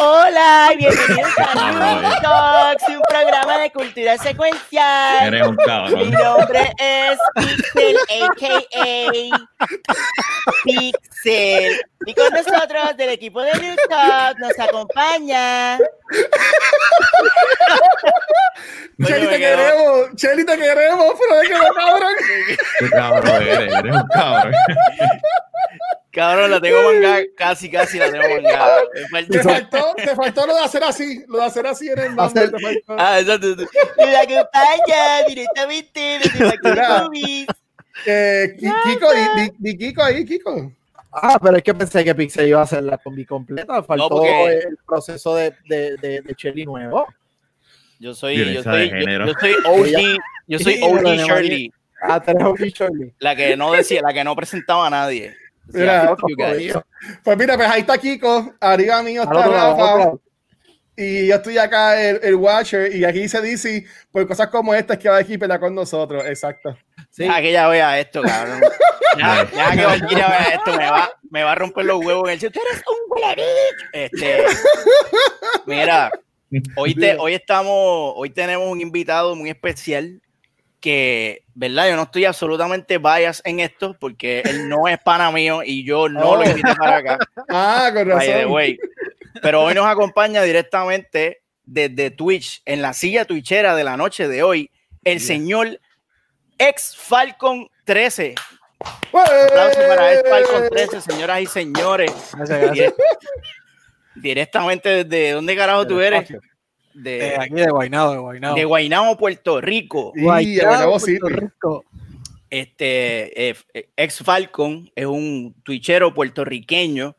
[0.00, 5.26] Hola y bienvenidos a Noob Talks, un programa de cultura secuencial.
[5.26, 6.10] Eres un cabrón.
[6.10, 9.48] Mi nombre es Pixel, a.k.a.
[10.62, 11.80] Pixel.
[12.06, 15.78] Y con nosotros del equipo de Noob Talks nos acompaña...
[19.04, 22.14] Chelly, te queremos, Chelly, te queremos, pero de que no, cabrón.
[22.78, 24.54] Qué cabrón eres, eres un cabrón.
[26.18, 28.82] Cabrón, la tengo mangada, casi, casi la tengo mangada.
[29.12, 32.16] Me Te faltó, te faltó lo de hacer así, lo de hacer así en el
[32.16, 32.48] nombre.
[32.48, 32.96] te faltó.
[32.98, 33.46] Ah, exacto.
[33.48, 33.66] Nos
[34.16, 37.46] acompaña directamente desde Movies.
[38.06, 40.72] Eh, Ki- Kiko, di, di- di Kiko ahí, Kiko.
[41.12, 43.82] Ah, pero es que pensé que Pixel iba a hacer la combi completa.
[43.82, 47.06] Faltó porque- el proceso de, de, de, de Shelly nuevo.
[48.00, 53.12] Yo soy, yo soy, yo, soy OG, yo soy OG Shirley, Ah, tenés un Shirley.
[53.18, 55.34] la que no decía, la que no presentaba a nadie.
[55.72, 60.12] Pues mira, pues ahí está Kiko, arriba mío está Rafa,
[60.96, 64.98] y yo estoy acá el, el Watcher, y aquí dice DC, por cosas como estas
[64.98, 66.76] que va aquí pelea con nosotros, exacto.
[67.10, 67.22] Sí.
[67.22, 68.60] Deja que ella vea esto, cabrón.
[69.16, 72.34] Ya, ya que Valkyria vea esto, me va, me va a romper los huevos en
[72.34, 72.60] el sitio.
[72.60, 73.86] Tú eres un huele bicho".
[73.92, 74.44] Este,
[75.66, 76.10] mira,
[76.76, 80.20] hoy, te, hoy estamos, hoy tenemos un invitado muy especial
[80.80, 81.88] que, ¿verdad?
[81.90, 86.08] Yo no estoy absolutamente bias en esto porque él no es pana mío y yo
[86.08, 86.44] no lo Oh.
[86.44, 87.18] invité para acá.
[87.48, 88.76] Ah, con razón.
[89.42, 94.42] Pero hoy nos acompaña directamente desde Twitch, en la silla twitchera de la noche de
[94.42, 94.70] hoy,
[95.04, 95.78] el señor
[96.58, 98.34] ex Falcon 13.
[98.80, 102.12] Aplauso para ex Falcon 13, señoras y señores.
[102.36, 102.92] Gracias, gracias.
[102.94, 103.18] Direct-
[104.16, 106.28] directamente desde dónde carajo tú eres?
[106.98, 108.56] Eh, De, aquí de Guaynabo, de Guaynabo.
[108.56, 110.12] de Guaynabo, Puerto Rico.
[110.14, 111.18] De Guaynabo City.
[111.18, 111.84] Puerto Rico.
[112.50, 117.14] Este eh, eh, ex Falcon es un twitchero puertorriqueño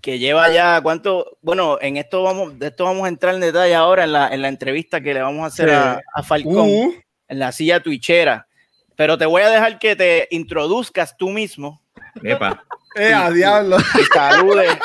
[0.00, 3.76] que lleva ya cuánto, bueno, en esto vamos, de esto vamos a entrar en detalle
[3.76, 5.74] ahora en la, en la entrevista que le vamos a hacer Sí.
[5.76, 6.92] a, a Falcón Uh,
[7.28, 8.48] en la silla twitchera.
[8.96, 11.80] Pero te voy a dejar que te introduzcas tú mismo
[12.24, 12.64] Epa.
[12.96, 13.76] eh, a diablo.
[13.78, 14.76] y saludes,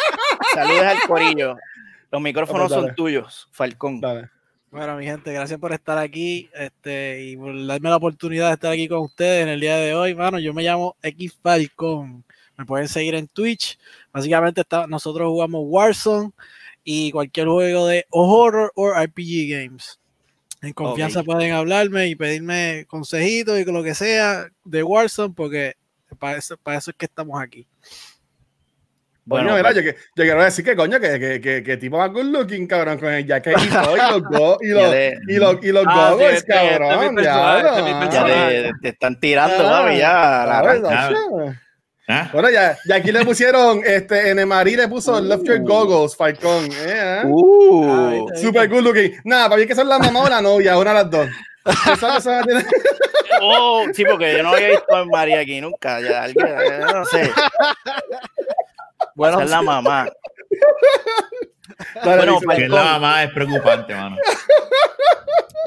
[0.54, 1.58] saludes al corillo.
[2.12, 4.00] Los micrófonos son tuyos, Falcón.
[4.00, 4.30] Dale.
[4.70, 8.72] Bueno, mi gente, gracias por estar aquí este, y por darme la oportunidad de estar
[8.74, 10.14] aquí con ustedes en el día de hoy.
[10.14, 12.26] Bueno, yo me llamo X Falcon.
[12.58, 13.80] Me pueden seguir en Twitch.
[14.12, 16.32] Básicamente está, nosotros jugamos Warzone
[16.84, 20.00] y cualquier juego de horror o RPG games.
[20.62, 25.76] En confianza pueden hablarme y pedirme consejitos y lo que sea de Warzone porque
[26.20, 27.66] para eso, para eso es que estamos aquí.
[29.30, 31.98] Bueno, Coño, mira, yo, que- yo quiero decir que coño, que, que, que, que tipo
[31.98, 34.96] más good looking, cabrón, con el jacket y todo, y los, go, y Ya los,
[35.28, 37.18] y los, y los Ah, sí, goggles, este- este cabrón.
[37.22, 38.62] ya, este ya personaje.
[38.64, 40.46] te, te están tirando, Ah, mami, ya.
[40.48, 40.80] la.
[40.80, 41.56] Nacho.
[42.10, 42.30] ¿Ah?
[42.32, 46.16] Bueno, ya, ya aquí le pusieron, este, en el Marí le puso Love Your Goggles,
[46.16, 46.70] Falcón.
[46.72, 47.82] Eh, Uh.
[48.24, 48.30] Uh.
[48.32, 48.38] Ah.
[48.38, 49.12] Super good looking.
[49.26, 51.28] Nada, para mí que son la mamá o la novia, una de las dos.
[53.40, 56.00] Oh, sí, porque yo no había visto a María aquí nunca.
[56.02, 57.30] Ya, alguien, yo no sé.
[59.18, 60.08] Bueno, es la mamá.
[61.96, 64.18] Dale, Bueno, Que es la mamá es preocupante, mano.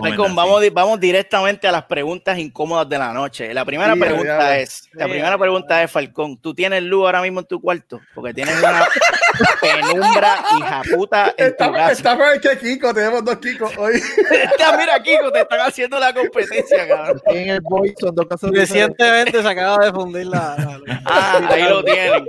[0.03, 3.53] Falcón, vamos, vamos directamente a las preguntas incómodas de la noche.
[3.53, 4.59] La primera Sí, pregunta ya.
[4.59, 8.00] es, la primera pregunta es, Falcón, ¿tú tienes luz ahora mismo en tu cuarto?
[8.15, 8.87] Porque tienes una
[9.60, 11.93] penumbra hija puta en tu Está, casa.
[11.93, 13.97] está peor que Kiko, tenemos dos Kikos hoy.
[14.31, 17.21] Está, mira, Kiko, te están haciendo la competencia, cabrón.
[17.27, 20.56] en el boy son dos cosas Recientemente se acaba de fundir la.
[20.56, 20.89] la luz.
[21.05, 22.27] Ah, ahí lo tienen.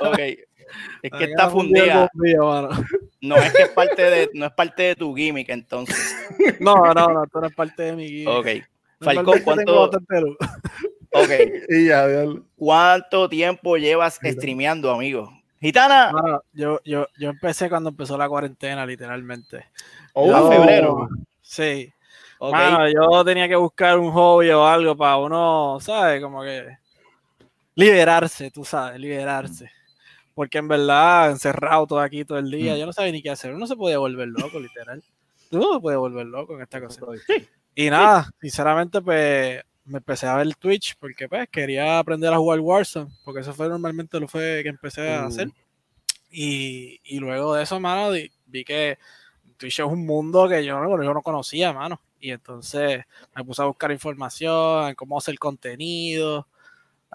[0.00, 0.18] Ok.
[1.04, 2.08] Es que está fundida.
[3.20, 6.16] No es que es parte de, no es parte de tu gimmick, entonces.
[6.60, 8.30] No, no, no, esto no es parte de mi guía.
[8.30, 8.46] Ok.
[9.00, 9.84] Falcón, ¿cuánto,
[11.12, 11.30] ok.
[11.68, 12.06] Y ya.
[12.56, 15.30] ¿Cuánto tiempo llevas streameando, amigo?
[15.60, 16.10] Gitana,
[16.52, 19.66] yo, yo, yo empecé cuando empezó la cuarentena, literalmente.
[20.14, 21.08] Oh, a Yo- febrero.
[21.42, 21.92] Sí.
[22.40, 26.20] Mano, yo tenía que buscar un hobby o algo para uno, ¿sabes?
[26.22, 26.66] Como que
[27.74, 29.70] liberarse, tú sabes, liberarse.
[30.34, 32.78] Porque en verdad, encerrado todo aquí todo el día, Mm.
[32.78, 33.54] yo no sabía ni qué hacer.
[33.54, 35.02] Uno se podía volver loco, literal.
[35.50, 37.00] Tú no puedes volver loco en esta cosa.
[37.74, 42.58] Y nada, sinceramente, pues me empecé a ver Twitch porque pues quería aprender a jugar
[42.60, 45.26] Warzone, porque eso fue normalmente lo fue que empecé a Uh.
[45.28, 45.50] hacer.
[46.30, 48.98] Y, y luego de eso, mano, di- vi que
[49.56, 52.00] Twitch es un mundo que yo no, yo no conocía, mano.
[52.18, 53.04] Y entonces
[53.36, 56.48] me puse a buscar información, cómo hacer contenido,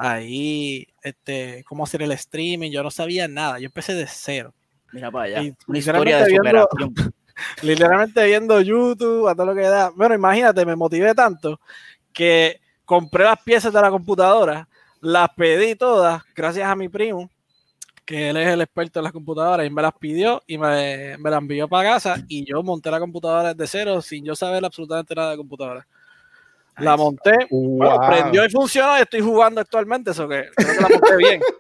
[0.01, 2.71] ahí, este, cómo hacer el streaming.
[2.71, 4.53] Yo no sabía nada, yo empecé de cero.
[4.93, 5.41] Mira para allá.
[5.43, 7.13] Y Una historia de literalmente viendo- superación.
[7.63, 9.89] literalmente viendo YouTube, a todo lo que da.
[9.95, 11.59] Bueno, imagínate, me motivé tanto
[12.13, 14.67] que compré las piezas de la computadora,
[15.01, 17.29] las pedí todas, gracias a mi primo,
[18.03, 21.29] que él es el experto en las computadoras, y me las pidió y me, me
[21.29, 25.13] las envió para casa y yo monté la computadora desde cero sin yo saber absolutamente
[25.13, 25.85] nada de computadora.
[26.81, 28.07] La monté, bueno, Wow.
[28.09, 31.41] prendió y funcionó y estoy jugando actualmente, eso que creo que la monté bien.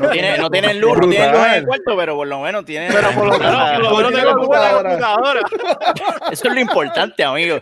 [0.00, 2.64] No tiene, no tiene luz, no tiene luz en el cuarto, pero por lo menos
[2.64, 2.88] tiene.
[2.92, 4.90] Pero por lo menos, por lo menos tengo luz en la computadora.
[4.90, 5.40] computadora.
[6.32, 7.56] Eso es lo importante, amigo.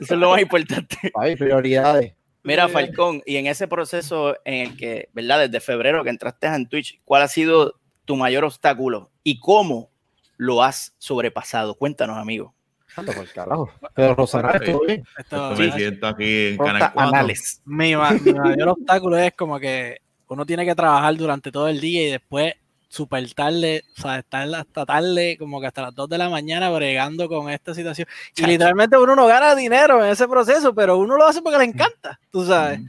[0.00, 0.96] Eso es lo más importante.
[1.14, 2.12] Ay, prioridades.
[2.42, 5.40] Mira, Falcón, y en ese proceso en el que, ¿verdad?
[5.48, 9.90] Desde febrero que entraste en Twitch, ¿cuál ha sido tu mayor obstáculo y cómo
[10.36, 11.74] lo has sobrepasado?
[11.76, 12.54] Cuéntanos, amigo.
[12.96, 13.70] Anda por carajo.
[13.94, 14.64] Pero Rosana, Sí.
[14.72, 15.04] ¿todo bien?
[15.18, 17.00] Esto- me siento aquí en Canal 4.
[17.00, 17.60] anales.
[17.64, 19.98] mi, mi mayor obstáculo es como que
[20.28, 22.54] uno tiene que trabajar durante todo el día y después
[22.88, 26.70] super tarde, o sea, estar hasta tarde, como que hasta las 2 de la mañana
[26.70, 28.06] bregando con esta situación.
[28.36, 31.64] Y literalmente uno no gana dinero en ese proceso, pero uno lo hace porque le
[31.64, 32.80] encanta, tú sabes.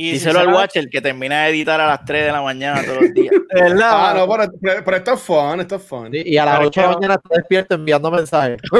[0.00, 3.02] Y Díselo al Watcher que termina de editar a las 3 de la mañana todos
[3.02, 3.34] los días.
[3.82, 6.12] Ah, no, pero, pero- pero esto es fun, esto es fun.
[6.12, 8.60] Sí, Y a las Pero 8 de la mañana está despierto enviando mensajes.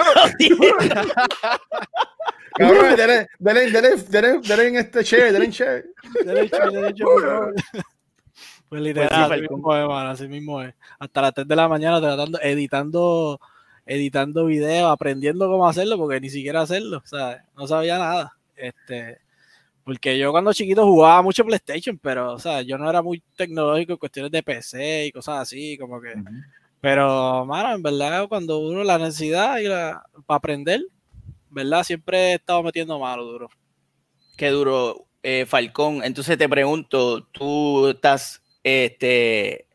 [2.56, 3.70] Cabrón, dele, dele,
[4.46, 5.84] dele en este share, dele en share.
[6.24, 7.54] derecho, derecho, por favor.
[8.68, 10.74] Pues literal, sí, así mismo es, mano, así mismo es.
[11.00, 13.40] Hasta las 3 de la mañana tratando, editando,
[13.86, 18.36] editando videos, aprendiendo cómo hacerlo, porque ni siquiera hacerlo, o sea, no sabía nada.
[18.54, 19.18] Este,
[19.88, 23.92] porque yo cuando chiquito jugaba mucho PlayStation, pero, o sea, yo no era muy tecnológico
[23.92, 26.12] en cuestiones de PC y cosas así, como que.
[26.82, 30.82] Pero, mano, en verdad, cuando uno la necesidad y la, para aprender,
[31.48, 31.84] ¿verdad?
[31.84, 33.48] Siempre he estado metiendo mano duro.
[34.36, 36.04] Qué duro, eh, Falcón.
[36.04, 39.66] Entonces te pregunto, tú estás, este,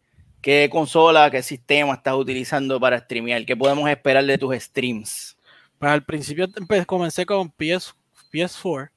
[0.41, 3.45] ¿qué consola, qué sistema estás utilizando para streamear?
[3.47, 5.35] ¿Qué podemos esperar de tus streams?
[5.79, 7.93] Pues al principio empe- comencé con PS,
[8.31, 8.91] PS4,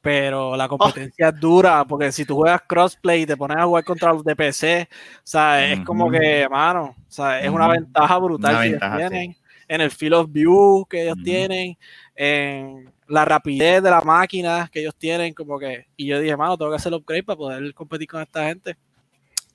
[0.00, 3.84] pero la competencia es dura, porque si tú juegas crossplay y te pones a jugar
[3.84, 8.18] contra los de PC, o sea, es como que, mano, o sea, es una ventaja
[8.18, 8.96] brutal Una que ellos sí.
[8.96, 9.36] tienen,
[9.66, 11.76] en el field of view que ellos tienen,
[12.14, 16.56] en la rapidez de la máquina que ellos tienen, como que, y yo dije, mano,
[16.56, 18.76] tengo que hacer el upgrade para poder competir con esta gente.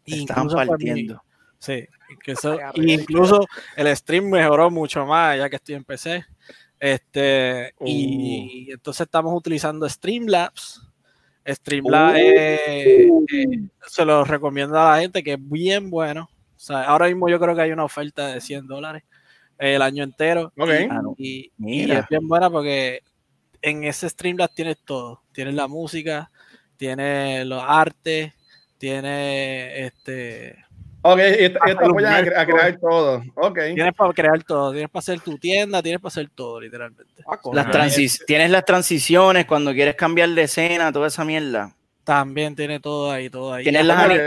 [0.06, 1.24] Pues, mi- partiendo.
[1.58, 1.88] Sí,
[2.24, 3.48] que eso- y incluso
[3.78, 6.26] el stream mejoró mucho más ya que estoy en PC.
[6.80, 10.82] Este, y entonces estamos utilizando Streamlabs.
[11.48, 12.18] Streamlabs Uh.
[12.18, 16.30] eh, eh, se lo recomiendo a la gente que es bien bueno.
[16.56, 19.04] O sea, ahora mismo yo creo que hay una oferta de 100 dólares
[19.58, 20.52] el año entero.
[20.58, 20.70] Ok.
[20.70, 21.02] Y- Ah,
[21.68, 23.02] y, es bien buena porque
[23.62, 25.22] en ese Streamlabs tienes todo.
[25.32, 26.32] Tienes la música,
[26.78, 28.34] tienes los artes,
[28.78, 30.66] tienes este
[31.06, 33.24] Ok, y esto, y esto Hasta los apoyan a, cre- a crear todo.
[33.36, 33.60] Ok.
[33.76, 37.04] Tienes para crear todo, tienes para hacer tu tienda, tienes para hacer todo, literalmente.
[37.52, 41.76] Las transi- tienes las transiciones cuando quieres cambiar de escena, toda esa mierda.
[42.06, 43.64] También tiene todo ahí, todo ahí.
[43.64, 44.20] Tienes las, ani-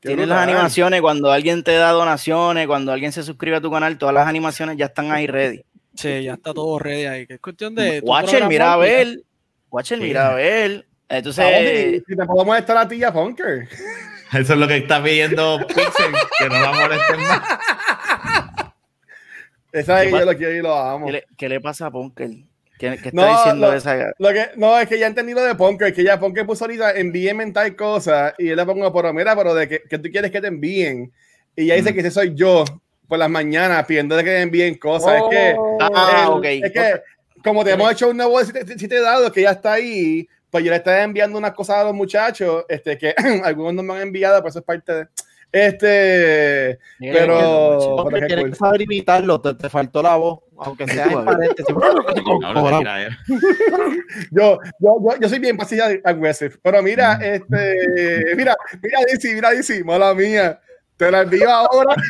[0.00, 3.96] tienes las animaciones cuando alguien te da donaciones, cuando alguien se suscribe a tu canal,
[3.96, 5.64] todas las animaciones ya están ahí ready.
[5.94, 7.26] Sí, ya está todo ready ahí.
[7.26, 8.00] que es cuestión de.
[8.02, 9.22] Watcher, mira a ver.
[9.70, 10.86] Watcher, mira a ver.
[11.08, 11.44] Entonces,
[12.06, 13.68] si, si te podemos estar a ti ya, Punker.
[14.38, 17.42] Eso es lo que está pidiendo Pixel, que no la molesten más.
[19.72, 21.06] Esa es ¿Qué que yo lo quiero y lo amo.
[21.06, 22.30] ¿qué le, qué le pasa a Punker?
[22.78, 23.72] ¿Qué, qué está No, diciendo no.
[23.72, 23.96] esa?
[24.18, 26.92] Lo que, no, es que ya entendí lo de Punker, que ya Punker puso ahorita
[26.92, 30.30] envíenme tal cosa y yo le pongo, pero mira, pero de que, que tú quieres
[30.30, 31.12] que te envíen.
[31.56, 31.94] Y ya dice Mm.
[31.94, 32.64] que ese soy yo
[33.08, 35.16] por las mañanas pidiendo de que me envíen cosas.
[35.16, 36.44] Es que, Ah, el- ok.
[36.66, 37.02] es que
[37.42, 39.74] como te hemos hecho un nuevo si te, si te he dado, que ya está
[39.74, 43.82] ahí, pues yo le estaba enviando unas cosas a los muchachos, este, que algunos no
[43.82, 45.08] me han enviado, pues eso es parte de...
[45.50, 48.50] Este, pero- Porque tienes cool.
[48.50, 51.74] que saber imitarlo, te, te faltó la voz, aunque sea en paréntesis.
[54.30, 59.50] Yo, yo, yo, yo soy bien pasiva aggressive, pero mira, este, mira, mira, DC, mira,
[59.50, 60.60] DC, mala mía,
[60.96, 61.94] te la envío ahora.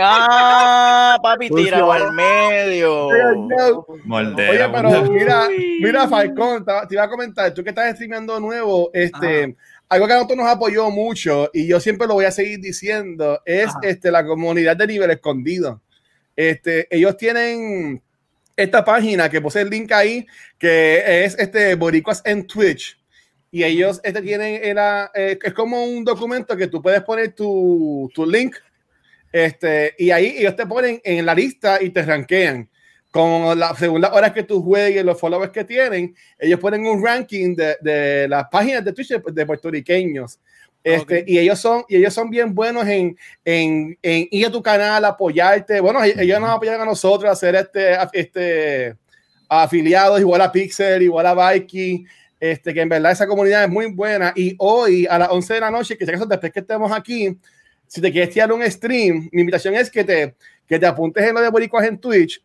[0.00, 3.06] Ah, papi, tirado al medio.
[3.06, 5.48] Oye, Moldera, pero moldera.
[5.48, 5.48] mira,
[5.80, 9.56] mira, Falcón, te, iba a comentar, tú que estás streameando nuevo, este,
[9.88, 13.40] algo que a nosotros nos apoyó mucho y yo siempre lo voy a seguir diciendo
[13.46, 13.78] es Ajá.
[13.82, 15.80] este, la comunidad de nivel escondido.
[16.36, 18.02] Este, ellos tienen
[18.56, 20.26] esta página que puse el link ahí,
[20.58, 22.97] que es este Boricuas en Twitch.
[23.50, 28.10] Y ellos este, tienen, era, eh, es como un documento que tú puedes poner tu,
[28.14, 28.54] tu link
[29.32, 32.68] este, y ahí ellos te ponen en la lista y te rankean.
[33.10, 37.02] con la, según las horas que tú juegues, los followers que tienen, ellos ponen un
[37.04, 40.38] ranking de, de las páginas de Twitch de, de puertorriqueños.
[40.84, 41.28] Este, Ok.
[41.28, 45.04] y ellos son y ellos son bien buenos en, en, en ir a tu canal,
[45.04, 45.80] apoyarte.
[45.80, 48.94] Bueno, ellos ellos nos apoyan a nosotros a hacer este, este
[49.48, 52.06] afiliados, igual a Pixel, igual a Viking.
[52.40, 54.32] Este, que en verdad esa comunidad es muy buena.
[54.36, 57.36] Y hoy a las 11 de la noche, que si acaso después que estemos aquí,
[57.86, 60.34] si te quieres tirar un stream, mi invitación es que te,
[60.66, 62.42] que te apuntes en lo de Boricuas en Twitch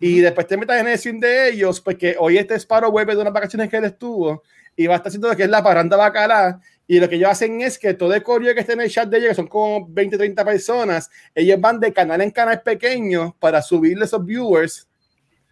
[0.00, 3.20] y después te metas en el stream de ellos, porque hoy este Sparrow vuelve de
[3.20, 4.42] unas vacaciones que él estuvo
[4.74, 6.60] y va a estar haciendo lo que es la paranda bacala.
[6.88, 9.08] Y lo que ellos hacen es que todo el correo que está en el chat
[9.08, 13.34] de ellos, que son como 20, 30 personas, ellos van de canal en canal pequeño
[13.40, 14.88] para subirle esos viewers,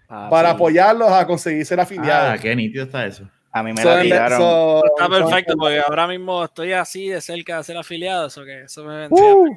[0.08, 0.54] Ah, para sí.
[0.54, 2.32] apoyarlos a conseguirse el afiliado.
[2.32, 3.28] Ah, qué nítido está eso.
[3.56, 4.38] A mí me So, la tiraron.
[4.38, 8.62] so- Está perfecto, porque ahora mismo estoy así de cerca de ser afiliado, eso que
[8.64, 9.34] eso me vendría.
[9.34, 9.56] Uh.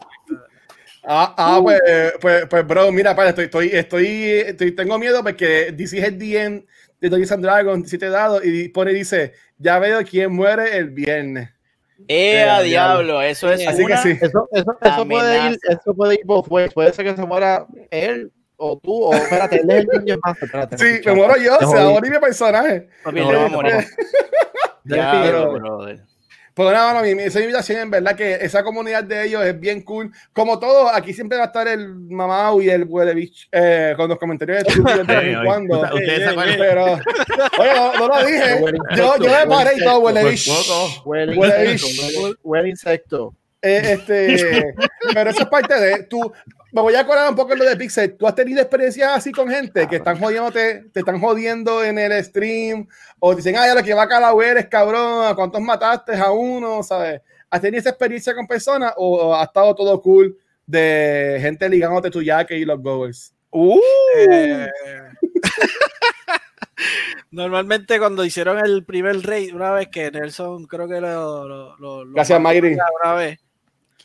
[1.10, 1.80] Ah, ah, pues,
[2.22, 4.08] pues, pues, bro, mira, para, estoy, estoy, estoy,
[4.46, 6.66] estoy- tengo miedo porque DC es el DM
[7.00, 11.50] de Dungeons and Dragons, 17 dados, y pone, dice, ya veo quién muere el viernes.
[12.08, 13.22] ¡Eh, Eh, a diablo!
[13.22, 14.12] Eso es Así que sí.
[14.22, 16.72] Eso, eso, eso, puede ir, eso puede ir both ways.
[16.74, 20.46] Puede ser que se muera él o tú, o espérate, él es el Dungeon Master.
[20.46, 21.94] Espérate, Sí, me muero yo, Te se va a jodí.
[21.94, 22.90] morir mi personaje.
[23.04, 23.74] Papi, No, le va a no, morir.
[23.74, 23.88] Dale,
[24.84, 25.22] Diablo,
[25.54, 26.00] pero- brother.
[26.54, 30.12] Pues nada, mi- esa invitación, en verdad que esa comunidad de ellos es bien cool.
[30.34, 34.10] Como todo, aquí siempre va a estar el mamá y el huele bicho, eh, con
[34.10, 35.82] los comentarios estúpidos de vez en cuando.
[35.82, 36.58] ¿ustedes- ¿Ustedes se acuerdan?
[36.58, 36.84] Pero,
[37.60, 38.62] oye, no, no lo dije.
[38.96, 40.52] Yo, yo me paré y todo, huele Por bicho.
[40.52, 41.10] poco.
[41.12, 43.34] Huele Huele insecto, huele- huele insecto.
[43.62, 44.76] Eh, este,
[45.14, 46.32] pero eso es parte de tú.
[46.72, 48.16] Me voy a acordar un poco lo de Pixel.
[48.18, 52.24] ¿Tú has tenido experiencias así con gente que están jodiéndote, te están jodiendo en el
[52.24, 52.88] stream?
[53.20, 56.32] O dicen, ay, a lo que va a calar eres, cabrón, ¿a cuántos mataste a
[56.32, 56.84] uno?
[56.84, 57.22] ¿Sabes?
[57.50, 62.22] ¿Has tenido esa experiencia con personas o ha estado todo cool de gente ligándote tu
[62.24, 63.34] jaque y los goers?
[63.50, 63.80] Uh,
[64.18, 64.68] Eh,
[67.32, 72.40] Normalmente cuando hicieron el primer raid, una vez que Nelson creo que lo, lo, Gracias,
[72.40, 72.78] Mayri.
[73.04, 73.40] Una vez.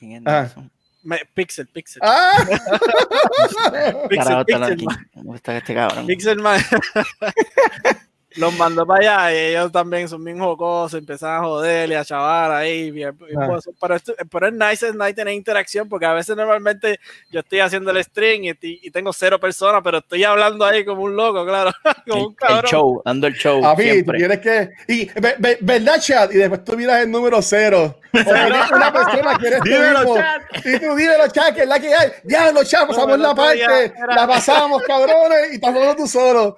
[0.09, 0.23] ¿Quién es.
[0.25, 0.71] Nelson?
[1.05, 2.01] Me- Pixel, Pixel.
[2.05, 2.45] ¡Ah!
[4.09, 6.07] Pixel, la- Pixel, ¿quién- ¿Cómo está este cabrón?
[6.07, 6.61] Pixel Man.
[8.37, 12.05] Los mandó para allá y ellos también son bien jocosos, empezaron a joder y a
[12.05, 12.91] chavar ahí.
[12.91, 13.59] bien- Ah.
[13.81, 16.99] pero, esto- pero es nice, es nice tener interacción porque a veces normalmente
[17.31, 21.03] yo estoy haciendo el stream y, y tengo cero personas, pero estoy hablando ahí como
[21.03, 21.71] un loco, claro,
[22.09, 23.61] como un El, show, dando el show.
[23.61, 24.19] Papi, tú siempre.
[24.19, 24.71] tienes que.
[24.89, 26.33] Y, ve- ve- ¿Verdad, chat?
[26.33, 27.99] Y después tú miras el número cero.
[28.15, 28.19] O
[28.77, 30.43] una persona que eres tú Dímelo, chat.
[30.67, 32.11] Y tú dímelo, chat, que es la que hay.
[32.25, 35.97] Ya, los chat, pasamos el la día parte, era- la pasamos, cabrones, y estás solo
[35.97, 36.57] tú solo.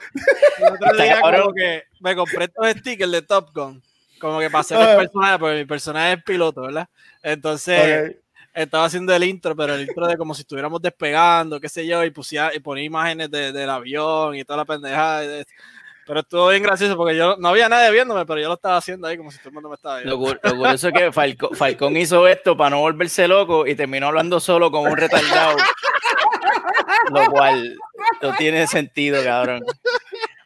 [0.59, 1.64] El otro día como que
[2.01, 3.83] me compré estos stickers de Top Gun,
[4.21, 4.93] como que para hacer Ah.
[4.93, 6.89] el personaje, porque mi personaje es piloto, ¿verdad?
[7.23, 8.17] Entonces Ok.
[8.55, 12.05] estaba haciendo el intro, pero el intro de como si estuviéramos despegando, qué sé yo,
[12.05, 15.25] y, pusía, y ponía imágenes de- del avión y toda la pendejada.
[15.25, 15.47] y de-
[16.07, 19.07] Pero estuvo bien gracioso porque yo no había nadie viéndome, pero yo lo estaba haciendo
[19.09, 20.17] ahí como si todo el mundo me estaba viendo.
[20.17, 24.39] lo curioso es que Falco- Falcón hizo esto para no volverse loco y terminó hablando
[24.39, 25.57] solo con un retardado.
[27.11, 27.77] lo cual
[28.23, 29.65] no tiene sentido, cabrón.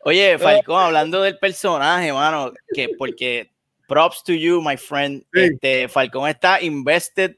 [0.08, 3.50] Oye, Falcón, hablando del personaje, mano, que porque
[3.86, 5.22] props to you, my friend.
[5.34, 5.40] Sí.
[5.40, 7.36] Este, Falcón está invested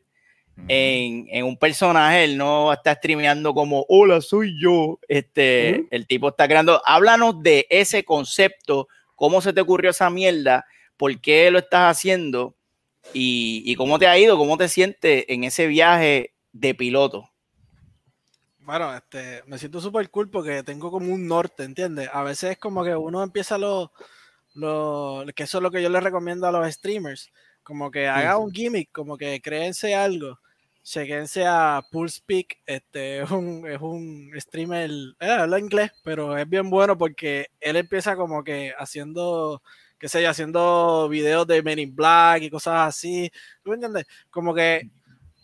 [0.69, 5.01] en, en un personaje, él no está streameando como hola, soy yo.
[5.09, 6.81] Este, el tipo está creando.
[6.87, 8.87] Háblanos de ese concepto,
[9.17, 10.65] cómo se te ocurrió esa mierda,
[10.97, 12.55] por qué lo estás haciendo
[13.13, 17.30] y, y cómo te ha ido, cómo te sientes en ese viaje de piloto.
[18.71, 22.09] Bueno, este, me siento súper cool porque tengo como un norte, ¿entiendes?
[22.13, 23.91] A veces es como que uno empieza lo,
[24.55, 27.33] lo, que eso es lo que yo les recomiendo a los streamers,
[27.65, 30.39] como que haga un gimmick, como que créense algo,
[30.85, 36.49] chequense a Pulse Peak, este, es un, es un streamer, eh, habla inglés, pero es
[36.49, 39.65] bien bueno porque él empieza como que haciendo,
[39.99, 43.33] qué sé yo, haciendo videos de Men in Black y cosas así,
[43.65, 44.07] ¿tú me entiendes?
[44.31, 44.89] Como que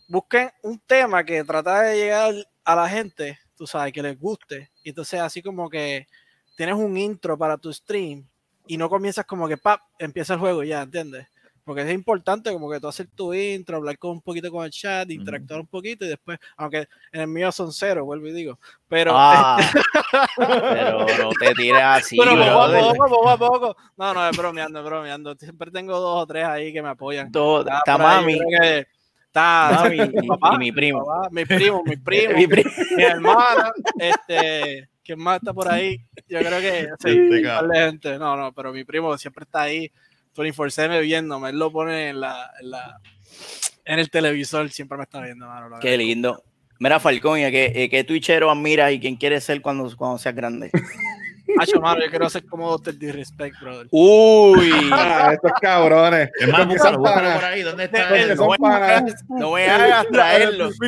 [0.07, 2.33] busquen un tema que trata de llegar
[2.67, 4.71] a la gente, tú sabes, que les guste.
[4.83, 6.07] Y entonces así como que
[6.57, 8.27] tienes un intro para tu stream
[8.67, 11.29] y no comienzas como que, pap, empieza el juego y ya, ¿entiendes?
[11.65, 14.71] Porque es importante como que tú hacer tu intro, hablar con un poquito con el
[14.71, 18.59] chat, interactuar un poquito y después, aunque en el mío son cero, vuelvo y digo,
[18.89, 19.13] pero...
[19.15, 19.59] Ah,
[20.37, 23.77] pero no te tires así, pero poco poco, poco a poco.
[23.97, 25.35] No, no, es bromeando, es bromeando.
[25.37, 27.31] Siempre tengo dos o tres ahí que me apoyan.
[27.33, 28.87] Todo- Está mami, que
[29.37, 31.05] Está y, mi papá, y mi primo.
[31.05, 32.65] papá, mi primo, mi primo, Mi pri-
[32.97, 35.99] mi hermana, este, ¿quién más está por ahí?
[36.29, 37.71] Yo creo que sí, Este cabrón.
[37.71, 38.19] de gente.
[38.19, 39.91] No, no, pero mi primo siempre está ahí
[40.35, 41.51] 24-7 viéndome.
[41.51, 43.01] Él lo pone en la, en la
[43.85, 45.77] en el televisor, siempre me está viendo, mano.
[45.81, 46.05] Qué verdad.
[46.05, 46.43] lindo.
[46.79, 50.35] Mira, Falcón, ¿y a qué, qué twitchero admiras y quién quieres ser cuando, cuando seas
[50.35, 50.71] grande?
[51.59, 52.99] Hacho, mano, yo quiero ser como Dr.
[52.99, 53.87] Disrespect, brother.
[53.91, 56.31] Uy, Ah, estos cabrones.
[56.41, 57.35] Es más, Porque búscalo, son búscalo panas.
[57.37, 57.63] por ahí.
[57.63, 58.37] ¿Dónde está Porque él?
[58.37, 59.15] son panas.
[59.29, 60.71] no me hagas traerlo.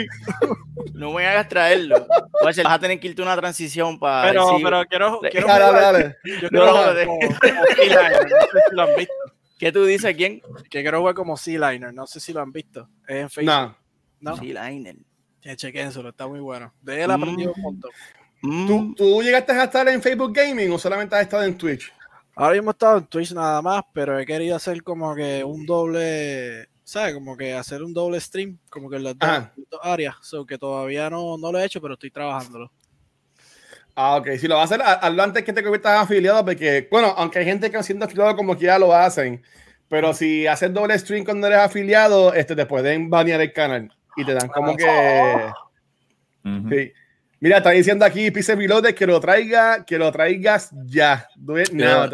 [0.95, 2.07] No me hagas traerlo.
[2.43, 4.29] Vas a tener que irte una transición para.
[4.29, 6.17] Pero, pero quiero, quiero Dale, jugar dale.
[6.25, 9.15] Yo No, quiero no, jugar de- como, no sé si lo han visto.
[9.59, 10.17] ¿Qué tú dices?
[10.17, 10.41] ¿Quién?
[10.71, 12.88] Que quiero jugar como Sea-Liner, no sé si lo han visto.
[13.07, 13.53] Es en Facebook.
[13.55, 13.77] No.
[14.21, 14.97] No, Sí, Liner.
[15.41, 16.73] que chequénselo, está muy bueno.
[16.81, 17.91] De él aprendí un montón.
[18.42, 21.92] Mm, ¿Tú, ¿Tú llegaste a estar en Facebook Gaming o solamente has estado en Twitch?
[22.37, 25.66] Ahora mismo he estado en Twitch nada más, pero he querido hacer como que un
[25.66, 27.14] doble, ¿sabes?
[27.14, 29.52] Como que hacer un doble stream, como que en las dos, Ajá.
[29.71, 30.14] dos áreas.
[30.23, 32.71] So que todavía no, no lo he hecho, pero estoy trabajándolo.
[33.97, 34.28] Ah, ok.
[34.38, 37.40] Si lo vas a hacer, ha- hazlo antes que te conviertas afiliado, porque, bueno, aunque
[37.40, 39.42] hay gente que siendo afiliado como que ya lo hacen,
[39.88, 44.25] pero si haces doble stream cuando eres afiliado, este, te pueden banear el canal y
[44.25, 45.50] te dan como que...
[46.45, 46.68] Ujú.
[46.71, 46.92] Sí.
[47.40, 51.28] Mira, está diciendo aquí Pise Pilote que lo traiga, que lo traigas ya.
[51.37, 52.09] It now.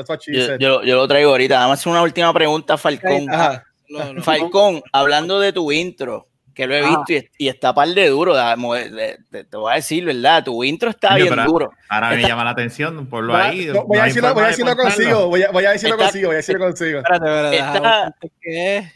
[0.59, 1.57] Yo- lo traigo ahorita.
[1.61, 3.27] Vamos a hacer una última pregunta, Falcón.
[4.23, 8.35] Falcón, hablando de tu intro, que lo he visto y, y está par de duro.
[8.35, 9.19] de-
[9.51, 10.45] Te voy a decir, ¿verdad?
[10.45, 11.71] Tu intro está bien duro.
[11.89, 13.67] Ahora me Está- llama la atención, por lo ahí.
[13.67, 15.29] no, voy, no a decirlo, voy a de decirlo consigo.
[15.29, 16.27] Voy a, voy a decirlo Está- consigo.
[16.29, 16.99] Voy a decirlo consigo.
[16.99, 18.93] Espérate, espérate, Está- qué es.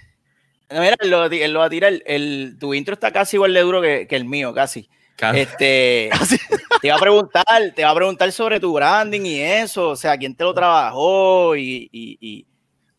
[0.70, 1.94] Mira, él lo, él lo va a tirar.
[2.04, 4.88] El, tu intro está casi igual de duro que, que el mío, casi.
[5.34, 6.10] Este,
[6.80, 7.44] te iba a preguntar,
[7.74, 11.56] te va a preguntar sobre tu branding y eso, o sea, quién te lo trabajó
[11.56, 12.46] y, y, y-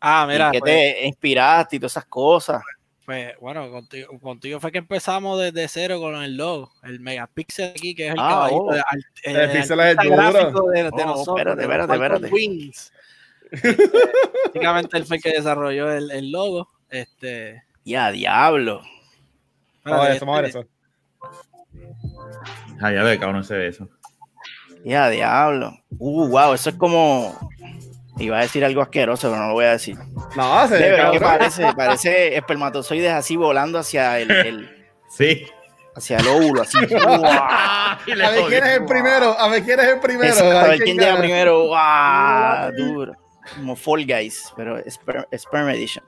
[0.02, 2.62] Ah, y mira, qué pues, te inspiraste y todas esas cosas.
[3.06, 7.94] pues, bueno, contigo, contigo fue que empezamos desde cero con el logo, el megapixel aquí,
[7.96, 8.74] que es el Ah, caballito oh.
[8.74, 10.16] de, al- El el pixel es el duro.
[10.16, 11.38] gráfico de, de Oh, nosotros.
[11.38, 12.28] espérate, espérate, espérate.
[12.28, 12.94] Wings.
[13.52, 13.78] Este,
[14.46, 16.70] básicamente él fue el que desarrolló el, el logo.
[16.90, 18.82] Este, Ya, diablo.
[19.84, 21.49] Vamos a ver espérate, eso, vamos a ver eso.
[22.82, 23.88] Ay, a ver, cabrón, se ve eso.
[24.86, 25.74] Ya, diablo.
[25.98, 27.38] Uh, wow, eso es como.
[28.18, 29.98] Iba a decir algo asqueroso, pero no lo voy a decir.
[30.36, 35.46] No, se ve que parece, parece espermatozoides así volando hacia el, el- Sí.
[35.96, 36.78] hacia el óvulo, así.
[36.96, 39.40] A ver quién es el primero.
[39.40, 40.30] A ver quién es el primero.
[40.34, 41.68] Exacto, a ver quién quién llega primero.
[41.68, 42.72] ¡Wow!
[42.78, 43.14] Duro.
[43.56, 46.06] Como Fall Guys, pero Sperm, Sperm Edition.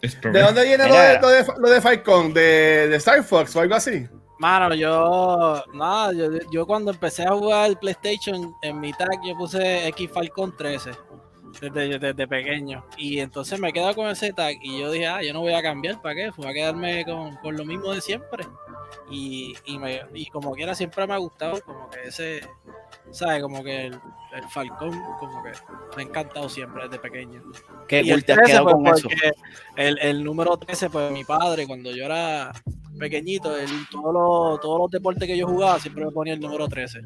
[0.00, 2.32] ¿De dónde viene lo de, lo, de, lo de Falcon?
[2.34, 4.08] ¿De, de Star Fox o algo así?
[4.42, 9.86] Mano, yo, nada, yo, yo cuando empecé a jugar PlayStation, en mi tag yo puse
[9.86, 10.90] X Falcon 13
[11.60, 12.84] desde, desde pequeño.
[12.96, 15.62] Y entonces me quedo con ese tag y yo dije, ah, yo no voy a
[15.62, 16.30] cambiar, ¿para qué?
[16.36, 18.44] Voy a quedarme con, con lo mismo de siempre.
[19.08, 22.40] Y, y, me, y como quiera siempre me ha gustado, como que ese,
[23.12, 23.40] ¿sabes?
[23.44, 25.52] Como que el, el Falcon, como que
[25.96, 27.44] me ha encantado siempre desde pequeño.
[27.86, 29.30] Qué Y el te has 13, quedado pues, con eso.
[29.76, 32.50] El, el número 13, pues mi padre, cuando yo era
[33.02, 33.52] pequeñito,
[33.90, 37.00] todos, los, todos los deportes que yo jugaba, siempre me ponía el número 13.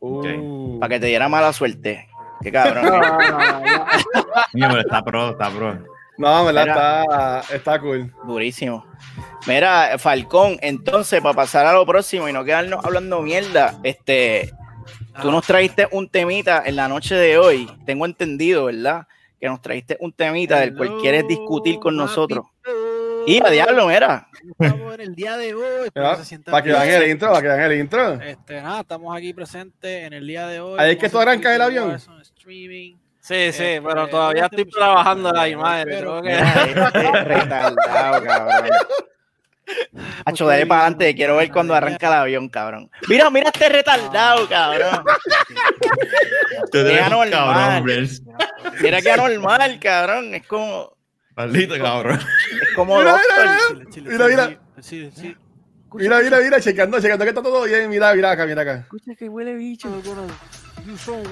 [0.00, 0.78] Uh.
[0.78, 2.06] Para que te diera mala suerte.
[2.42, 2.84] Qué cabrón.
[2.84, 5.78] No, no, no, está pro, está pro.
[6.18, 7.40] No, en verdad, Mira.
[7.40, 8.12] está, está cool.
[8.26, 8.84] Durísimo.
[9.46, 14.52] Mira, Falcón, entonces, para pasar a lo próximo y no quedarnos hablando mierda, este,
[15.22, 17.66] tú nos trajiste un temita en la noche de hoy.
[17.86, 19.06] Tengo entendido, ¿verdad?
[19.40, 22.46] Que nos trajiste un temita del cual quieres discutir con nosotros.
[23.26, 24.28] Y a diablo, mira.
[24.58, 25.90] Estamos en el día de hoy.
[25.90, 28.12] Para que vean el intro, para que vean el intro.
[28.22, 30.76] Este, nada, estamos aquí presentes en el día de hoy.
[30.78, 31.90] Ahí es que tú arrancas el avión.
[32.22, 32.96] Streaming.
[33.20, 35.88] Sí, sí, Eh, pero pues, todavía todavía estoy trabajando la imagen.
[35.88, 38.70] tengo que- este retardado, cabrón.
[40.24, 42.88] Hacho, dale para adelante, quiero ver cuando arranca el avión, cabrón.
[43.08, 45.04] Mira, mira este retardado, cabrón.
[46.72, 47.30] Eres Mira, normal.
[47.30, 47.84] cabrón.
[48.80, 50.34] Mira que anormal, cabrón.
[50.36, 50.95] Es como,
[51.36, 52.18] Maldito cabrón.
[52.62, 53.86] es como Mira, doctor.
[54.02, 55.36] mira, Mira, chile, chile.
[55.92, 57.88] Mira, mira, mira, checando, checando que está todo bien.
[57.88, 58.76] Mira, mira acá, mira acá.
[58.78, 59.88] Escucha que huele bicho.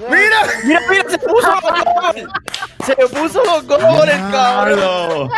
[0.09, 0.37] ¡Mira!
[0.65, 1.61] Mira, mira, se puso los
[2.01, 2.27] goles.
[2.85, 5.29] Se puso los goles, cabrón.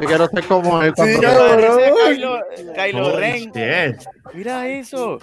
[0.00, 2.42] Yo quiero ser como él Sí, cabrón.
[2.74, 3.52] Kylo, Ren.
[3.52, 4.02] shit.
[4.34, 5.18] Mira eso.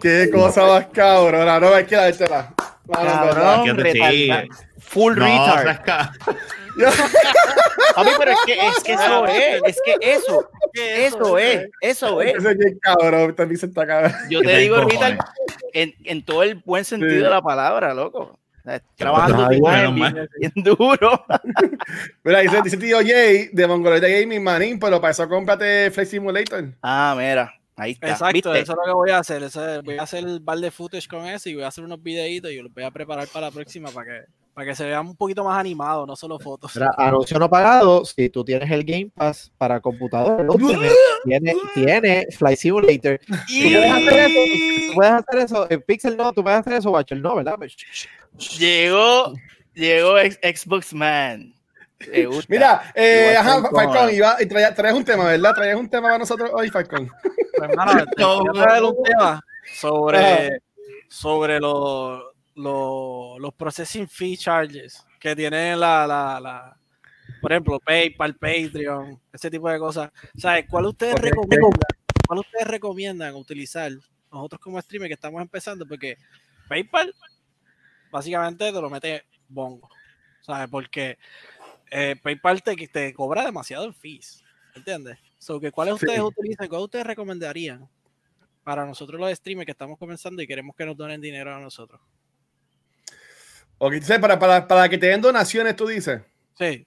[0.00, 1.58] ¡Qué cosa más cabrona!
[1.60, 1.96] No hay que.
[1.96, 3.72] Cabrón, sí.
[3.72, 4.48] retardado.
[4.80, 6.10] Full No, retard.
[6.84, 7.10] Ca-
[7.94, 12.34] Papi, pero es que, es que eso es, es que eso, eso es, eso es.
[12.80, 14.12] Cabrón, también se está cabrón.
[14.30, 15.18] Yo ¿Qué te digo ahorita
[15.72, 17.18] en, en todo el buen sentido Sí.
[17.18, 18.38] de la palabra, loco.
[18.96, 21.24] Trabajando menos bien, bien duro.
[22.24, 26.64] Mira, dice, dice tío Jay de Mongolete Gaming Manín, pero para eso cómprate Flight Simulator.
[26.82, 28.08] Ah, mira, ahí está.
[28.10, 28.58] Exacto, ¿viste?
[28.60, 29.42] eso es lo que voy a hacer.
[29.44, 31.84] eso es- voy a hacer el bar de footage con eso y voy a hacer
[31.84, 34.24] unos videitos y los voy a preparar para la próxima para que
[34.56, 36.72] para que se vea un poquito más animado, no solo fotos.
[36.76, 40.46] Mira, anuncio no pagado, si tú tienes el Game Pass para computador,
[41.26, 43.20] tiene, tiene Flight Simulator.
[43.26, 44.40] ¿Tú puedes hacer eso?
[44.88, 45.66] ¿Tú puedes hacer eso?
[45.70, 47.56] En Pixel no, tú puedes hacer eso, Watcher no, ¿verdad?
[47.58, 47.76] Pues,
[48.58, 49.34] Llegó,
[49.74, 51.52] llegó ex- Xbox Man.
[52.48, 55.52] Mira, eh, ajá, Falcón, iba, y traía- traes un tema, ¿verdad?
[55.54, 57.10] Traes un tema para nosotros hoy, Falcón.
[57.22, 58.40] Pues, hermano, te No.
[58.40, 59.42] voy a traer un tema
[59.78, 60.60] sobre,
[61.10, 62.22] sobre los,
[62.56, 66.76] los, los processing fee charges que tienen la, la, la-
[67.40, 70.10] por ejemplo, PayPal, Patreon, ese tipo de cosas.
[70.36, 70.66] ¿Sabes?
[70.68, 71.70] ¿Cuál ustedes recomiendan?
[72.26, 73.92] ¿Cuál ustedes recomiendan utilizar
[74.32, 75.86] nosotros como streamer que estamos empezando?
[75.86, 76.16] Porque
[76.68, 77.14] PayPal
[78.10, 79.88] básicamente te lo mete bongo.
[80.40, 80.68] ¿Sabes?
[80.70, 81.18] Porque
[81.90, 84.42] eh, PayPal te, te cobra demasiado en fees.
[84.74, 85.18] ¿Entiendes?
[85.38, 86.06] So, que ¿Cuáles Sí.
[86.06, 86.68] ustedes utilizan?
[86.68, 87.88] ¿Cuáles ustedes recomendarían
[88.64, 92.00] para nosotros los streamers que estamos comenzando y queremos que nos donen dinero a nosotros?
[93.78, 96.20] Ok, entonces, para, para, para que te den donaciones, tú dices.
[96.58, 96.86] Sí.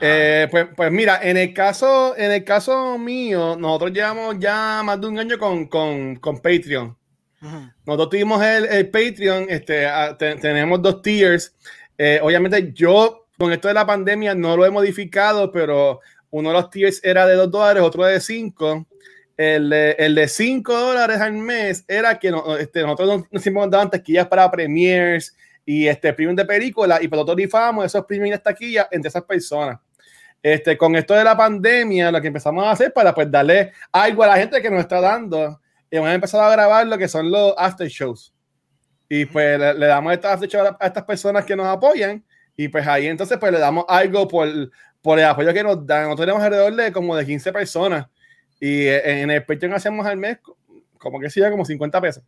[0.00, 5.00] Eh, pues, pues mira, en el caso, en el caso mío, nosotros llevamos ya más
[5.00, 6.96] de un año con, con, con Patreon.
[7.86, 9.86] Nosotros tuvimos el, el Patreon, este,
[10.18, 11.54] te- tenemos dos tiers.
[11.96, 16.00] Eh, obviamente, yo con esto de la pandemia no lo he modificado, pero
[16.30, 18.86] uno de los tiers era de 2 dólares, otro de 5.
[19.36, 23.90] El, el de 5 dólares al mes era que no- este, nosotros nos, nos daban
[23.90, 25.36] taquillas para premiers
[25.70, 29.22] y este premium de película y pues nosotros rifábamos esos premiums de taquillas entre esas
[29.22, 29.78] personas.
[30.42, 34.24] Este, con esto de la pandemia, lo que empezamos a hacer para pues darle algo
[34.24, 37.52] a la gente que nos está dando, hemos empezado a grabar lo que son los
[37.58, 38.34] after shows.
[39.10, 42.24] Y pues le, le damos estos after shows a, a estas personas que nos apoyan.
[42.56, 44.48] Y pues ahí entonces pues le damos algo por,
[45.02, 46.04] por el apoyo que nos dan.
[46.04, 48.06] Nosotros tenemos alrededor de como de 15 personas.
[48.58, 50.38] Y eh, en el Patreon hacemos al mes
[50.96, 52.24] como que sea como 50 pesos.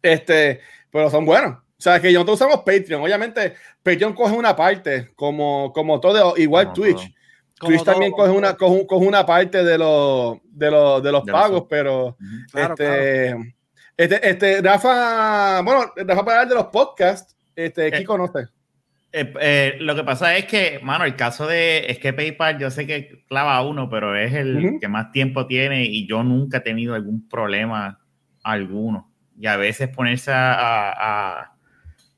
[0.00, 1.63] Este, pero son buenos.
[1.76, 3.02] O sea, que nosotros usamos Patreon.
[3.02, 6.96] Obviamente, Patreon coge una parte, como, como todo, igual Como Twitch.
[6.96, 7.14] todo.
[7.58, 11.12] Como Twitch también todo, coge una, coge, coge una parte de los, de los, de
[11.12, 11.68] los De pagos, sub.
[11.68, 12.16] pero.
[12.52, 13.54] Claro, este,
[13.96, 18.48] este, este, Rafa, bueno, Rafa para hablar de los podcasts, este, Eh, Kiko no sé.
[19.16, 22.68] Eh, eh, lo que pasa es que, mano, el caso de es que PayPal, yo
[22.70, 24.80] sé que clava a uno, pero es el Ujú.
[24.80, 28.00] que más tiempo tiene y yo nunca he tenido algún problema
[28.42, 29.12] alguno.
[29.38, 30.90] Y a veces ponerse a, a,
[31.42, 31.53] a-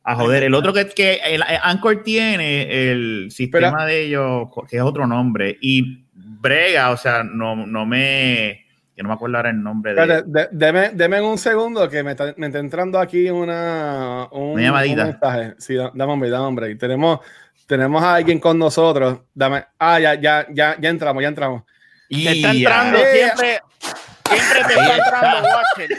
[0.07, 0.45] a joder.
[0.45, 5.07] El otro que, que el, el Anchor tiene el sistema de ellos, que es otro
[5.07, 8.65] nombre, y brega, o sea, no, no me.
[8.97, 10.23] Yo no me acuerdo ahora el nombre de.
[10.25, 14.63] De- deme, deme un segundo que me está, me está entrando aquí una, un, Una
[14.63, 15.03] llamadita.
[15.03, 15.55] un mensaje.
[15.59, 16.71] Sí, da- dame hombre, dame hombre.
[16.71, 17.21] Y tenemos,
[17.67, 19.19] tenemos a alguien con nosotros.
[19.35, 21.63] Dame, ah, ya, ya, ya, ya entramos, ya entramos.
[22.09, 23.07] Y está entrando Eh.
[23.13, 23.61] siempre.
[24.31, 25.99] Siempre te está entrando, Watcher.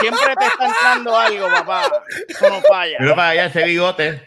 [0.00, 2.02] Siempre te está entrando algo, papá.
[2.28, 2.96] Eso no falla.
[3.00, 4.26] Mira para allá ese bigote.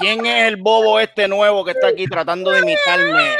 [0.00, 3.36] ¿Quién es el bobo este nuevo que está aquí tratando de imitarme?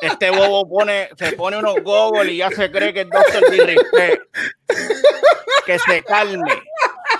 [0.00, 3.50] Este bobo pone, se pone unos goggles y ya se cree que es Dr.
[3.50, 4.22] Disrespect.
[5.64, 6.62] Que se calme.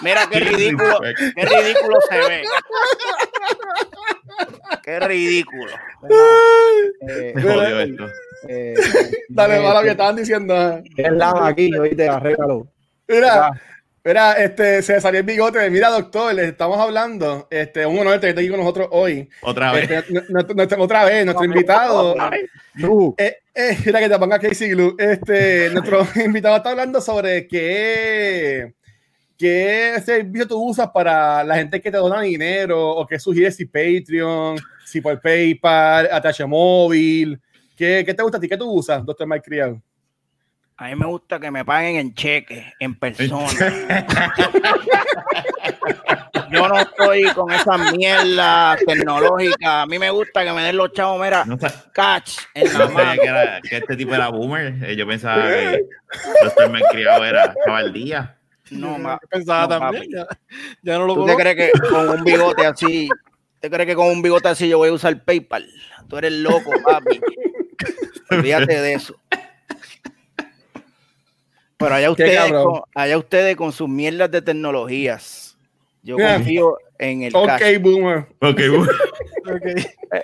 [0.02, 2.44] Mira qué ridículo, qué ridículo se ve.
[4.84, 5.72] Qué ridículo.
[7.08, 8.04] eh, Me jodió esto.
[8.48, 8.74] Eh,
[9.28, 10.54] Dale, eh, va lo que estaban diciendo.
[10.56, 10.80] ah.
[10.96, 12.66] Es lava aquí, oíste, arréglalo.
[13.08, 13.50] Mira,
[14.04, 15.68] mira, este, se salió el bigote.
[15.70, 17.46] Mira, doctor, le estamos hablando.
[17.50, 19.28] Este, un honor esté aquí con nosotros hoy.
[19.42, 19.90] Otra vez.
[19.90, 22.14] Este, nuestro- nuestro- otra vez, nuestro invitado.
[22.74, 24.94] Lu, Eh, eh, mira que te ponga Casey Glue.
[24.98, 28.74] Este, nuestro invitado está hablando sobre qué,
[29.38, 33.64] qué servicio tú usas para la gente que te dona dinero o qué sugieres si
[33.66, 37.40] Patreon, si por PayPal, ATH móvil.
[37.76, 38.48] ¿Qué, ¿Qué te gusta a ti?
[38.48, 39.80] ¿Qué tú usas, doctor Mike Criado?
[40.78, 43.48] A mí me gusta que me paguen en cheque, en persona.
[46.50, 49.82] Yo no estoy con esa mierda tecnológica.
[49.82, 51.58] A mí me gusta que me den los chavos, mira, No
[51.92, 53.20] catch en la no mano.
[53.20, 54.74] que, era- que este tipo era boomer.
[54.84, 55.80] Eh, Yo pensaba que
[56.42, 58.36] los me criado era cabaldía.
[58.70, 60.04] No, ma- Yo pensaba no, también.
[60.12, 60.26] Ya,
[60.82, 63.08] ya no lo ¿Tú te crees que con un bigote así,
[63.60, 65.68] te crees que con un bigote así yo voy a usar PayPal?
[66.08, 67.20] Tú eres loco, papi.
[68.30, 69.14] Olvídate de eso.
[71.78, 75.56] Pero allá ustedes, con, allá ustedes con sus mierdas de tecnologías.
[76.02, 76.34] Yo Yeah.
[76.36, 77.80] confío en el Ok, cash.
[77.80, 78.26] boomer.
[78.40, 78.94] Ok, boomer.
[79.46, 80.20] Ok.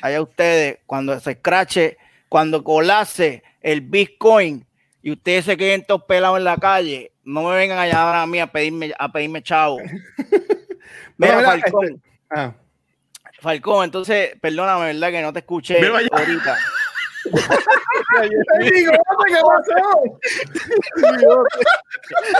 [0.00, 1.96] allá ustedes, cuando se escrache,
[2.28, 4.64] cuando colase el Bitcoin
[5.02, 8.26] y ustedes se queden todos pelados en la calle, no me vengan a llamar a
[8.26, 9.78] mí a pedirme, a pedirme chavo.
[11.18, 12.52] Mira, Falcón, este- Ah.
[13.40, 15.10] Falcón, entonces, perdóname, ¿verdad?
[15.10, 16.56] Que no te escuché ahorita.
[18.22, 20.18] ¡El bigote, ¿Qué pasó?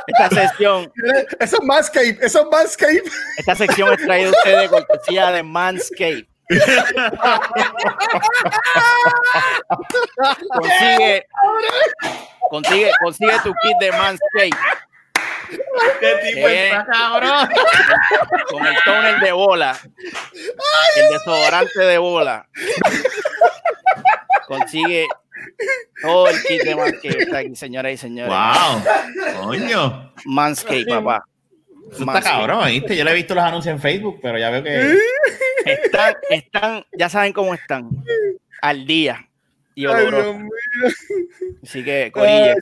[0.06, 0.92] Esta sección,
[1.40, 3.02] Eso es Manscape, eso es Manscape.
[3.38, 6.26] esta sección es traída a ustedes de cortesía de Manscape.
[10.48, 11.26] consigue,
[12.50, 14.50] consigue, consigue tu kit de Manscape
[15.50, 16.68] Este tipo Eh.
[16.68, 17.48] está cabrón.
[18.50, 19.76] con el toner de bola,
[20.96, 22.48] el desodorante de bola.
[24.46, 25.06] Consigue
[26.02, 28.32] todo el kit de Manscape está aquí, señoras y señores.
[28.32, 29.44] Wow.
[29.44, 30.12] Coño.
[30.24, 31.24] Manscape, papá.
[31.82, 32.38] Eso está Manscaped.
[32.38, 32.96] cabrón, ¿viste?
[32.96, 34.98] Yo le he visto los anuncios en Facebook, pero ya veo que.
[35.64, 37.90] Están, están, ya saben cómo están.
[38.62, 39.28] Al día.
[39.74, 40.38] Y mío.
[41.62, 42.54] Así que, Corilla,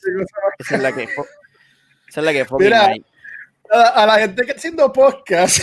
[0.58, 1.02] esa es la que.
[1.04, 2.94] Esa es la que Mira.
[3.70, 5.60] a, a la gente que está haciendo podcast,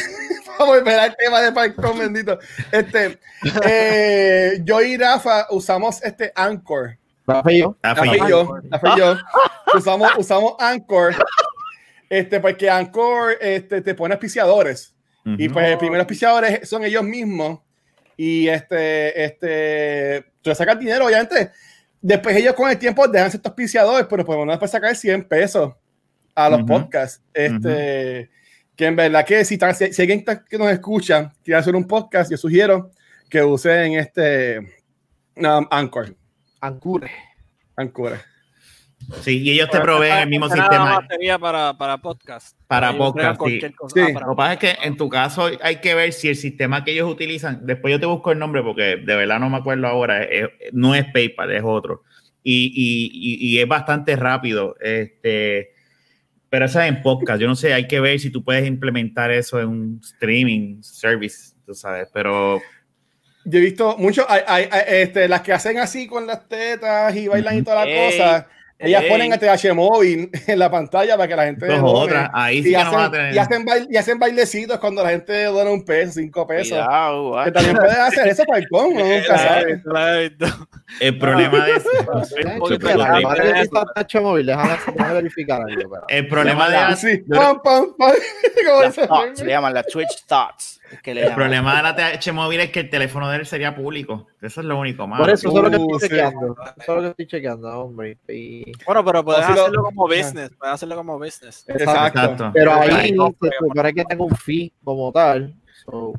[0.62, 2.38] a volver al tema de Falcón, bendito.
[2.72, 3.20] Este,
[3.66, 6.98] eh, yo y Rafa usamos este Anchor.
[7.28, 7.78] Rafa y yo.
[7.82, 9.18] Rafa y yo, Rafa y yo
[9.76, 11.16] usamos, usamos Anchor.
[12.10, 14.94] Este, porque Anchor este, te pone auspiciadores.
[15.24, 15.54] Y Ujú.
[15.54, 17.60] pues el primer auspiciador es- son ellos mismos.
[18.18, 21.52] Y este, este, tú sacas dinero, obviamente.
[22.02, 25.74] Después ellos con el tiempo dejan ser auspiciadores, pero pues uno después sacar 100 pesos
[26.36, 26.68] a los Ujú.
[26.68, 27.22] podcasts.
[27.34, 28.30] Este,
[28.76, 32.32] que en verdad que si, si, si alguien que nos escucha quiere hacer un podcast,
[32.32, 32.92] yo sugiero
[33.30, 34.60] que usen este
[35.38, 36.16] um, Anchor.
[36.62, 37.12] Ancure.
[37.76, 38.20] Anchor.
[39.22, 42.56] Sí, y ellos te proveen el mismo sistema batería para, para podcast.
[42.68, 43.32] para podcast.
[43.34, 43.38] sí.
[43.38, 43.94] cualquier cosa.
[43.96, 44.02] Sí.
[44.02, 46.36] Ah, para Lo que pasa es que en tu caso hay que ver si el
[46.36, 49.58] sistema que ellos utilizan, después yo te busco el nombre porque de verdad no me
[49.58, 52.04] acuerdo ahora, es- no es PayPal, es otro.
[52.44, 54.76] Y, y- y- y es bastante rápido.
[54.80, 55.72] Este,
[56.52, 57.42] pero eso es en podcast.
[57.42, 61.56] Yo no sé, hay que ver si tú puedes implementar eso en un streaming service,
[61.66, 62.62] tú sabes, pero
[63.46, 67.16] Yo he visto mucho, hay, hay- hay, este, las que hacen así con las tetas
[67.16, 68.48] y bailan y toda la Ey, cosa.
[68.84, 69.10] Ellas ey.
[69.10, 72.70] ponen a TH móvil en la pantalla para que la gente dos otras, ahí sí
[72.70, 73.34] y, que no van a hacen, tener.
[73.34, 76.78] y, hacen bail- y hacen bailecitos cuando la gente dona un peso, cinco pesos.
[76.78, 79.74] Cuidado, Que también puedes hacer eso, Falcón, uno nunca La he sabe.
[79.76, 80.46] visto, la he visto.
[81.00, 81.74] El problema de
[85.92, 88.14] pero- el problema de Llama Sí, pam, pam, meme.
[89.48, 90.81] llaman las Twitch Thoughts.
[91.04, 93.76] Que le el problema de la TH móvil es que el teléfono de él sería
[93.76, 94.28] público.
[94.42, 95.24] Eso es lo único malo.
[95.24, 96.08] Por eso, eso es lo que Uh, estoy sí.
[96.16, 96.56] chequeando.
[96.78, 98.18] Eso es lo que estoy chequeando, hombre.
[98.30, 100.52] Y- Bueno, pero puedes lo- hacerlo como business.
[100.58, 101.66] Puedes hacerlo como business.
[101.68, 102.20] Exacto.
[102.20, 102.52] Exacto.
[102.54, 105.54] Pero ahí ahí no, se supone que tengo un fee como tal.
[105.86, 106.14] So,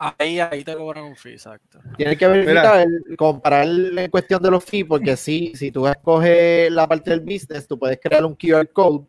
[0.00, 1.80] Ahí, ahí te cobran un fee, exacto.
[1.96, 6.86] tienes que verificar, comparar en cuestión de los fees, porque sí, si tú escoges la
[6.86, 9.04] parte del business, tú puedes crear un QR code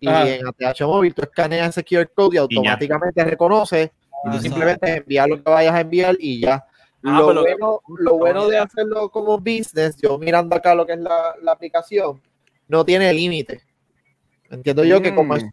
[0.00, 0.28] y Ajá.
[0.28, 3.92] en ATH móvil tú escaneas ese QR code y automáticamente reconoce
[4.26, 6.64] y tú simplemente envías lo que vayas a enviar y ya.
[7.06, 10.98] Ah, lo, bueno, lo bueno de hacerlo como business, yo mirando acá lo que es
[11.00, 12.20] la, la aplicación,
[12.66, 13.60] no tiene límite.
[14.50, 15.36] Entiendo yo que como Mm.
[15.36, 15.44] es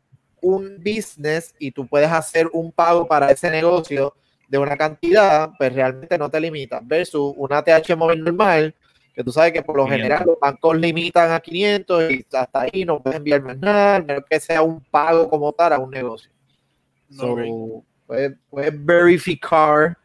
[0.42, 4.16] un business y tú puedes hacer un pago para ese negocio
[4.48, 6.86] de una cantidad, pues realmente no te limitas.
[6.88, 8.74] Versus una TH móvil normal,
[9.14, 10.02] que tú sabes que por lo 500.
[10.02, 14.24] general los bancos limitan a 500 y hasta ahí no puedes enviar más nada, menos
[14.30, 16.32] que sea un pago como tal a un negocio.
[17.10, 17.84] So, Ok.
[18.12, 19.98] Puedes, puedes verificar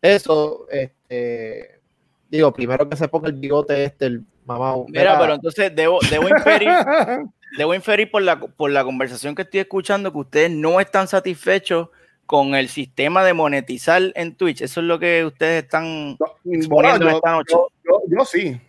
[0.00, 0.66] eso.
[0.70, 1.80] Este,
[2.28, 4.74] digo, primero que se ponga el bigote este, el mamá.
[4.88, 6.70] Mira, pero entonces debo, debo inferir,
[7.58, 11.88] debo inferir por la, por la conversación que estoy escuchando que ustedes no están satisfechos
[12.24, 14.62] con el sistema de monetizar en Twitch.
[14.62, 17.52] Eso es lo que ustedes están Bueno, exponiendo yo, esta noche.
[17.52, 18.60] yo, yo- yo sí.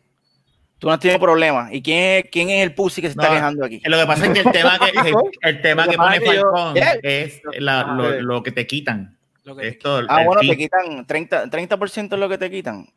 [0.82, 1.70] Tú no tienes problema.
[1.72, 3.80] ¿Y quién es, quién es el pussy que se está quejando aquí?
[3.86, 6.74] Lo que pasa es que el tema que, el, el tema que pone yo- Falcón
[6.74, 6.94] Yeah.
[7.04, 7.84] es la-
[8.20, 9.16] lo, que te quitan.
[9.44, 12.88] Lo que- Esto, Ah, bueno, te quitan 30%, 30 es lo que te quitan.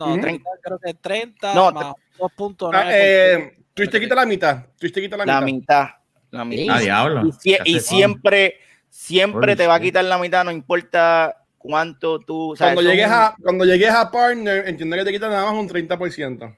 [0.00, 0.20] no, Ujú.
[0.20, 1.86] 30, creo que 30 No, más
[2.18, 2.70] 2.9.
[2.74, 4.64] Ah, eh, Twitch te quita la mitad.
[4.76, 5.54] Twitch te quita la, La mitad.
[5.54, 5.88] mitad.
[6.32, 6.74] La mitad.
[6.76, 7.22] Ah, diablo.
[7.64, 8.56] Y, siempre,
[8.90, 12.50] siempre Holy te va a quitar la mitad, no importa cuánto tú.
[12.52, 15.44] o sea, Cuando llegues, un- a, cuando llegues a partner, entiendo que te quitan nada
[15.52, 16.56] más un 30%.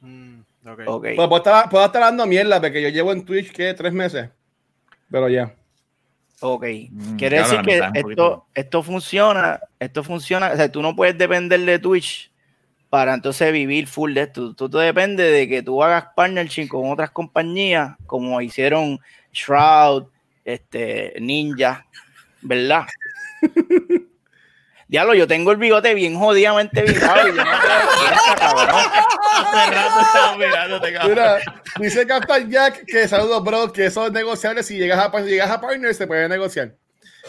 [0.00, 0.80] Mm, ok.
[0.86, 1.02] Ok.
[1.02, 4.30] Pues puedo estar, puedo estar dando mierda porque yo llevo en Twitch que tres meses.
[5.10, 5.54] Pero ya.
[6.40, 6.64] Ok.
[6.90, 11.18] Mm, Quiere claro, decir que esto, esto funciona, esto funciona, o sea, tú no puedes
[11.18, 12.30] depender de Twitch
[12.90, 14.54] para entonces vivir full de esto.
[14.54, 19.00] Tú te depende de que tú hagas partnership con otras compañías, como hicieron
[19.32, 20.04] Shroud,
[20.44, 21.86] este, Ninja,
[22.40, 22.86] ¿verdad?
[24.88, 27.28] Diablo, yo tengo el bigote bien jodidamente virado.
[27.28, 27.58] y yo no sé
[27.98, 28.68] qué es esta, cabrón.
[29.34, 31.10] Hace rato estaba mirándote, cabrón.
[31.10, 31.36] Mira,
[31.78, 34.62] dice Captain Jack que saludos, bro, que eso es negociable.
[34.62, 36.72] Si llegas a, si llegas a partner, se puede negociar.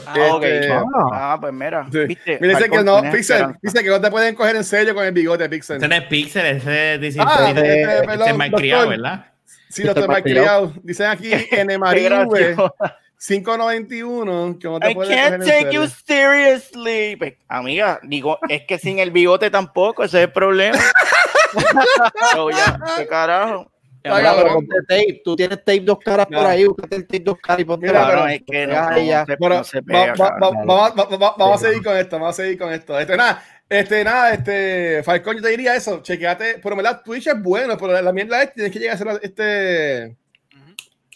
[0.07, 0.43] Ah, ok.
[0.43, 0.73] Este,
[1.11, 1.85] Ah, pues mira.
[1.91, 2.05] Sí.
[2.05, 2.37] ¿viste?
[2.39, 5.11] Mira, dice que no, Pixel, dice que no te pueden coger en serio con el
[5.11, 5.77] bigote, Pixel.
[5.77, 9.01] Ese no es Pixel, ese es dice, Ah, este, malcriado, doctor.
[9.03, 9.25] ¿verdad?
[9.67, 10.73] Sí, lo estoy Estoy mal criado.
[10.81, 11.31] Dicen aquí
[11.79, 12.73] Marive gracioso.
[13.19, 15.83] 591 que no te I can't take serio.
[15.83, 17.15] you seriously.
[17.17, 20.77] Pues, amiga, digo, es que sin el bigote tampoco, ese es el problema.
[22.33, 23.71] So, ya, ¿Qué carajo?
[24.03, 25.21] Pero ponte tape.
[25.25, 26.65] Tú tienes tape dos caras por ahí.
[26.65, 30.13] Búscate el tape dos caras y ponte Mira, la- pero- es que no, se, pega,
[30.39, 32.97] vamos a seguir con esto, vamos a seguir con esto.
[32.99, 37.27] Este, nada, este, nada, este, Falcón, yo te diría eso, chequeate, pero en verdad Twitch
[37.27, 40.15] es bueno, pero la mierda es que tienes que llegar a ser este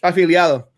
[0.01, 0.72] afiliado.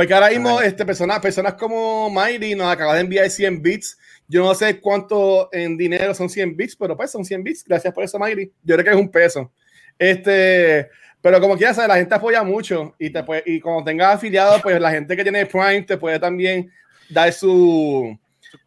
[0.00, 3.98] Porque ahora mismo, este, personas, personas como Mighty nos acaba de enviar 100 bits.
[4.26, 7.64] Yo no sé cuánto en dinero son 100 bits, pero pues son 100 bits.
[7.66, 8.50] Gracias por eso, Mighty.
[8.62, 9.52] Yo creo que es un peso.
[9.98, 10.88] Este,
[11.20, 14.80] pero como quieras, la gente apoya mucho y te puede, y cuando tengas afiliado, pues
[14.80, 16.72] la gente que tiene Prime te puede también
[17.10, 18.18] dar su,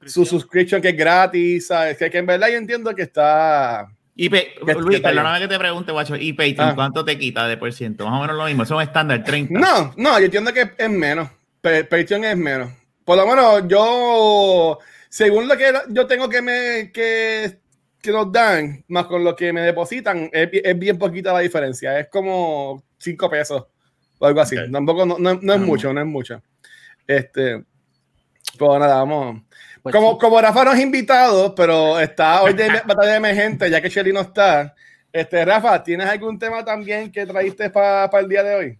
[0.05, 1.97] su subscription que es gratis, ¿sabes?
[1.97, 3.87] Que, que en verdad yo entiendo que está...
[4.15, 6.15] Y pe- ¿Qué- Luis, qué perdóname que te pregunte, guacho.
[6.15, 6.75] ¿Y Patreon Ah.
[6.75, 8.05] cuánto te quita de por ciento?
[8.07, 8.63] Más o menos lo mismo.
[8.75, 9.59] Un estándar 30.
[9.59, 11.29] No, no, yo entiendo que es menos.
[11.61, 12.71] Pa- Patreon es menos.
[13.03, 14.77] Por lo menos yo,
[15.09, 17.57] según lo que yo tengo que me que,
[18.01, 21.39] que nos dan, más con lo que me depositan, es, bi- es bien poquita la
[21.39, 21.99] diferencia.
[21.99, 23.65] Es como 5 pesos
[24.19, 24.55] o algo así.
[24.71, 25.63] Tampoco, no, no- no es Ah.
[25.63, 26.41] mucho, no es mucho.
[27.07, 27.63] Este,
[28.57, 29.41] pues nada, vamos.
[29.81, 30.17] Pues como, sí.
[30.21, 34.21] como Rafa no es invitado, pero está hoy de batalla emergente, ya que Shelly no
[34.21, 34.73] está.
[35.11, 38.79] Este, Rafa, ¿tienes algún tema también que traíste para el día de hoy?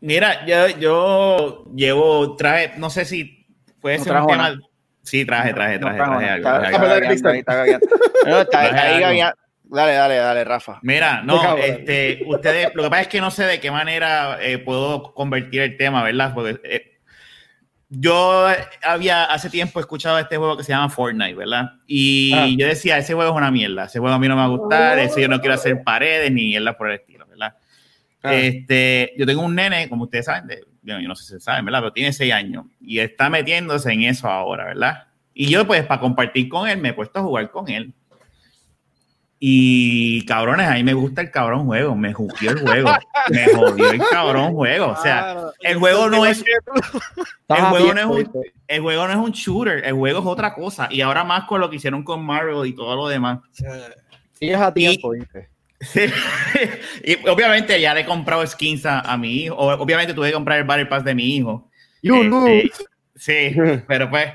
[0.00, 3.46] Mira, yo, yo llevo, traje, no sé si
[3.80, 4.42] puede No ser un tema.
[4.42, 4.56] nada.
[5.02, 6.26] Sí, traje, traje, traje, está traje
[8.76, 9.20] Ah, ahí.
[9.64, 10.78] Dale, dale, dale, Rafa.
[10.82, 14.58] Mira, no, este, ustedes, lo que pasa es que no sé de qué manera eh,
[14.58, 16.34] puedo convertir el tema, ¿verdad?
[16.34, 16.91] Porque eh,
[17.94, 18.46] yo
[18.82, 21.72] había hace tiempo escuchado este juego que se llama Fortnite, ¿verdad?
[21.86, 22.46] Y Ah.
[22.56, 24.48] yo decía, ese juego es una mierda, ese juego a mí no me va a
[24.48, 27.54] gustar, eso yo no quiero hacer paredes ni mierda por el estilo, ¿verdad?
[28.22, 28.34] Ah.
[28.34, 31.80] Este, yo tengo un nene, como ustedes saben, de- yo no sé si saben, ¿verdad?
[31.80, 35.04] Pero tiene seis años y está metiéndose en eso ahora, ¿verdad?
[35.34, 37.92] Y yo, pues, para compartir con él, me he puesto a jugar con él.
[39.44, 42.90] Y cabrones, a mí me gusta el cabrón juego, me jodió el juego,
[43.28, 44.86] me jodió el cabrón juego.
[44.96, 46.44] O sea, el juego no es,
[47.48, 48.30] el juego no es un-
[48.68, 50.86] el juego no es un shooter, el juego es otra cosa.
[50.92, 53.40] Y ahora más con lo que hicieron con Marvel y todo lo demás.
[54.34, 55.48] Sigues a tiempo, ¿viste?
[55.80, 56.02] Sí.
[57.04, 59.56] y obviamente ya le he comprado skins a, a mi hijo.
[59.56, 61.68] O- Obviamente tuve que comprar el Battle Pass de mi hijo.
[62.00, 62.70] You Este, lose.
[63.16, 63.56] sí,
[63.88, 64.28] pero pues.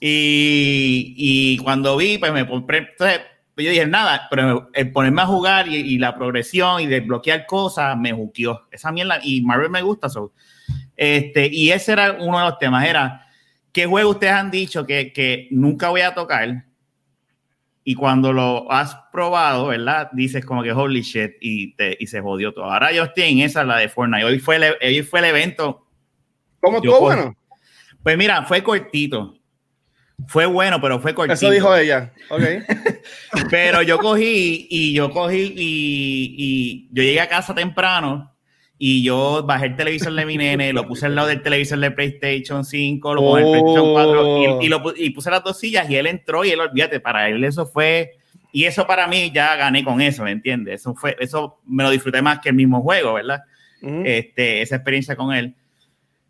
[0.00, 2.78] Y, y cuando vi, pues me compré.
[2.78, 3.20] Entonces,
[3.58, 7.44] pues yo dije nada, pero el ponerme a jugar y, y la progresión y desbloquear
[7.44, 8.68] cosas me juqueó.
[8.70, 9.18] Esa mierda.
[9.20, 10.08] Y Marvel me gusta.
[10.08, 10.32] So.
[10.94, 12.86] Este, y ese era uno de los temas.
[12.86, 13.26] Era,
[13.72, 16.66] ¿qué juego ustedes han dicho que, que nunca voy a tocar?
[17.82, 20.08] Y cuando lo has probado, ¿verdad?
[20.12, 22.66] Dices como que holy shit y, te, y se jodió todo.
[22.66, 24.24] Ahora yo estoy en esa, la de Fortnite.
[24.24, 25.84] Hoy fue el, hoy fue el evento
[26.60, 27.36] ¿Cómo estuvo bueno?
[28.04, 29.34] pues mira, fue cortito.
[30.26, 31.34] Fue bueno, pero fue cortito.
[31.34, 32.12] Eso dijo ella.
[32.28, 32.42] Ok.
[33.50, 38.34] Pero yo cogí y yo cogí y, y yo llegué a casa temprano
[38.76, 41.90] y yo bajé el televisor de mi nene, lo puse al lado del televisor de
[41.90, 45.88] PlayStation 5, lo puse el PlayStation 4 y, y lo y puse las dos sillas
[45.90, 48.12] y él entró y él, olvídate, para él eso fue...
[48.50, 50.80] Y eso para mí ya gané con eso, ¿me entiendes?
[50.80, 53.42] Eso fue, eso me lo disfruté más que el mismo juego, ¿verdad?
[53.82, 55.54] Este, esa experiencia con él.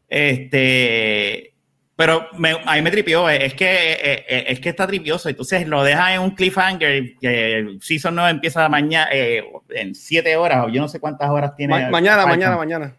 [0.08, 1.54] Este,
[1.98, 5.66] pero me, a mí me tripió, es que, eh, eh, es que está tripioso, entonces
[5.66, 10.64] lo deja en un cliffhanger, que el season 9 empieza mañana, eh, en 7 horas,
[10.64, 11.74] o yo no sé cuántas horas tiene.
[11.74, 12.94] Ma- mañana, mañana, mañana.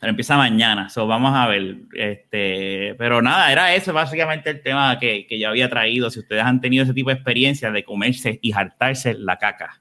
[0.00, 1.76] Pero empieza mañana, so vamos a ver.
[1.94, 6.10] Este, pero nada, era eso básicamente el tema que, que yo había traído.
[6.10, 9.80] Si ustedes han tenido ese tipo de experiencia de comerse y hartarse la caca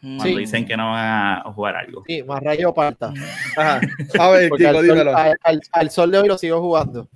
[0.00, 0.34] cuando Sí.
[0.36, 2.04] dicen que no van a jugar algo.
[2.06, 3.12] Sí, más rayo parta.
[3.56, 3.80] Ajá.
[4.18, 5.16] A ver, Porque chico, al, sol, dímelo.
[5.16, 7.08] al- al- al sol de hoy lo sigo jugando.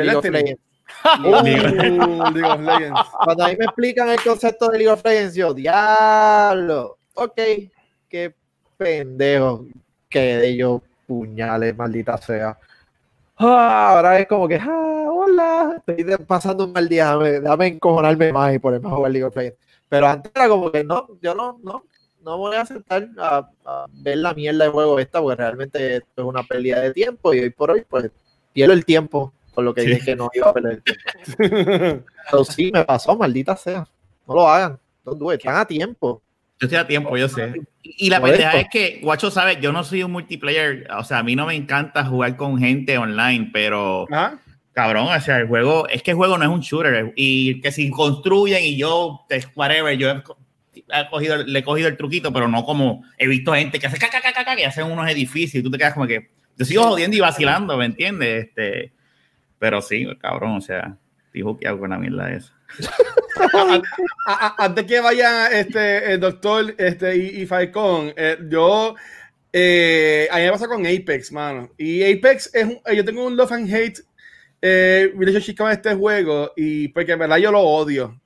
[0.00, 0.42] ¿Qué League of Destiny?
[0.42, 0.62] Legends.
[1.14, 3.00] Uh, League of Legends.
[3.24, 7.40] Cuando a mí me explican el concepto de League of Legends, yo, diablo, ok,
[8.08, 8.34] qué
[8.76, 9.66] pendejo
[10.08, 12.58] que de yo puñales, maldita sea.
[13.36, 18.32] Ah, ahora es como que, ah, hola, estoy pasando un mal día, dame, dame encojonarme
[18.32, 19.58] más y ponerme a jugar League of Legends.
[19.88, 21.84] Pero antes era como que no, yo no, no,
[22.22, 26.22] no voy a sentar a, a ver la mierda de juego esta, porque realmente esto
[26.22, 28.10] es una pérdida de tiempo y hoy por hoy, pues,
[28.52, 29.88] pierdo el tiempo con lo que Sí.
[29.88, 31.02] dije que no iba a perder tiempo.
[32.30, 33.88] Pero sí, me pasó, maldita sea.
[34.28, 34.78] No lo hagan.
[35.04, 35.38] Don't do it.
[35.40, 36.22] Están a tiempo.
[36.60, 37.54] Yo estoy a tiempo, yo sé.
[37.82, 41.22] Y la pendeja es que, Guacho, sabe, yo no soy un multiplayer, o sea, a
[41.22, 44.38] mí no me encanta jugar con gente online, pero Ajá.
[44.72, 47.72] cabrón, o sea, el juego, es que el juego no es un shooter y que
[47.72, 50.22] si construyen y yo, whatever, yo he,
[50.74, 53.98] he cogido, le he cogido el truquito, pero no como he visto gente que hace
[53.98, 56.84] caca, caca, caca, que hacen unos edificios y tú te quedas como que yo sigo
[56.84, 58.46] jodiendo y vacilando, ¿me entiendes?
[58.46, 58.92] Este,
[59.58, 60.96] pero sí, cabrón, o sea,
[61.32, 62.52] dijo que hago con la mierda esa.
[64.58, 68.94] Antes que vaya este, el doctor este, y, y Falcón, eh, yo.
[69.52, 71.70] Eh, a mí me pasa con Apex, mano.
[71.78, 72.64] Y Apex es.
[72.64, 74.00] un- Yo tengo un love and hate
[74.60, 76.52] eh, relationship con este juego.
[76.56, 78.20] Y porque en verdad yo lo odio.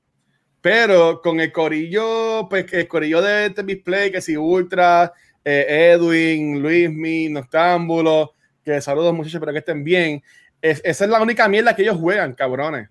[0.60, 5.12] Pero con el corillo, pues el corillo de este display, que si Ultra,
[5.44, 10.22] eh, Edwin, Luismi, Noctámbulo, que saludos muchachos, espero que estén bien.
[10.62, 12.88] Es- esa es la única mierda que ellos juegan, cabrones.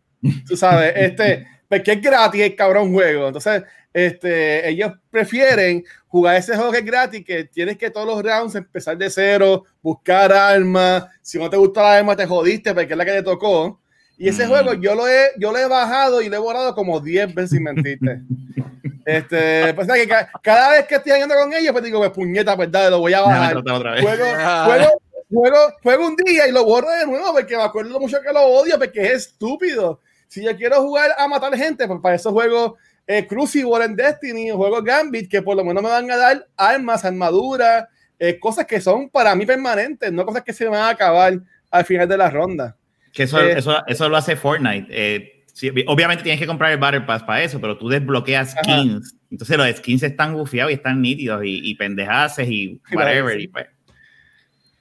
[0.48, 3.28] Tú sabes, este, porque es gratis el cabrón juego.
[3.28, 3.64] Entonces,
[3.94, 8.56] este, ellos prefieren jugar ese juego que es gratis, que tienes que todos los rounds
[8.56, 11.06] empezar de cero, buscar armas.
[11.22, 13.80] Si no te gusta la arma, te jodiste porque es la que te tocó.
[14.18, 14.50] Y ese Mm.
[14.50, 17.52] juego yo lo, he, yo lo he bajado y lo he borrado como 10 veces
[17.52, 18.20] sin mentirte.
[19.06, 22.56] este, pues, que ca- cada vez que estoy andando con ellos, pues digo, pues puñeta,
[22.56, 23.58] pues dale, lo voy a bajar.
[23.58, 24.02] otra vez.
[24.02, 24.26] Juego,
[24.66, 28.34] juego, juego, juego un día y lo borro de nuevo porque me acuerdo mucho que
[28.34, 30.02] lo odio porque es estúpido.
[30.28, 32.78] Si yo quiero jugar a matar gente, pues para eso juego
[33.08, 37.04] eh, Crucible en Destiny, juego Gambit, que por lo menos me van a dar armas,
[37.04, 37.86] armaduras,
[38.20, 41.34] eh, cosas que son para mí permanentes, no cosas que se me van a acabar
[41.72, 42.76] al final de la ronda.
[43.14, 44.88] Que eso, Eh, eso, eso lo hace Fortnite.
[44.90, 48.64] Eh, sí, obviamente tienes que comprar el Battle Pass para eso, pero tú desbloqueas Ajá.
[48.64, 49.16] skins.
[49.32, 53.40] Entonces los skins están gufiados y están nítidos y, y pendejaces y whatever.
[53.40, 53.66] y pues,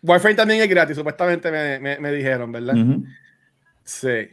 [0.03, 2.75] Warframe también es gratis, supuestamente me, me- me dijeron, ¿verdad?
[3.85, 4.29] Sí.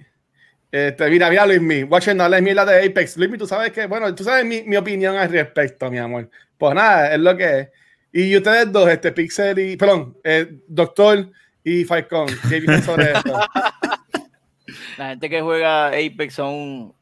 [0.72, 3.16] Este, mira, mira, Luismi, watching no hables mierda de Apex.
[3.18, 6.30] Luismi, tú sabes que, bueno, tú sabes mi, mi opinión al respecto, mi amor.
[6.58, 7.70] Pues nada, es lo que es.
[8.12, 11.30] Y ustedes dos, este Pixel y, perdón, eh, Doctor
[11.64, 13.34] y Falcon, ¿qué dicen sobre esto?
[14.98, 16.94] La gente que juega Apex son,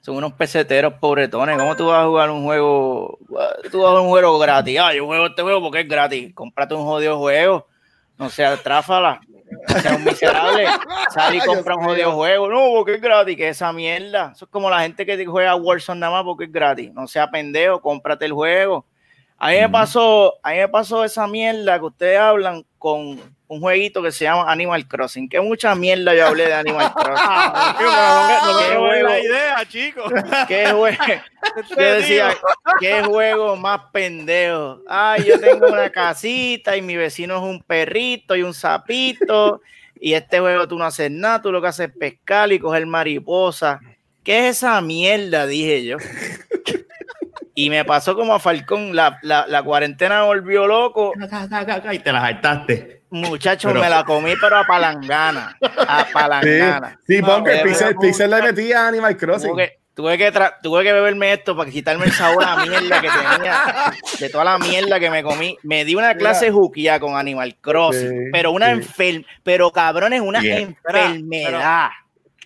[0.00, 1.56] son unos peseteros pobretones.
[1.58, 3.18] ¿Cómo tú vas a jugar un juego?
[3.70, 4.78] Tú vas a jugar un juego gratis.
[4.80, 6.32] Ah, yo juego este juego porque es gratis.
[6.34, 7.68] Cómprate un jodido juego.
[8.18, 9.20] No sea tráfala.
[9.68, 10.66] No sea un miserable.
[11.14, 12.48] Sal y compra un jodido juego.
[12.48, 13.36] No, porque es gratis.
[13.36, 14.32] Que esa mierda.
[14.34, 16.92] Eso es como la gente que juega Warzone nada más porque es gratis.
[16.92, 17.80] No sea pendejo.
[17.80, 18.86] Cómprate el juego.
[19.36, 23.20] A mí me pasó, a mí me pasó esa mierda que ustedes hablan con
[23.54, 25.28] un jueguito que se llama Animal Crossing.
[25.28, 27.26] Que mucha mierda yo hablé de Animal Crossing.
[27.26, 29.08] No Qué te juego.
[29.08, 30.12] la idea, chicos.
[30.48, 30.96] ¿Qué juego?
[31.76, 32.34] Yo decía,
[32.80, 34.80] qué juego más pendejo.
[34.88, 39.60] Ay, yo tengo una casita y mi vecino es un perrito y un sapito.
[40.00, 42.86] Y este juego tú no haces nada, tú lo que haces es pescar y coger
[42.86, 43.78] mariposa.
[44.24, 45.46] ¿Qué es esa mierda?
[45.46, 45.98] Dije yo.
[47.56, 51.12] Y me pasó como a Falcón, la, la, la cuarentena me volvió loco.
[51.92, 53.02] Y te las hartaste.
[53.10, 55.56] Muchachos, Pero- me la comí, pero a palangana.
[55.86, 56.98] A palangana.
[57.06, 59.50] sí, No, porque Pixel, Pixel le metía a Animal Crossing.
[59.52, 62.66] Tuve que, tuve, que tra- tuve que beberme esto para quitarme el sabor a la
[62.66, 63.62] mierda que tenía,
[64.18, 65.56] de toda la mierda que me comí.
[65.62, 68.72] Me di una clase juquía con Animal Crossing, Sí, pero una sí.
[68.72, 70.58] enfermedad, pero cabrón, es una Yeah.
[70.58, 71.90] enfermedad.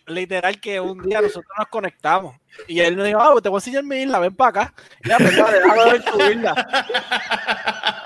[0.09, 2.37] Literal que un día nosotros nos conectamos
[2.67, 4.75] y él nos dijo, ah, pues te voy a enseñar mi isla, ven para acá.
[5.05, 6.55] Ya, pues dale, déjame ver tu isla.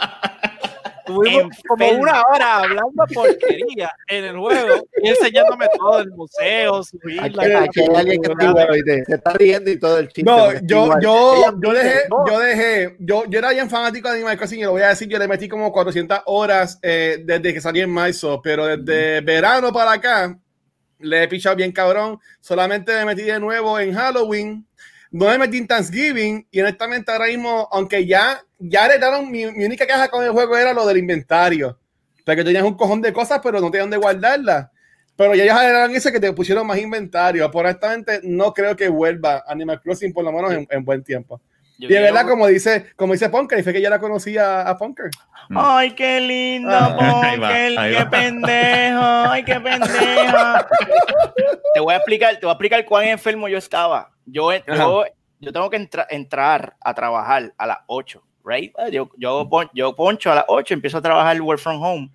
[1.04, 6.96] Tuvimos como una hora hablando porquería en el juego y enseñándome todo el museo, su
[7.08, 7.64] isla.
[7.64, 9.04] aquí hay alguien que está igual, ¿oíste?
[9.04, 10.22] se está riendo y todo el chiste.
[10.22, 11.02] No, yo, igual.
[11.02, 14.60] yo, Ella yo dejé, no, yo dejé, yo, yo era bien fanático de Animal Crossing
[14.60, 17.80] y lo voy a decir, yo le metí como 400 horas eh, desde que salí
[17.80, 20.38] en marzo, pero desde verano para acá
[21.02, 24.66] le he pichado bien cabrón, solamente me metí de nuevo en Halloween,
[25.10, 29.86] no me metí en Thanksgiving y honestamente ahora mismo, aunque ya, ya heredaron, mi, única
[29.86, 31.78] queja con el juego era lo del inventario,
[32.24, 34.68] porque tenías un cojón de cosas pero no tenían dónde guardarlas.
[35.14, 37.50] Pero ya ellos heredaron eso que te pusieron más inventario.
[37.50, 41.40] Por honestamente, no creo que vuelva Animal Crossing por lo menos en, en buen tiempo.
[41.82, 43.98] Yo Y de quiero- verdad, como dice, como dice Punker, y fue que ya la
[43.98, 45.10] conocía a Punker.
[45.54, 46.96] Ay, qué lindo, Ah.
[47.24, 48.10] Ahí va, Ponkel, ahí qué va.
[48.10, 50.68] pendejo, ay, qué pendeja.
[51.74, 54.10] te voy a explicar, te voy a explicar cuán enfermo yo estaba.
[54.26, 55.04] Yo, yo,
[55.40, 58.72] yo tengo que entra- entrar a trabajar a las 8, right?
[58.92, 62.12] Yo, yo, pon- yo poncho a las 8, empiezo a trabajar work from home.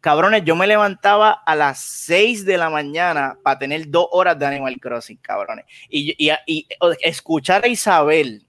[0.00, 4.46] Cabrones, yo me levantaba a las 6 de la mañana para tener dos horas de
[4.46, 5.64] Animal Crossing, cabrones.
[5.88, 6.66] Y, y, y
[7.02, 8.44] escuchar a Isabel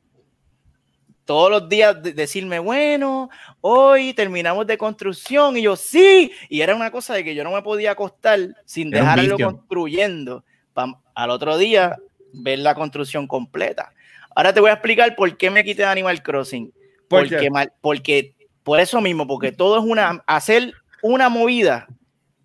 [1.26, 3.30] todos los días de- decirme, bueno,
[3.62, 5.56] hoy terminamos de construcción.
[5.58, 6.32] Y yo, sí.
[6.50, 10.44] Y era una cosa de que yo no me podía acostar sin Era dejarlo construyendo.
[10.74, 11.98] pa- al otro día
[12.34, 13.94] ver la construcción completa.
[14.36, 16.74] Ahora te voy a explicar por qué me quité de Animal Crossing.
[17.08, 21.88] ¿Por porque, mal- porque por eso mismo, porque todo es una, hacer una movida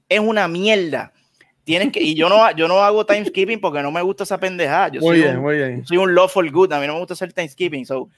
[0.09, 1.13] es una mierda.
[1.65, 4.89] tienes que, y yo no, yo no hago timekeeping porque no me gusta esa pendejada.
[4.89, 5.87] Yo Muy soy bien, un, muy bien.
[5.87, 7.85] soy un lawful good, a mí no me gusta hacer timekeeping.
[7.85, 8.09] So,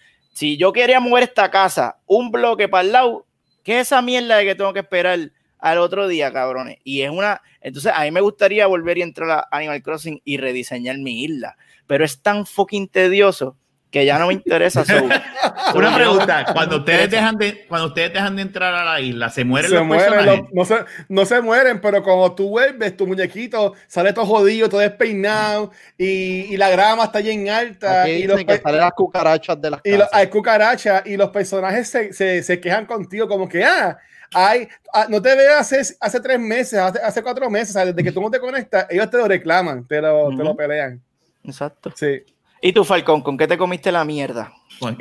[0.40, 3.26] si yo quería mover esta casa un bloque para el lado,
[3.62, 5.18] ¿qué es esa mierda de que tengo que esperar
[5.58, 6.78] al otro día, cabrones?
[6.82, 10.38] Y es una, entonces a mí me gustaría volver y entrar a Animal Crossing y
[10.38, 13.58] rediseñar mi isla, pero es tan fucking tedioso
[13.90, 14.84] que ya no me interesa.
[14.84, 14.92] so-
[15.74, 19.44] Una pregunta, cuando ustedes dejan de, cuando ustedes dejan de entrar a la isla, ¿se
[19.44, 20.42] mueren Se los mueren, personajes?
[20.42, 24.68] los- no, se, no se mueren, pero cuando tú vuelves, tu muñequito sale todo jodido,
[24.68, 28.92] todo despeinado, y, y la grama está bien alta, Aquí y los, que salen las
[28.92, 33.26] cucarachas de las y los- hay cucarachas, y los personajes se, se, se quejan contigo,
[33.28, 33.98] como que, ah,
[34.32, 37.84] ay, ah, no te veo hace, hace tres meses, hace, hace cuatro meses, o sea,
[37.86, 41.00] desde que tú no te conectas, ellos te lo reclaman, te lo, te lo pelean.
[41.44, 41.92] Exacto.
[41.96, 42.22] Sí.
[42.62, 44.52] ¿Y tú, Falcón, con qué te comiste la mierda?
[44.78, 44.96] Con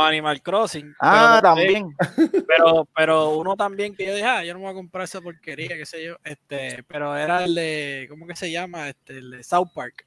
[0.00, 0.94] Animal Crossing.
[1.00, 1.96] Ah, pero, también.
[2.46, 5.20] Pero, pero uno también que yo dije, ah, yo no me voy a comprar esa
[5.20, 6.16] porquería, qué sé yo.
[6.24, 8.88] Este, pero era el de, ¿cómo que se llama?
[8.88, 10.06] Este, el de South Park.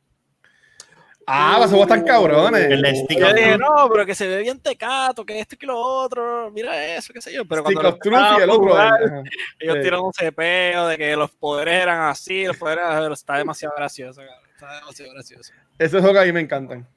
[1.28, 2.62] Ah, vas a estar cabrones.
[2.72, 5.56] El de Stick Yo of dije, no, pero que se ve bien tecato, que esto
[5.56, 7.46] y que lo otro, mira eso, qué sé yo.
[7.46, 8.60] Pero Stick cuando of y el otro.
[8.64, 9.24] jugar, ajá.
[9.60, 9.82] ellos Sí.
[9.82, 14.20] tiraron un cepeo de que los poderes eran así, los poderes eran- está demasiado gracioso,
[14.22, 15.53] cabrón, está demasiado gracioso.
[15.80, 16.88] Esos juegos a mí me encantan.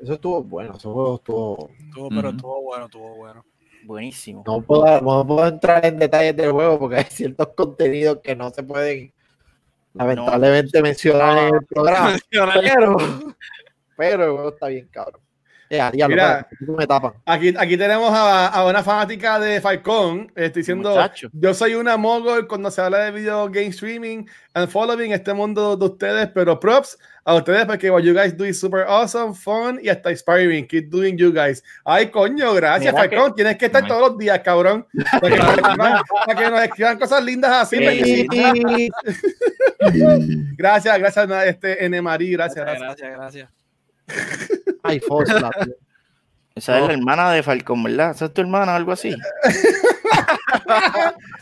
[0.00, 1.70] Eso estuvo bueno, eso juego estuvo...
[1.78, 3.44] Estuvo, pero estuvo bueno, estuvo bueno.
[3.84, 4.44] Buenísimo.
[4.46, 8.50] No puedo, no puedo entrar en detalles del juego porque hay ciertos contenidos que no
[8.50, 9.12] se pueden
[9.94, 12.16] lamentablemente mencionar en el programa.
[12.30, 12.96] Pero,
[13.96, 15.20] pero el juego está bien cabrón.
[15.70, 16.48] Diablo, Mira.
[16.60, 17.12] me tapan.
[17.24, 20.30] Aquí, aquí tenemos a, a una fanática de Falcon.
[20.34, 21.28] Estoy diciendo, Muchacho.
[21.32, 25.76] yo soy una mogol cuando se habla de video game streaming and following este mundo
[25.76, 29.78] de ustedes, pero props a ustedes porque what you guys do is super awesome, fun
[29.80, 30.66] y hasta inspiring.
[30.66, 31.62] Keep doing you guys.
[31.84, 33.34] Ay, coño, gracias, Mira Falcon.
[33.36, 34.84] Tienes que estar todos los días, cabrón.
[35.20, 37.76] Para que, nos escriban, para que nos escriban cosas lindas así.
[37.78, 38.88] Sí, sí.
[40.56, 42.02] Gracias, gracias, este, N.
[42.02, 43.16] Marí, gracias, Gracias, gracias.
[43.16, 43.48] gracias.
[44.06, 44.59] gracias.
[44.82, 45.74] Ay, Fosla, tío.
[46.54, 48.10] Esa es la hermana de Falcón, ¿verdad?
[48.10, 49.14] Esa es tu hermana o algo así.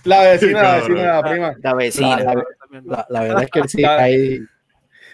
[0.04, 1.54] La vecina, la vecina, la prima.
[1.62, 2.16] La vecina.
[2.20, 2.44] La- la-
[2.84, 4.40] La, la verdad es que sí, ahí.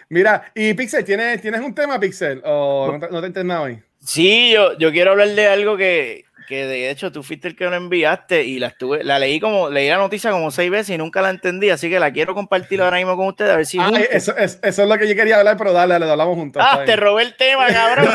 [0.09, 2.41] Mira, y Pixel, ¿tienes, ¿tienes un tema, Pixel?
[2.45, 3.81] ¿O no te, no te entiendes nada hoy?
[4.01, 7.67] Sí, yo, yo quiero hablar de algo que, que de hecho tú fuiste el que
[7.69, 10.97] me enviaste y la estuve, la leí como, leí la noticia como seis veces y
[10.97, 13.77] nunca la entendí, así que la quiero compartir ahora mismo con ustedes a ver si.
[13.77, 16.63] Juntos- eso, es, eso es lo que yo quería hablar, pero dale, lo hablamos juntos.
[16.65, 18.07] ah, te robé el tema, cabrón.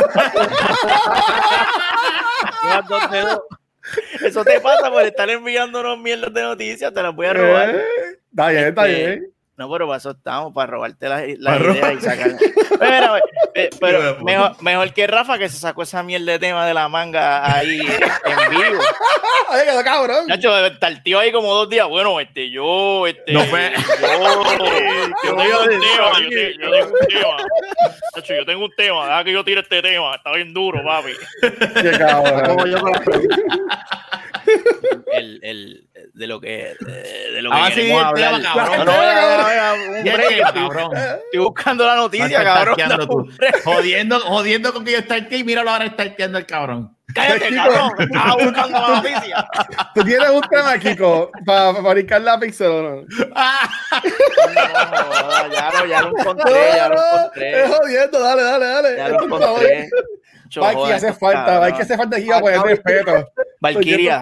[4.24, 7.70] Eso te pasa por estar enviándonos mierdas de noticias, te las voy a robar.
[7.74, 7.82] Eh,
[8.30, 9.32] Está bien, está Este, bien.
[9.60, 12.30] No, pero para eso estamos, para robarte las, las Para ideas y sacar.
[13.52, 14.24] Eh, de pero puta.
[14.24, 17.78] mejor, mejor que Rafa que se sacó esa mierda de tema de la manga ahí
[17.80, 18.80] en vivo.
[19.50, 20.26] Oye, quedó cabrón.
[20.28, 21.86] Nacho, está el tío ahí como dos días.
[21.88, 23.32] Bueno, este, yo, este.
[23.32, 24.14] No fue- Yo,
[25.24, 27.36] yo tengo un tema, yo, te- yo tengo un tema.
[28.16, 29.06] Nacho, yo tengo un tema.
[29.08, 30.14] Deja que yo tire este tema.
[30.14, 31.12] Está bien duro, papi.
[31.82, 32.56] Qué cabrón.
[35.12, 38.42] El, el, de lo que, de lo que Ah, sí, hablar.
[38.42, 38.88] cabrón.
[40.04, 40.90] Estoy- cabrón.
[40.96, 42.76] Estoy buscando la noticia, cabrón.
[43.64, 46.96] Jodiendo, jodiendo con que yo estarté y míralo ahora estarteando el cabrón.
[47.12, 47.90] Cállate, cabrón.
[47.98, 49.46] Estaba buscando la noticia.
[49.94, 53.04] ¿Tú tienes un tema, Kiko, para fabricar la Pixel o no?
[55.52, 57.68] Ya lo, ya lo encontré, ya lo encontré.
[57.68, 58.96] jodiendo, dale, dale, dale.
[58.96, 59.90] Ya lo encontré.
[60.54, 61.60] Joder, hace falta.
[61.60, 63.28] Mikey hace falta aquí a poner respeto.
[63.60, 64.20] Valkyria.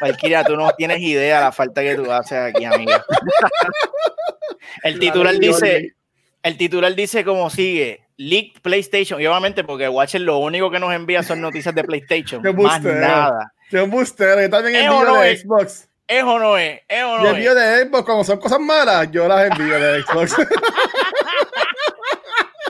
[0.00, 3.04] Valkyria, tú no tienes idea la falta que tú haces aquí, amiga.
[4.82, 5.94] El titular dice,
[6.42, 10.92] el titular dice como sigue, Leaked PlayStation, y obviamente porque Watcher lo único que nos
[10.92, 13.00] envía son noticias de PlayStation, Qué más bustero.
[13.00, 13.52] nada.
[13.70, 14.40] Qué embustero.
[14.42, 15.42] Yo también ¿Es envío o no de es?
[15.42, 15.88] Xbox.
[16.06, 16.80] ¿Es o no es?
[16.88, 17.56] ¿Es o Yo no envío es?
[17.56, 20.34] de Xbox, como son cosas malas, yo las envío de Xbox.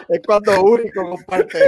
[0.08, 1.58] Es cuando único comparte.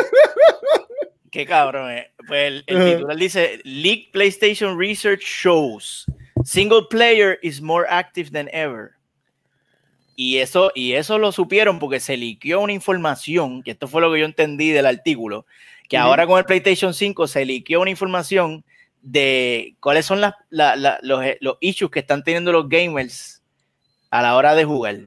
[1.31, 2.07] Qué cabrón es.
[2.27, 6.05] Pues el, el titular dice, Leaked PlayStation Research shows
[6.45, 8.93] single player is more active than ever.
[10.17, 14.13] Y eso, y eso lo supieron porque se liqueó una información, que esto fue lo
[14.13, 15.47] que yo entendí del artículo,
[15.89, 18.65] que ahora con el PlayStation 5 se liqueó una información
[19.01, 23.43] de cuáles son las, la- la- los, eh, los issues que están teniendo los gamers
[24.11, 24.99] a la hora de jugar.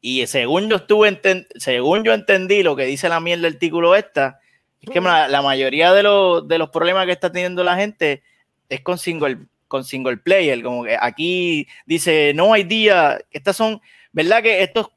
[0.00, 1.20] Y según yo estuve
[1.56, 4.38] según yo entendí lo que dice la mierda del artículo esta,
[4.86, 8.22] es que la, mayoría de los, de los problemas que está teniendo la gente
[8.68, 10.62] es con single, con single player.
[10.62, 13.80] Como que aquí dice, no hay día, estas son,
[14.12, 14.42] ¿verdad?
[14.42, 14.88] Que estos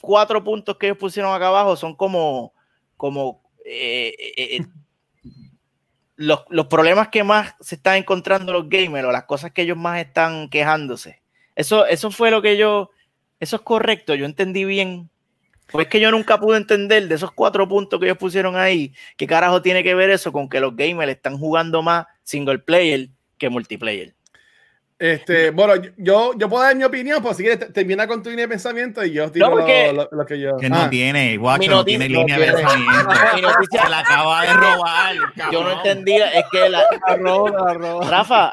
[0.00, 2.52] cuatro puntos que ellos pusieron acá abajo son como,
[3.64, 4.66] eh, eh, eh,
[6.16, 9.76] los, los problemas que más se están encontrando los gamers o las cosas que ellos
[9.76, 11.20] más están quejándose.
[11.56, 12.90] Eso, eso fue lo que yo
[13.40, 15.10] eso es correcto, yo entendí bien.
[15.72, 18.92] Pues es que yo nunca pude entender de esos cuatro puntos que ellos pusieron ahí,
[19.16, 23.08] qué carajo tiene que ver eso con que los gamers están jugando más single player
[23.38, 24.14] que multiplayer.
[24.98, 28.44] Este, bueno, yo, yo puedo dar mi opinión, pero si quieres termina con tu línea
[28.44, 30.58] de pensamiento y yo digo No, porque- lo, lo- lo que yo.
[30.58, 33.10] Que no Ah, tiene, guacho, Mi no noticia- tiene línea de pensamiento.
[33.34, 35.14] Mi noticia- Se la acaba de robar.
[35.14, 35.72] Yo no cabrón.
[35.78, 36.82] entendía, es que la.
[38.10, 38.52] Rafa,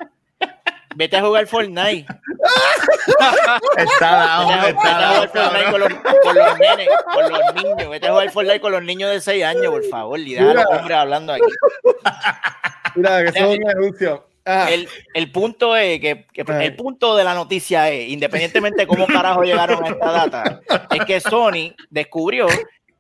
[0.98, 2.06] vete a jugar Fortnite.
[3.78, 5.94] Está down, Vete a está jugar down, Fortnite con los,
[6.24, 7.90] con los nenes, con los niños.
[7.90, 10.20] Vete a jugar Fortnite con los niños de 6 años, por favor.
[10.20, 10.78] Y deja a los Mira.
[10.78, 11.44] hombres hablando aquí.
[12.96, 14.28] Mira, que eso es un anuncio.
[14.46, 16.64] Ah, El, el punto es que, que Ajá.
[16.64, 21.06] el punto de la noticia es, independientemente de cómo carajo llegaron a esta data, es
[21.06, 22.48] que Sony descubrió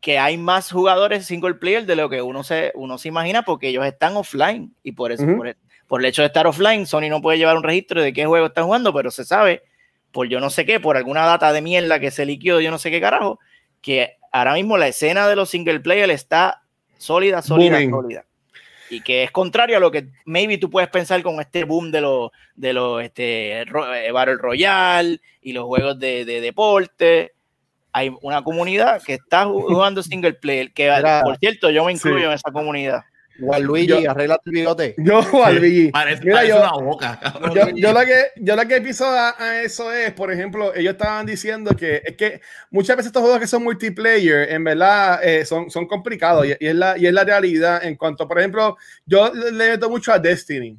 [0.01, 3.69] que hay más jugadores single player de lo que uno se, uno se imagina porque
[3.69, 5.55] ellos están offline y por eso, por, el,
[5.88, 8.47] por el hecho de estar offline, Sony no puede llevar un registro de qué juego
[8.47, 9.63] están jugando, pero se sabe
[10.11, 12.77] por yo no sé qué, por alguna data de mierda que se liquió, yo no
[12.79, 13.39] sé qué carajo,
[13.81, 16.63] que ahora mismo la escena de los single player está
[16.97, 18.25] sólida, sólida, sólida.
[18.89, 21.99] Y que es contrario a lo que maybe tú puedes pensar con este boom de
[22.01, 27.33] los de los este, eh, Battle Royale y los juegos de, de deporte.
[27.91, 31.21] Hay una comunidad que está ju- jugando single player, que Mira.
[31.23, 32.25] por cierto yo me incluyo Sí.
[32.25, 33.01] en esa comunidad.
[33.39, 34.95] Igual Luigi, Yo- arregla el bigote.
[34.97, 37.19] yo, Albi, Parece, Mira, parece yo- una boca,
[37.53, 40.93] yo, yo lo que yo lo que pienso a, a eso es, por ejemplo, ellos
[40.93, 45.45] estaban diciendo que es que muchas veces estos juegos que son multiplayer, en verdad, eh,
[45.45, 48.75] son, son complicados y, y es la, y es la realidad en cuanto, por ejemplo,
[49.05, 50.77] yo le le meto mucho a Destiny,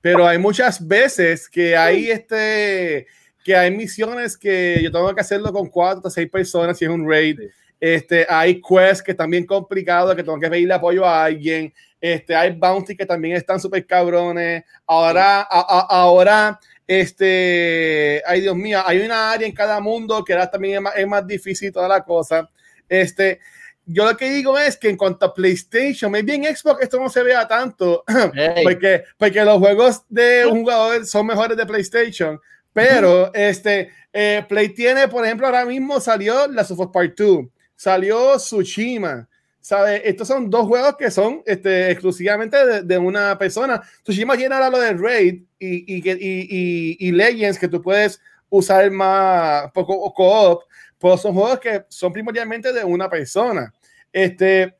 [0.00, 3.06] pero hay muchas veces que hay este
[3.44, 6.90] que hay misiones que yo tengo que hacerlo con cuatro o seis personas si es
[6.90, 7.38] un raid.
[7.78, 11.72] Este, hay quests que están bien complicados, que tengo que pedirle apoyo a alguien.
[12.00, 14.64] Este, hay bounty que también están súper cabrones.
[14.86, 20.32] Ahora, a- a- ahora, este, ay Dios mío, hay una área en cada mundo que
[20.32, 22.48] ahora también es más, es más difícil toda la cosa.
[22.88, 23.40] Este,
[23.84, 27.08] yo lo que digo es que en cuanto a PlayStation, maybe en Xbox esto no
[27.08, 28.04] se vea tanto,
[28.62, 32.40] porque, porque los juegos de un jugador son mejores de PlayStation.
[32.72, 38.36] Pero este eh, Play tiene, por ejemplo, ahora mismo salió la Us Part 2, salió
[38.36, 39.26] Tsushima.
[39.66, 40.08] ¿Sabe?
[40.08, 43.82] Estos son dos juegos que son este, exclusivamente de, de una persona.
[44.04, 48.88] Tsushima tiene ahora lo de Raid y, y, y, y- Legends que tú puedes usar
[48.92, 50.62] más poco co-op,
[51.00, 53.74] pero son juegos que son primordialmente de una persona.
[54.12, 54.72] Este,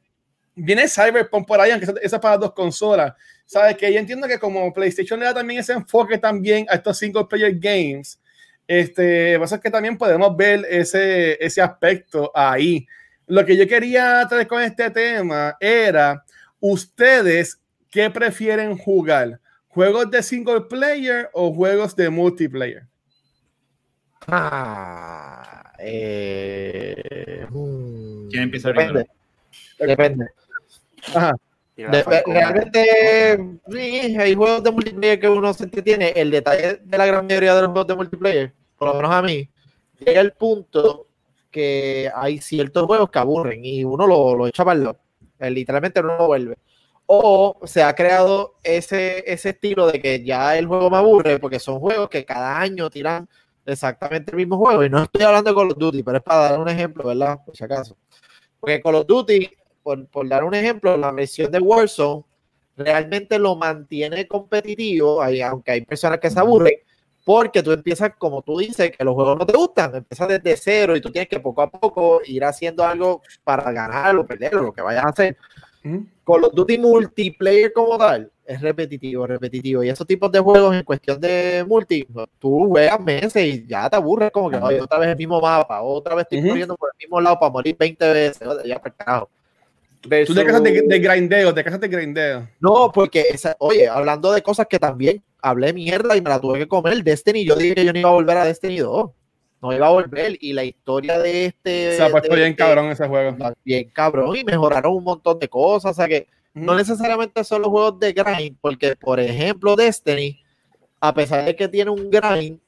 [0.54, 3.12] viene Cyberpunk por ahí, aunque esa esa es para dos consolas.
[3.44, 3.76] ¿Sabes?
[3.76, 7.24] Que yo entiendo que como PlayStation le da también ese enfoque también a estos single
[7.24, 8.20] player games,
[8.68, 12.86] este, pasa que también podemos ver ese, ese aspecto ahí.
[13.26, 16.24] Lo que yo quería traer con este tema era,
[16.60, 17.60] ¿ustedes
[17.90, 19.40] qué prefieren jugar?
[19.68, 22.84] ¿Juegos de single player o juegos de multiplayer?
[24.28, 29.06] ah, eh, mm, ¿Quién empieza Depende.
[29.78, 30.26] Depende.
[31.14, 31.36] Ajá.
[31.76, 33.38] Realmente,
[33.70, 36.08] sí, hay juegos de multiplayer que uno se entretiene.
[36.16, 39.20] El detalle de la gran mayoría de los juegos de multiplayer, por lo menos a
[39.20, 39.48] mí,
[39.98, 41.05] llega el punto
[41.56, 44.98] que hay ciertos juegos que aburren y uno lo, lo echa para el lado.
[45.38, 46.58] Eh, Literalmente no lo vuelve.
[47.06, 51.58] O se ha creado ese, ese estilo de que ya el juego me aburre porque
[51.58, 53.26] son juegos que cada año tiran
[53.64, 54.84] exactamente el mismo juego.
[54.84, 57.38] Y no estoy hablando de Call of Duty, pero es para dar un ejemplo, ¿verdad?
[57.42, 57.96] Por si acaso.
[58.60, 59.50] Porque Call of Duty,
[59.82, 62.22] por, por dar un ejemplo, la versión de Warzone
[62.76, 66.74] realmente lo mantiene competitivo, aunque hay personas que se aburren,
[67.26, 70.94] porque tú empiezas, como tú dices, que los juegos no te gustan, empiezas desde cero
[70.96, 74.62] y tú tienes que poco a poco ir haciendo algo para ganar o perder o
[74.62, 75.36] lo que vayas a hacer.
[76.24, 79.82] Call of Duty multiplayer como tal es repetitivo, repetitivo.
[79.82, 82.06] Y esos tipos de juegos en cuestión de multi,
[82.38, 85.82] tú juegas meses y ya te aburres como que "Oye, otra vez el mismo mapa,
[85.82, 89.28] otra vez estoy corriendo por el mismo lado para morir 20 veces, ya carajo.
[90.28, 92.48] Tú te casas de, de grindeo, te casas de grindeo.
[92.60, 96.58] no, porque, esa- oye, hablando de cosas que también hablé mierda y me la tuve
[96.58, 99.10] que comer, Destiny, yo dije que yo no iba a volver a Destiny 2.
[99.62, 100.36] No iba a volver.
[100.40, 101.96] Y la historia de este.
[101.96, 103.36] Se ha puesto bien de- cabrón ese juego.
[103.64, 104.36] Bien cabrón.
[104.36, 105.92] Y mejoraron un montón de cosas.
[105.92, 110.40] O sea que no necesariamente son los juegos de grind, porque, por ejemplo, Destiny,
[111.00, 112.58] a pesar de que tiene un grind,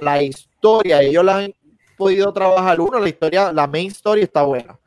[0.00, 1.54] la historia, ellos la han
[1.96, 2.80] podido trabajar.
[2.80, 4.78] Uno, la historia, la main story está buena.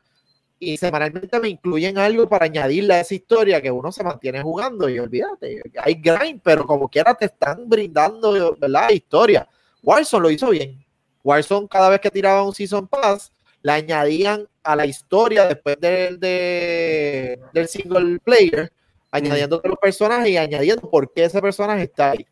[0.58, 4.88] Y semanalmente me incluyen algo para añadirle a esa historia que uno se mantiene jugando.
[4.88, 8.88] Y olvídate, hay grind, pero como quiera te están brindando, ¿verdad?
[8.90, 9.46] Historia.
[9.82, 10.82] Warzone lo hizo bien.
[11.22, 13.32] Warzone, cada vez que tiraba un Season Pass,
[13.62, 18.72] le añadían a la historia después del, de- del single player,
[19.10, 22.26] añadiendo los personajes y añadiendo por qué ese personaje está ahí.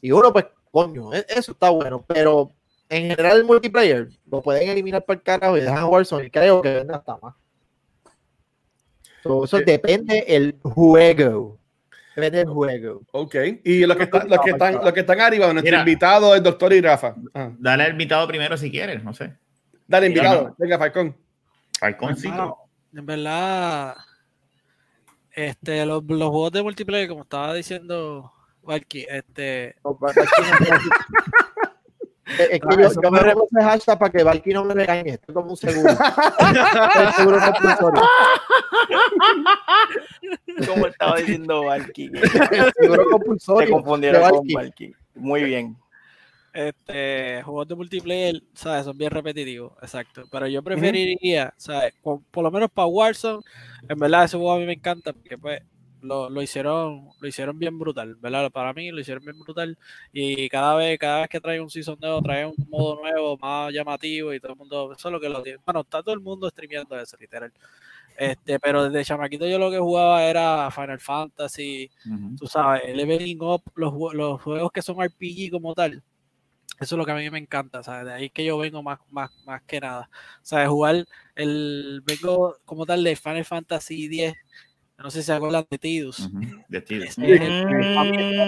[0.00, 2.50] Y uno, pues, coño, e- eso está bueno, pero
[2.88, 6.62] en general el multiplayer lo pueden eliminar por el carajo y dejan Warzone y creo
[6.62, 7.34] que vende hasta más.
[9.24, 11.58] So, eso depende el juego.
[12.14, 13.00] Depende del juego.
[13.12, 13.34] Ok.
[13.64, 15.78] Y los que, están, los que, están, los que están arriba, nuestro Mira.
[15.78, 17.14] invitado, el doctor y Rafa.
[17.32, 17.50] Ah.
[17.58, 19.32] Dale al invitado primero si quieres, no sé.
[19.86, 20.48] Dale, invitado.
[20.48, 20.54] no.
[20.58, 21.16] Venga, Falcón.
[21.80, 22.28] Falconcito.
[22.28, 22.58] Hermano,
[22.94, 23.96] en verdad,
[25.32, 28.30] este, los, los juegos de multiplayer, como estaba diciendo
[28.62, 29.76] Valky, este,
[32.26, 32.76] Es que yo,
[33.10, 35.10] me ese hashtag para que Valky no me regañe.
[35.10, 35.90] Esto es como un seguro.
[37.00, 38.02] el seguro compulsorio.
[40.66, 42.06] Como estaba diciendo Valky.
[42.14, 43.70] El seguro Se compulsorio.
[43.70, 44.54] confundieron de con Valky.
[44.54, 44.94] Valky.
[45.14, 45.76] Muy bien.
[46.52, 48.84] este, juegos de multiplayer, ¿sabes?
[48.84, 50.24] Son bien repetitivos, exacto.
[50.30, 51.92] Pero yo preferiría, ¿sabes?
[52.02, 53.42] Por, por lo menos para Warzone,
[53.88, 55.60] en verdad ese juego a mí me encanta porque pues
[56.04, 58.50] lo, lo hicieron lo hicieron bien brutal, ¿verdad?
[58.50, 59.78] Para mí lo hicieron bien brutal
[60.12, 63.72] y cada vez cada vez que trae un season nuevo, trae un modo nuevo más
[63.72, 65.58] llamativo y todo el mundo, eso es lo que lo tiene.
[65.64, 67.52] Bueno, está todo el mundo streameando eso, literal.
[68.16, 72.36] Este, pero desde chamaquito yo lo que jugaba era Final Fantasy, Ujú.
[72.36, 76.02] tú sabes, leveling up, los, los juegos que son RPG como tal.
[76.80, 78.06] Eso es lo que a mí me encanta, ¿sabes?
[78.06, 80.10] De ahí que yo vengo más, más, más que nada.
[80.42, 80.68] ¿Sabes?
[80.68, 82.02] Jugar el.
[82.04, 84.34] Vengo como tal de Final Fantasy X.
[84.98, 86.30] No sé si se acuerdan de Tidus.
[86.68, 87.04] De estilo.
[87.04, 87.92] Ese es el,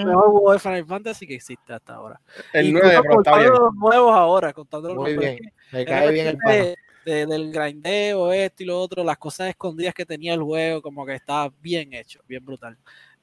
[0.07, 2.20] mejor juego de Final Fantasy que existe hasta ahora.
[2.53, 3.62] El Incluso 9, pero está contando bien.
[3.62, 5.53] los nuevos ahora, contando los Muy nuevos, bien.
[5.72, 9.94] Me cae bien el de, de- del grindeo, esto y lo otro, las cosas escondidas
[9.94, 12.76] que tenía el juego, como que estaba bien hecho, bien brutal.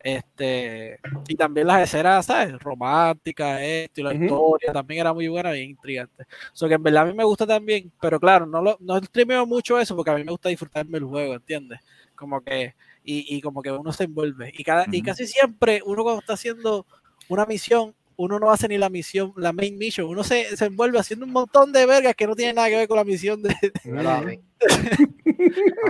[0.03, 0.99] Este,
[1.29, 2.59] y también las escenas, ¿sabes?
[2.59, 6.25] Románticas, esto y la historia también era muy buena, bien intrigante.
[6.51, 9.45] So que en verdad a mí me gusta también, pero claro, no lo, no streameo
[9.45, 11.79] mucho eso porque a mí me gusta disfrutarme el juego, ¿entiendes?
[12.15, 14.51] Como que, y, y como que uno se envuelve.
[14.57, 15.05] Y, cada, y Ujú.
[15.05, 16.85] casi siempre uno cuando está haciendo
[17.29, 20.99] una misión, uno no hace ni la misión, la main mission, uno se, se envuelve
[20.99, 23.55] haciendo un montón de vergas que no tienen nada que ver con la misión de.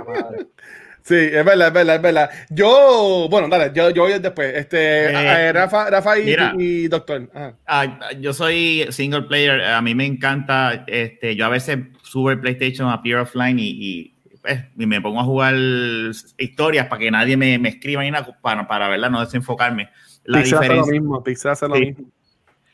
[0.08, 0.30] Ah.
[1.06, 2.30] Sí, es verdad, es verdad, es verdad.
[2.50, 4.56] Yo, bueno, dale, yo, yo voy después.
[4.56, 6.54] Este, Eh, eh, Rafa, Rafa y, mira.
[6.58, 7.30] y Doctor.
[7.34, 7.58] Ajá.
[7.68, 12.40] Ah, yo soy single player, a mí me encanta, este, yo a veces subo el
[12.40, 14.13] PlayStation a Peer Offline y, y,
[14.44, 15.56] pues, y me pongo a jugar
[16.38, 19.90] historias para que nadie me, me escriba ni nada, para, para verla, no desenfocarme.
[20.26, 21.82] La Pixar hace lo diferencia, mismo, Pixar hace lo Sí.
[21.86, 22.12] mismo.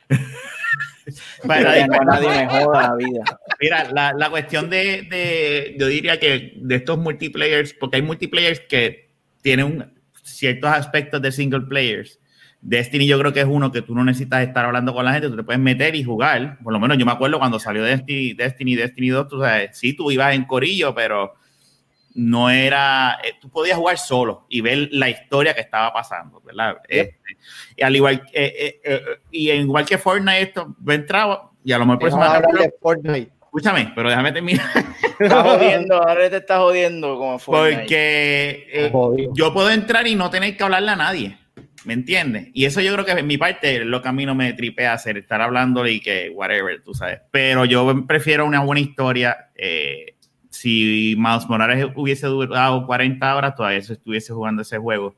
[1.44, 3.24] La diferencia- no nadie me joda la vida.
[3.60, 8.60] Mira, la, la cuestión de, de- yo diría que de estos multiplayers, porque hay multiplayers
[8.62, 9.10] que
[9.42, 9.94] tienen un-
[10.24, 12.20] ciertos aspectos de single players.
[12.62, 15.30] Destiny yo creo que es uno que tú no necesitas estar hablando con la gente,
[15.30, 16.58] tú te puedes meter y jugar.
[16.62, 19.94] Por lo menos yo me acuerdo cuando salió Destiny, Destiny, Destiny 2, tú sabes, sí,
[19.94, 21.34] tú ibas en corillo, pero
[22.20, 26.78] no era, eh, tú podías jugar solo y ver la historia que estaba pasando, ¿verdad?
[26.88, 27.38] Este,
[27.78, 29.02] y al igual, eh, eh, eh,
[29.32, 32.36] y igual que Fortnite, esto, yo entraba y a lo mejor por eso Vamos me
[32.36, 33.32] a hablar de Fortnite.
[33.42, 34.66] Escúchame, pero déjame terminar.
[35.20, 37.74] Está jodiendo, ahora te está jodiendo como fue.
[37.74, 38.92] Porque eh,
[39.34, 41.38] yo puedo entrar y no tener que hablarle a nadie.
[41.84, 42.50] ¿Me entiendes?
[42.54, 44.54] Y eso yo creo que en mi parte es lo que a mí no me
[44.54, 47.22] tripea hacer, estar hablando y que whatever, tú sabes.
[47.32, 49.50] Pero yo prefiero una buena historia.
[49.56, 50.16] eh,
[50.62, 55.16] si Miles Morales hubiese durado 40 horas, todavía se estuviese jugando ese juego.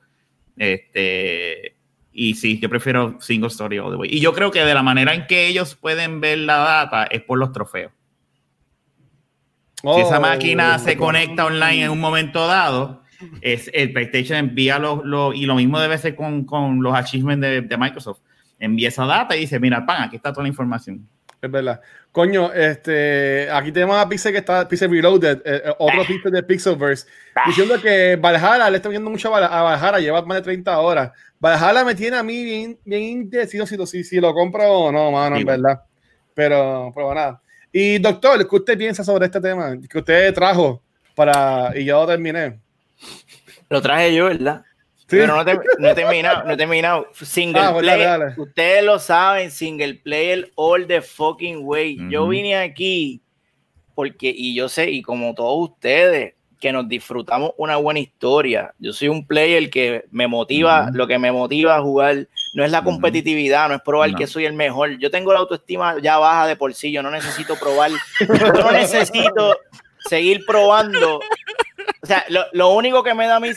[0.57, 1.75] Este,
[2.13, 4.09] y sí, yo prefiero single story all the way.
[4.11, 7.21] Y yo creo que de la manera en que ellos pueden ver la data es
[7.21, 7.91] por los trofeos.
[9.81, 13.01] Si esa Oh, máquina se conecta online en un momento dado,
[13.41, 17.41] es el PlayStation envía los, los- y lo mismo debe ser con, con los achievements
[17.41, 18.19] de, de Microsoft.
[18.59, 21.07] Envía esa data y dice, mira, pan, aquí está toda la información.
[21.41, 21.81] Es verdad.
[22.11, 26.43] Coño, este, aquí tenemos a Pixel que está, Pixel Reloaded, eh, eh, otro Pixel de
[26.43, 27.07] Pixelverse,
[27.47, 30.77] diciendo que Valhalla, le está viendo mucho a Val- a Valhalla, lleva más de 30
[30.79, 31.11] horas.
[31.39, 34.91] Valhalla me tiene a mí bien, bien indeciso si, lo- si, si lo compro o
[34.91, 35.61] no, mano, en Igual.
[35.61, 35.81] verdad.
[36.35, 37.41] Pero, pero nada.
[37.71, 39.75] Y doctor, ¿qué usted piensa sobre este tema?
[39.89, 40.81] Que usted trajo
[41.15, 42.59] para, y yo terminé.
[43.69, 44.63] Lo traje yo, ¿verdad?
[45.11, 45.17] Sí.
[45.17, 47.07] Pero no, te- no he terminado, no he terminado.
[47.13, 48.19] Single Ah, pues dale, player.
[48.19, 48.33] dale.
[48.41, 51.97] Ustedes lo saben, single player all the fucking way.
[52.09, 53.21] Yo vine aquí
[53.93, 58.73] porque, y yo sé, y como todos ustedes, que nos disfrutamos una buena historia.
[58.79, 62.69] Yo soy un player que me motiva, lo que me motiva a jugar no es
[62.71, 64.17] la competitividad, no es probar No.
[64.17, 64.97] que soy el mejor.
[64.99, 67.89] Yo tengo la autoestima ya baja de por sí, yo no necesito probar,
[68.39, 69.57] yo no necesito
[70.07, 71.17] seguir probando.
[72.03, 73.49] O sea, lo, lo único que me da mi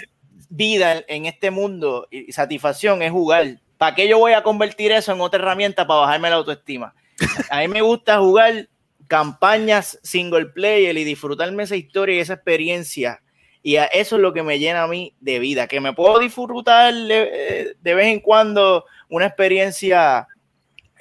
[0.56, 3.60] vida en, este mundo y satisfacción es jugar.
[3.76, 6.94] ¿Para qué yo voy a convertir eso en otra herramienta para bajarme la autoestima?
[7.50, 8.68] A mí me gusta jugar
[9.08, 13.20] campañas single player y disfrutarme esa historia y esa experiencia.
[13.62, 16.18] Y a eso es lo que me llena a mí de vida, que me puedo
[16.18, 20.28] disfrutar de, vez en cuando una experiencia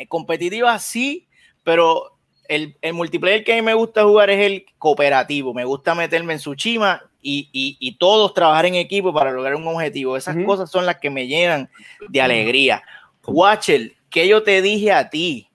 [0.08, 1.28] competitiva, sí,
[1.64, 5.54] pero el, el multiplayer que a mí me gusta jugar es el cooperativo.
[5.54, 9.68] Me gusta meterme en Tsushima y, y, y todos trabajar en equipo para lograr un
[9.68, 10.18] objetivo.
[10.18, 10.46] Esas Ujú.
[10.46, 11.70] cosas son las que me llenan
[12.10, 12.84] de alegría.
[13.26, 15.48] Watcher, ¿qué yo te dije a ti?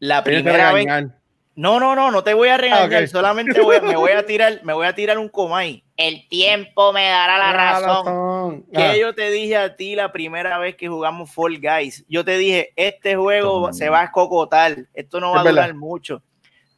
[0.00, 0.86] La que primera vez.
[0.86, 1.16] regañar.
[1.54, 3.08] No, no, no, no te voy a regañar, Ah, ok.
[3.08, 5.82] solamente voy me voy a tirar, me voy a tirar un comay.
[5.96, 8.04] El tiempo me dará la razón.
[8.06, 8.66] razón.
[8.72, 12.04] ¿Qué Ah, yo te dije a ti la primera vez que jugamos Fall Guys?
[12.08, 13.72] Yo te dije, este juego Toma.
[13.72, 15.78] se va a escocotar, esto no va Es a durar verdad.
[15.78, 16.22] mucho.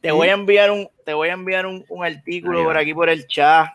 [0.01, 0.15] Te Sí.
[0.15, 2.69] voy a enviar un, te voy a enviar un, un artículo Ahí va.
[2.69, 3.67] por aquí por el chat.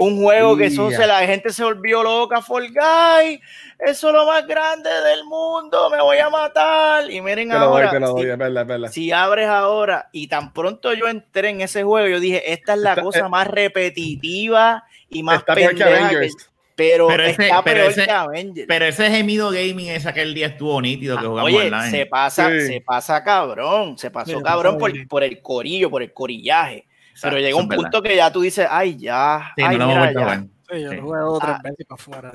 [0.00, 3.40] Un juego que eso se, la gente se volvió loca, Fall Guys,
[3.80, 7.10] eso es lo más grande del mundo, me voy a matar.
[7.10, 8.88] Y miren Te lo doy, ahora, te lo doy, si- es verdad, es verdad.
[8.92, 12.78] si abres ahora y tan pronto yo entré en ese juego, yo dije, esta es
[12.80, 16.30] la Está- cosa eh, más repetitiva y más pendeja que-
[16.76, 18.66] pero, Pero ese- está pero ese- que Avengers.
[18.68, 21.90] Pero ese gemido gaming ese aquel día estuvo nítido que Ah, jugamos Oye, online.
[21.90, 22.66] se pasa, Sí.
[22.68, 26.84] se pasa cabrón, se pasó cabrón por, por el corillo, por el corillaje.
[27.18, 27.82] Exacto, Pero llega un verdad.
[27.82, 30.44] punto que ya tú dices, ay, ya, Sí, ay, no mira, ya.
[30.70, 30.96] Sí, yo Sí.
[30.96, 31.60] lo jugué dos tres Ah.
[31.64, 32.32] veces para afuera.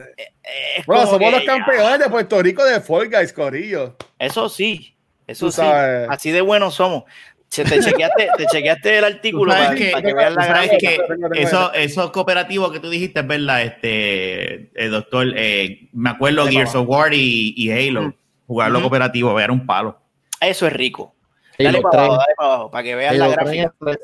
[0.77, 1.47] Es Bueno, como somos los ya.
[1.47, 3.95] campeones de Puerto Rico de Fall Guys, Corillo.
[4.19, 4.93] Eso sí,
[5.25, 5.55] eso Tú sí.
[5.57, 6.07] sabes.
[6.09, 7.03] Así de buenos somos.
[7.49, 10.77] Te chequeaste, te chequeaste el artículo para, que- para que veas la gráfica.
[10.79, 11.85] que Tengo, tengo, eso, tengo.
[11.85, 16.87] eso cooperativo que tú dijiste es verdad, este, el doctor, eh, me acuerdo Gears of
[16.89, 18.13] War y, y Halo,
[18.47, 19.99] jugarlo cooperativo, era un palo.
[20.41, 21.15] Eso es rico.
[21.59, 23.73] Halo Dale para 3, abajo, dale para abajo, para que veas la Halo gráfica.
[23.79, 23.97] 3,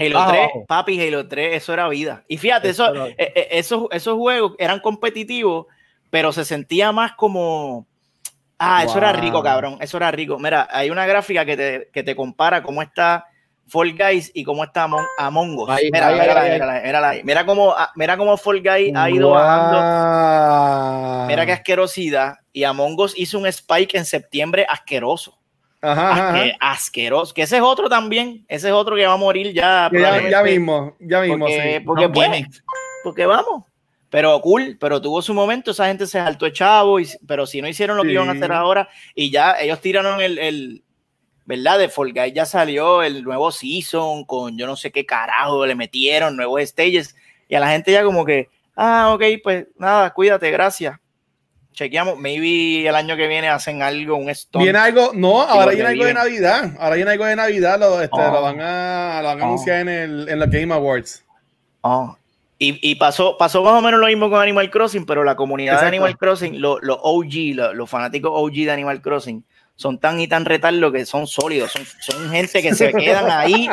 [0.00, 0.64] Halo Ah, 3, abajo.
[0.66, 2.24] papi, Halo 3, eso era vida.
[2.28, 5.66] Y fíjate, eso, Eso eh, eh, esos, esos juegos eran competitivos,
[6.10, 7.86] pero se sentía más como.
[8.58, 9.20] Ah, eso era Wow.
[9.22, 9.78] rico, cabrón.
[9.80, 10.38] Eso era rico.
[10.38, 13.24] Mira, hay una gráfica que te, que te compara cómo está
[13.68, 15.70] Fall Guys y cómo está Among, Among Us.
[15.70, 17.14] Ahí, mira, ahí, mírala, ahí, mírala, mírala.
[17.24, 21.26] Mira cómo, ah, mira cómo Fall Guys ha ido bajando.
[21.28, 22.34] Mira qué asquerosidad.
[22.52, 25.38] Y Among Us hizo un spike en septiembre asqueroso.
[25.82, 26.38] Ajá, ajá, ajá.
[26.44, 27.34] Asque- asqueroso.
[27.34, 28.44] Que ese es otro también.
[28.48, 29.90] Ese es otro que va a morir ya.
[29.92, 31.84] Ya, mismo, ya mismo, Porque, sí.
[31.84, 32.64] porque, No, pues, gimmicks.
[33.02, 33.64] porque vamos.
[34.10, 37.62] Pero cool, pero tuvo su momento, esa gente se saltó de chavo, y, pero si
[37.62, 40.82] no hicieron lo que iban a hacer ahora, y ya ellos tiraron el, el
[41.44, 41.78] ¿verdad?
[41.78, 45.76] De Fall Guys ya salió el nuevo season con yo no sé qué carajo le
[45.76, 47.14] metieron, nuevos stages,
[47.48, 50.98] y a la gente ya como que, ah, ok, pues nada, cuídate, gracias.
[51.72, 54.64] Chequeamos, maybe el año que viene hacen algo, un stone.
[54.64, 56.14] Viene algo, no, ahora lo viene algo de.
[56.14, 56.72] Navidad.
[56.78, 58.32] Ahora viene algo de Navidad, lo, este, Oh.
[58.32, 59.46] lo van a, lo van a Oh.
[59.46, 61.24] anunciar en, el, en los Game Awards.
[61.82, 62.16] Oh.
[62.58, 65.74] Y, y pasó, pasó más o menos lo mismo con Animal Crossing, pero la comunidad
[65.76, 65.90] Exacto.
[65.90, 69.42] de Animal Crossing, los los OG, lo- los fanáticos OG de Animal Crossing,
[69.76, 73.70] son tan y tan retardos que son sólidos, son, son gente que se quedan ahí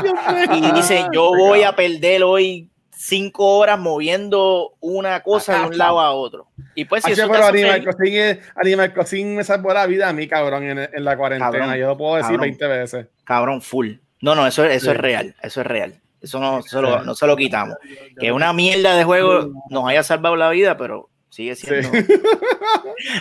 [0.55, 5.99] y dicen, yo voy a perder hoy cinco horas moviendo una cosa de un lado
[5.99, 6.47] a otro.
[6.75, 10.13] Y pues si eso pero Animal Crossing, es- Animal Crossing me salvó la vida a
[10.13, 11.51] mí, cabrón, en, en la cuarentena.
[11.51, 12.41] Cabrón, Yo lo puedo decir cabrón.
[12.57, 13.07] 20 veces.
[13.23, 13.93] cabrón, full.
[14.21, 14.91] No, no, eso, eso Sí.
[14.91, 15.93] es real, eso es real.
[16.21, 17.05] Eso no, se lo, Sí.
[17.05, 17.77] no se lo quitamos.
[18.19, 21.89] Que una mierda de juego nos haya salvado la vida, pero sigue siendo.
[21.89, 22.05] Sí.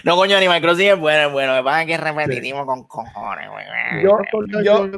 [0.04, 1.54] No, coño, Animal Crossing es bueno, es bueno.
[1.54, 3.64] Me pasa que es repetitivo con cojones, güey.
[4.02, 4.18] Yo,
[4.48, 4.90] yo, yo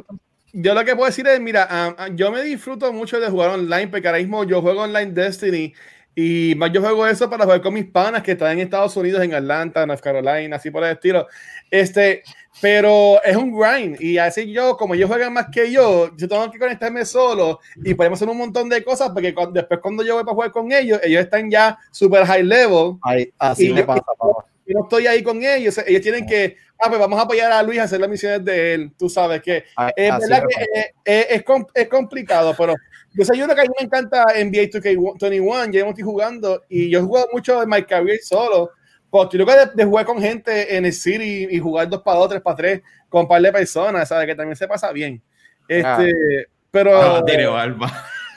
[0.53, 3.87] lo que puedo decir es, mira, ah, ah, yo me disfruto mucho de jugar online,
[3.87, 5.73] porque ahora mismo yo juego online Destiny
[6.15, 9.23] y más yo juego eso para jugar con mis panas que están en Estados Unidos,
[9.23, 11.27] en Atlanta, North Carolina, así por el estilo.
[11.71, 12.23] Este,
[12.61, 16.49] pero es un grind y así yo, como ellos juegan más que yo, yo tengo
[16.51, 20.15] que conectarme solo y podemos hacer un montón de cosas porque cuando- después cuando yo
[20.15, 22.95] voy para jugar con ellos, ellos están ya super high level
[23.37, 24.45] así me yo- pasa, papá.
[24.69, 27.63] Yo no estoy ahí con ellos, ellos tienen que, ah, pues vamos a apoyar a
[27.63, 30.47] Luis a hacer las misiones de él, tú sabes que A- es así verdad me
[30.47, 30.65] que pasa.
[30.79, 32.75] eh, eh, es, com- es complicado, pero
[33.13, 36.99] yo sé yo que a mí me encanta NBA 2K21, ya estoy jugando y yo
[36.99, 38.69] he jugado mucho de My Career solo,
[39.09, 42.29] porque luego de, de jugar con gente en el City y jugar dos para dos,
[42.29, 44.27] tres para tres, con un par de personas, ¿sabes?
[44.27, 45.19] Que también se pasa bien.
[45.67, 46.95] Este, pero...
[47.17, 47.91] Ah, Tireo Alba.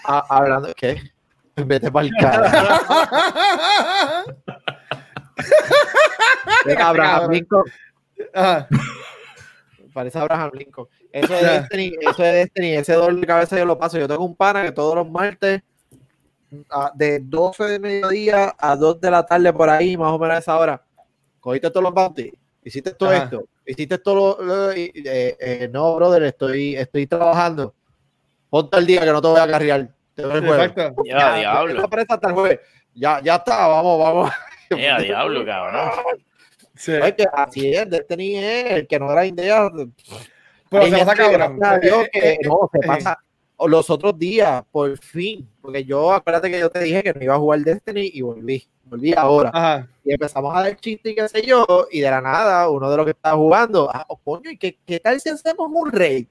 [0.07, 0.97] Ah, hablando, ¿qué?
[1.57, 2.51] Vete para el cara.
[6.65, 7.65] Venga, Abraham Lincoln.
[8.35, 8.69] Ajá.
[9.93, 10.87] Parece Abraham Lincoln.
[11.13, 11.61] Eso de Ya.
[11.61, 13.99] Destiny, eso de Destiny, ese dolor de cabeza yo lo paso.
[13.99, 15.61] Yo tengo un pana que todos los martes,
[16.71, 20.37] a- de 12 de mediodía a 2 de la tarde por ahí, más o menos
[20.37, 20.83] a esa hora,
[21.41, 22.33] cogiste todos los bounties,
[22.65, 23.25] hiciste todo Ajá.
[23.25, 27.75] esto, hiciste todo lo, lo- y- eh, eh, no, brother, estoy, estoy trabajando.
[28.49, 29.89] Ponte el día que no te voy a carrear.
[30.15, 30.71] Te doy el jueves.
[30.71, 31.03] Exacto.
[31.07, 31.75] Ya, diablo.
[31.83, 32.61] no presa hasta el jueves.
[32.95, 34.31] Ya, ya está, vamos, vamos.
[34.81, 35.91] Ya, diablo, cabrón.
[36.75, 36.93] Sí.
[36.93, 39.71] Es que así es, Destiny es el que no era idea.
[40.71, 41.59] Pero se pasa cabrón.
[41.63, 43.19] a Dios, Eh, que eh, no, se eh, pasa
[43.67, 45.49] los otros días, por fin.
[45.61, 48.67] Porque yo, acuérdate que yo te dije que no iba a jugar Destiny y volví.
[48.85, 49.51] Volví ahora.
[49.53, 49.89] Ajá.
[50.05, 51.87] Y empezamos a dar chistes y qué sé yo.
[51.91, 54.79] Y de la nada, uno de los que estaba jugando, ah, oh, coño, ¿y qué,
[54.85, 56.27] qué tal si hacemos un raid?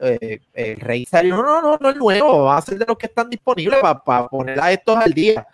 [0.00, 2.96] eh, el rey salió, no, no, no, no es nuevo, va a ser de los
[2.96, 5.46] que están disponibles para poner a estos al día.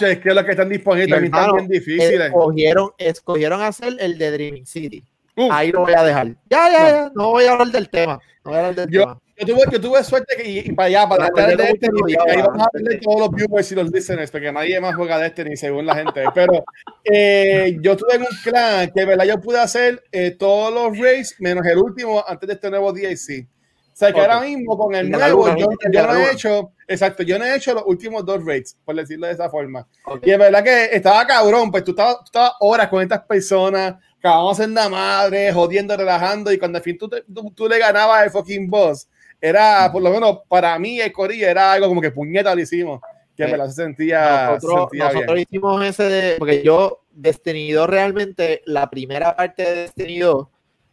[0.00, 2.20] Es que los que están disponibles también están bien difíciles.
[2.26, 5.04] Escogieron, escogieron hacer el de Dreaming City.
[5.36, 5.48] Uf.
[5.50, 6.28] Ahí lo voy a dejar.
[6.50, 8.20] Ya, ya, ya, no voy a hablar del tema.
[8.44, 9.18] No voy a hablar del Yo- tema.
[9.34, 11.78] Yo tuve, yo tuve suerte que, y, y para allá, para tratar de no este,
[11.78, 12.90] tengo y ahí vamos a ¿verdad?
[12.90, 15.86] ver todos los viewers y los listeners, porque nadie más juega de este ni según
[15.86, 16.22] la gente.
[16.34, 16.62] Pero
[17.02, 19.24] eh, yo tuve en un clan que, ¿verdad?
[19.24, 23.48] Yo pude hacer eh, todos los raids menos el último antes de este nuevo DIC.
[23.92, 24.26] O sea que Ok.
[24.26, 27.38] ahora mismo con el la nuevo, luna, yo, yo La no he hecho, exacto, yo
[27.38, 29.86] no he hecho los últimos dos raids, por decirlo de esa forma.
[30.06, 30.26] Ok.
[30.26, 33.96] Y es verdad que estaba cabrón, pues tú estabas, tú estabas horas con estas personas,
[34.18, 37.78] acabamos en la madre, jodiendo, relajando, y cuando al fin tú, te- tú, tú le
[37.78, 39.08] ganabas al fucking boss,
[39.40, 43.00] era, por lo menos para mí, el Corilla era algo como que puñeta lo hicimos,
[43.36, 45.46] que en Eh, se sentía, se nosotros, sentía nosotros bien.
[45.50, 50.46] hicimos ese de, porque yo Destiny 2 realmente la primera parte de Destiny 2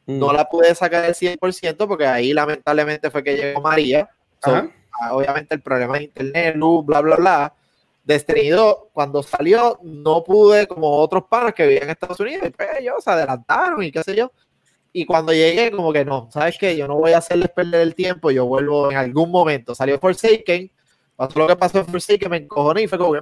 [0.10, 0.36] no Mm.
[0.36, 4.10] la pude sacar al 100% porque ahí lamentablemente fue que llegó María.
[4.44, 7.54] So, ah, obviamente el problema de internet luz bla bla bla.
[8.06, 12.70] 2 cuando salió no pude como otros panas que vivían en Estados Unidos y pues
[12.80, 14.32] ellos se adelantaron y qué sé yo.
[14.92, 17.94] Y cuando llegué como que no sabes qué yo no voy a hacerles perder el
[17.94, 19.76] tiempo yo vuelvo en algún momento.
[19.76, 20.72] Salió Forsaken
[21.16, 23.22] pasó lo que pasó en Forsaken me encojoné y fue como que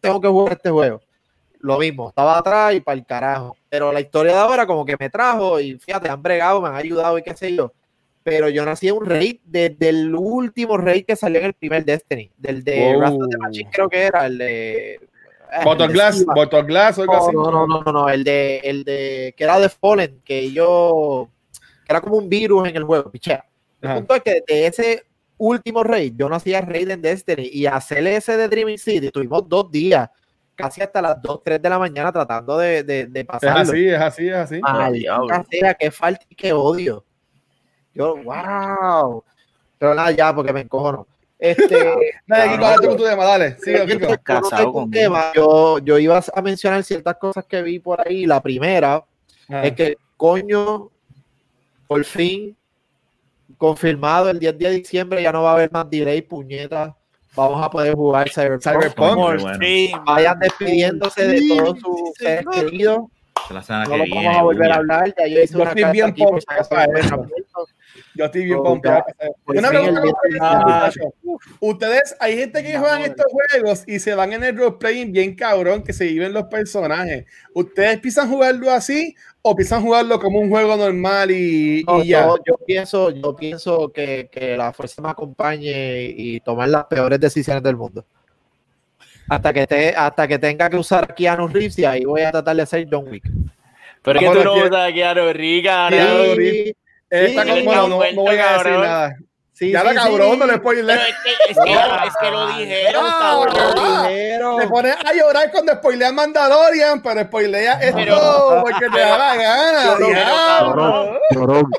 [0.00, 1.00] tengo que jugar este juego.
[1.60, 3.56] Lo mismo, estaba atrás y para el carajo.
[3.68, 6.76] Pero la historia de ahora como que me trajo y fíjate, han bregado, me han
[6.76, 7.72] ayudado y qué sé yo.
[8.22, 11.84] Pero yo nací en un raid desde el último raid que salió en el primer
[11.84, 12.30] Destiny.
[12.36, 13.06] Del de Oh.
[13.06, 14.92] Of the Machine creo que era, el de...
[14.94, 15.00] eh,
[15.64, 16.34] Bottle el de Glass, Siva.
[16.34, 17.36] Bottle Glass o algo No, así.
[17.36, 21.28] no, no, no, no, no, el de, el de, que era de Fallen, que yo,
[21.84, 23.44] que era como un virus en el juego, pichea.
[23.82, 23.96] El Ajá.
[23.98, 25.04] punto es que de ese
[25.38, 29.48] último raid, yo no hacía raid en Destiny y hacer ese de Dreaming City, tuvimos
[29.48, 30.08] dos días,
[30.60, 34.00] casi hasta las 2, 3 de la mañana tratando de, de, de Es así, es
[34.00, 34.60] así, es así.
[34.60, 37.04] Maldita sea, qué falta y qué odio.
[37.94, 39.24] Yo, wow.
[39.78, 41.06] Pero nada, ya, porque me encojono.
[41.38, 41.74] Este,
[42.26, 43.56] Dale, Kiko, dale tú con tu tema, dale.
[43.58, 44.16] Sigue, yo Kiko.
[44.22, 48.26] Casado tema, yo, yo iba a mencionar ciertas cosas que vi por ahí.
[48.26, 49.04] La primera
[49.50, 49.66] Ah.
[49.66, 50.90] es que, coño,
[51.88, 52.56] por fin,
[53.58, 56.94] confirmado el 10 de diciembre, ya no va a haber más delay, puñetas.
[57.36, 58.62] Vamos a poder jugar Cyberpunk.
[58.62, 59.16] Cyberpunk.
[59.16, 59.58] Muy Por bueno.
[59.58, 59.90] fin.
[60.04, 62.98] Vayan despidiéndose de todos sus seres queridos.
[63.50, 64.24] No que lo viene.
[64.26, 65.14] vamos a volver a hablar.
[65.18, 66.40] Ya yo hice Yo una estoy carta bien aquí por
[68.14, 69.04] Yo estoy bien pompeado.
[69.16, 69.94] para ustedes,
[70.28, 71.04] 10 muchachos.
[71.60, 75.82] Ustedes, hay gente que juegan estos juegos y se van en el roleplaying bien cabrón,
[75.82, 77.26] que se viven los personajes.
[77.54, 82.26] ¿Ustedes piensan jugarlo así o piensan jugarlo como un juego normal y, No, y ya?
[82.26, 87.20] yo, yo pienso, yo pienso que, que la fuerza me acompañe y tomar las peores
[87.20, 88.04] decisiones del mundo.
[89.28, 92.56] Hasta que, te, hasta que tenga que usar Keanu Reeves y ahí voy a tratar
[92.56, 93.22] de ser John Wick.
[94.02, 96.74] Pero es que tú no a Keanu Reeves,
[97.10, 97.28] Cabrón.
[97.28, 98.82] Sí, como no, está no, no voy a decir cabrón.
[98.82, 99.16] nada.
[99.52, 100.36] Sí, ya sí, la cabrón, sí.
[100.38, 100.94] no le spoilé.
[100.94, 104.08] Es que, es que, es que lo dijeron, cabrón.
[104.08, 104.58] Dijeron.
[104.58, 109.36] Te pones a llorar cuando spoilea Mandalorian, pero spoilea esto Pero- porque te da la
[109.36, 109.94] gana.
[109.98, 111.18] pero, cabrón.
[111.34, 111.70] Llorón.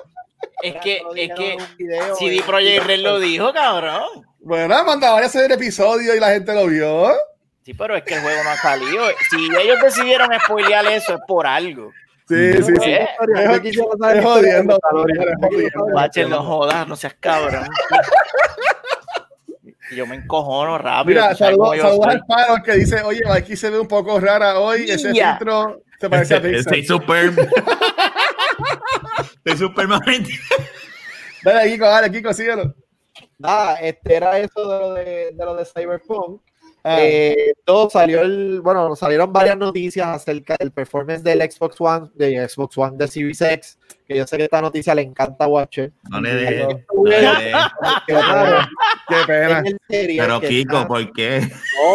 [0.61, 2.43] Es que, es que video, CD.
[2.45, 4.03] Projekt Red lo dijo, cabrón.
[4.41, 7.11] Bueno, Mandalorian se el episodio y la gente lo vio.
[7.65, 9.05] Sí, pero es que el juego no ha salido.
[9.29, 11.91] Si ellos decidieron spoilear eso, es por algo.
[12.31, 12.91] Sí, sí, sí.
[12.91, 13.07] Eh,
[13.51, 15.85] Yo quisiera saber es la historia de jodiendo.
[15.93, 17.67] Bache, no jodas, no seas cabrón.
[19.91, 21.21] Y Yo me encojono rápido.
[21.21, 22.09] Mira, sabes saludos soy.
[22.09, 24.89] al paro que dice, oye, aquí se ve un poco rara hoy.
[24.89, 26.59] Ese filtro se parece a Pixar.
[26.59, 27.25] Estoy super.
[29.43, 29.87] Estoy super.
[31.43, 32.73] Dale, Kiko, dale, Kiko, síguelo.
[33.39, 36.41] Nada, este era eso de lo de, de, lo de Cyberpunk.
[36.83, 42.09] Ah, Eh, todo salió el, bueno, salieron varias noticias acerca del performance del Xbox One,
[42.15, 43.77] de Xbox One de Series X,
[44.07, 45.91] que yo sé que esta noticia le encanta a Watcher.
[46.09, 46.67] No le dejes.
[46.93, 47.51] No le
[48.07, 48.67] claro,
[49.07, 49.63] Qué pena.
[49.87, 51.41] Pero que Kiko, está- ¿por qué?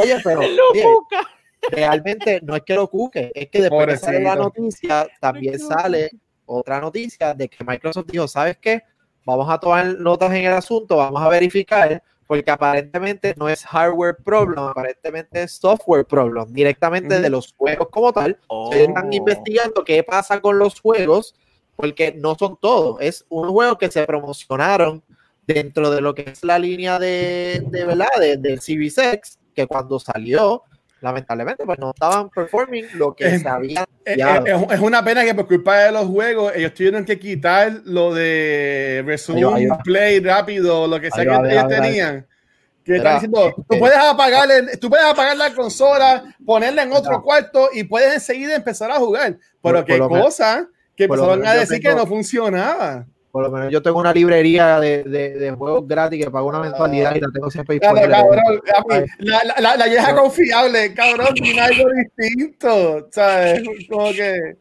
[0.02, 0.40] oye, pero
[1.70, 4.60] realmente no es que lo cuque, es que después de salir la Pobrecito.
[4.62, 6.10] noticia, también sale
[6.44, 8.82] otra noticia de que Microsoft dijo, ¿sabes qué?
[9.24, 14.16] Vamos a tomar notas en el asunto, vamos a verificar, porque aparentemente no es hardware
[14.16, 18.38] problem, aparentemente es software problem, directamente de los juegos como tal.
[18.48, 18.72] Oh.
[18.72, 21.34] Están investigando qué pasa con los juegos,
[21.76, 25.02] porque no son todos, es un juego que se promocionaron
[25.46, 29.66] dentro de lo que es la línea de, de verdad, de, del Series X, que
[29.66, 30.64] cuando salió,
[31.00, 34.36] lamentablemente, pues no estaban performing lo que Es- se había Es, Ya.
[34.70, 39.02] es- una pena que por culpa de los juegos ellos tuvieron que quitar lo de
[39.04, 42.26] resume, play rápido, lo que sea que ellos tenían.
[42.84, 46.92] Que están diciendo, tú este- puedes apagar el- tú puedes apagar la consola, ponerla en
[46.92, 49.32] otro cuarto y puedes enseguida empezar a jugar.
[49.60, 53.06] Pero Por- qué por que- cosa que empezaron a decir que no funcionaba.
[53.36, 56.60] Por lo menos yo tengo una librería de, de, de juegos gratis que pago una
[56.60, 58.62] mensualidad y la tengo siempre Claro, disponible.
[58.64, 61.84] cabrón, a mí, la, la, la, la vieja confiable, cabrón, tiene algo
[62.16, 63.62] distinto, ¿sabes?
[63.90, 64.56] Como que.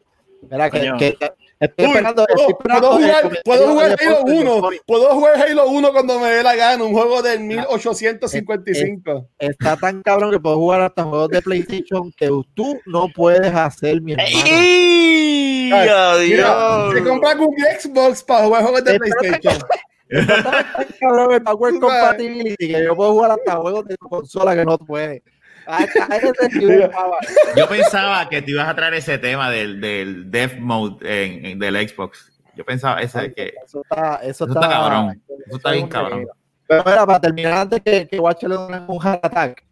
[0.50, 1.16] Mira, que
[1.60, 4.70] estoy esperando, estoy esperando puedo jugar, puedo jugar Halo Deportes de 1, Sony.
[4.86, 9.28] puedo jugar Halo 1 cuando me dé la gana, un juego del 1855.
[9.38, 14.00] Está tan cabrón que puedo jugar hasta juegos de PlayStation que tú no puedes hacer,
[14.00, 14.28] mi hermano.
[14.46, 15.70] ¡Ey!
[15.72, 16.28] ¡Adiós!
[16.28, 18.98] Mira, se compra un Xbox para jugar juegos de.
[18.98, 19.58] PlayStation.
[20.08, 21.80] Está tan cabrón el sabes.
[21.80, 25.22] compatibility que yo puedo jugar hasta juegos de tu consola que no puedes.
[25.66, 27.16] A ese- a ese nivel, pava.
[27.56, 31.58] Yo pensaba que te ibas a traer ese tema del, del Death Mode en, en-
[31.58, 32.32] del Xbox.
[32.54, 35.22] Yo pensaba ese que Eso está, eso Eso está, está cabrón.
[35.46, 36.26] Eso está es bien cabrón.
[36.68, 39.64] Pero mira, para terminar antes que, que Watcher le den un heart attack.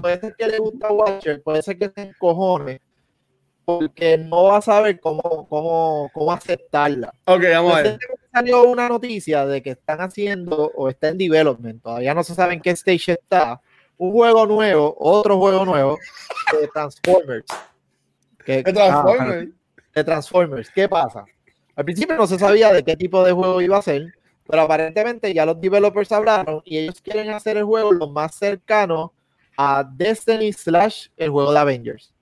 [0.00, 2.80] Puede ser que le gusta a Watcher, puede ser que se encojone,
[3.64, 7.12] porque no va a saber cómo, cómo, cómo aceptarla.
[7.24, 7.98] Ok, vamos a ver.
[8.32, 12.54] Salió una noticia de que están haciendo o está en development, todavía no se sabe
[12.54, 13.60] en qué stage está,
[13.98, 15.98] un juego nuevo, otro juego nuevo
[16.58, 17.46] de Transformers.
[18.44, 19.48] Que- De ah, Transformers.
[19.94, 20.70] de Transformers.
[20.70, 21.24] ¿Qué pasa?
[21.76, 24.14] Al principio no se sabía de qué tipo de juego iba a ser,
[24.48, 29.12] pero aparentemente ya los developers hablaron y ellos quieren hacer el juego lo más cercano
[29.56, 32.14] a Destiny slash el juego de Avengers.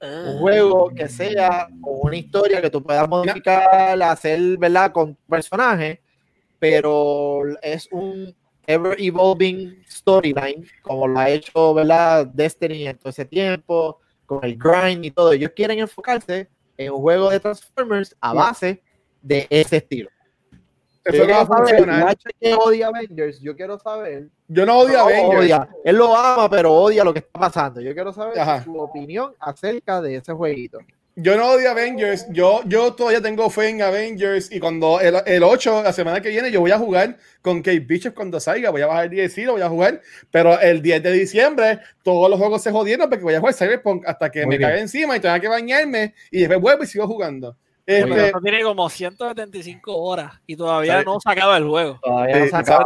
[0.00, 4.90] Un juego que sea con una historia que tú puedas modificar, hacer, ¿verdad?
[4.90, 6.00] Con personajes,
[6.58, 8.34] pero es un
[8.66, 12.26] ever evolving storyline, como lo ha hecho, ¿verdad?
[12.26, 15.32] Destiny en todo ese tiempo, con el grind y todo.
[15.32, 18.82] Ellos quieren enfocarse en un juego de Transformers a base
[19.20, 20.10] de ese estilo.
[21.04, 24.28] Eso Yo no va a quiero saber, que odia Avengers, yo quiero saber.
[24.46, 25.40] Yo no odio No, Avengers.
[25.40, 25.68] odia.
[25.84, 27.80] Él lo ama, pero odia lo que está pasando.
[27.80, 28.62] Yo quiero saber Ajá.
[28.62, 30.78] su opinión acerca de ese jueguito.
[31.14, 32.26] Yo no odio Avengers.
[32.30, 34.50] Yo, yo todavía tengo fe en Avengers.
[34.50, 37.80] Y cuando el, el 8, la semana que viene, yo voy a jugar con Kate
[37.80, 38.70] Bishop cuando salga.
[38.70, 40.00] Voy a bajar el DLC, lo voy a jugar.
[40.30, 44.04] Pero el 10 de diciembre, todos los juegos se jodieron porque voy a jugar Cyberpunk
[44.06, 46.14] hasta que Muy me cague encima y tenga que bañarme.
[46.30, 47.56] Y después vuelvo y sigo jugando.
[47.84, 51.04] Pero Este, eso tiene como 175 horas y todavía ¿Sabe?
[51.04, 51.98] no se acaba el juego.
[52.02, 52.84] Todavía no se acaba.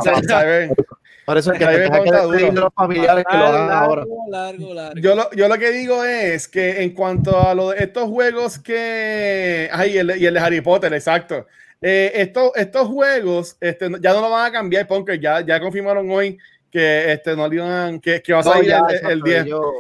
[1.27, 2.53] Por eso es que te que está despedir duro.
[2.53, 4.03] de los familiares que lo hagan ahora.
[4.03, 5.01] Largo, largo, largo.
[5.01, 8.59] Yo lo, yo lo que digo es que en cuanto a lo de estos juegos
[8.59, 9.69] que.
[9.73, 11.47] Ay, y el, y el de Harry Potter, exacto.
[11.83, 16.11] Eh, estos, estos juegos este, ya no lo van a cambiar, porque ya, ya confirmaron
[16.11, 16.39] hoy
[16.71, 19.45] que este, no le iban, que, que va a No, salir ya, el, el 10.
[19.47, 19.73] yo-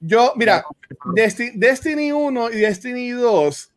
[0.00, 0.64] Yo, mira,
[1.16, 3.70] Desti- Destiny 1 y Destiny 2,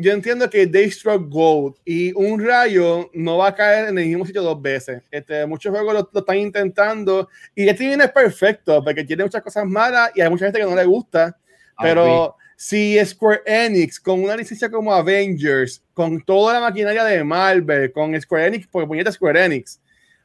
[0.00, 4.06] yo entiendo que they struck gold y un rayo no va a caer en el
[4.06, 5.02] mismo sitio dos veces.
[5.10, 9.42] Este, muchos juegos lo, lo están intentando y Destiny no es perfecto porque tiene muchas
[9.42, 11.36] cosas malas y hay mucha gente que no le gusta,
[11.82, 17.90] pero si Square Enix con una licencia como Avengers, con toda la maquinaria de Marvel,
[17.90, 19.80] con Square Enix, porque puñeta Square Enix,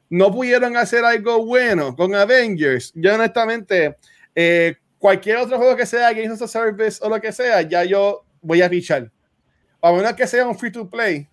[0.08, 3.96] no pudieron hacer algo bueno con Avengers, yo honestamente,
[4.36, 8.24] eh, cualquier otro juego que sea Games a Service o lo que sea, ya yo
[8.40, 9.10] voy a fichar.
[9.86, 11.28] A menos que sea un free to play.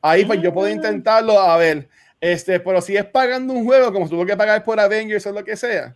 [0.00, 1.88] Ahí pues yo puedo intentarlo a ver.
[2.18, 5.44] Este, pero si es pagando un juego como tuvo que pagar por Avengers o lo
[5.44, 5.94] que sea,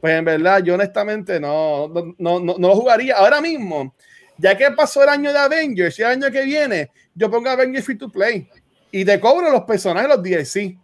[0.00, 3.16] pues en verdad yo honestamente no, no, no, no, no lo jugaría.
[3.16, 3.94] Ahora mismo,
[4.36, 7.84] ya que pasó el año de Avengers y el año que viene, yo pongo Avengers
[7.86, 8.48] free to play
[8.90, 10.76] y te cobro los personajes, los DLC.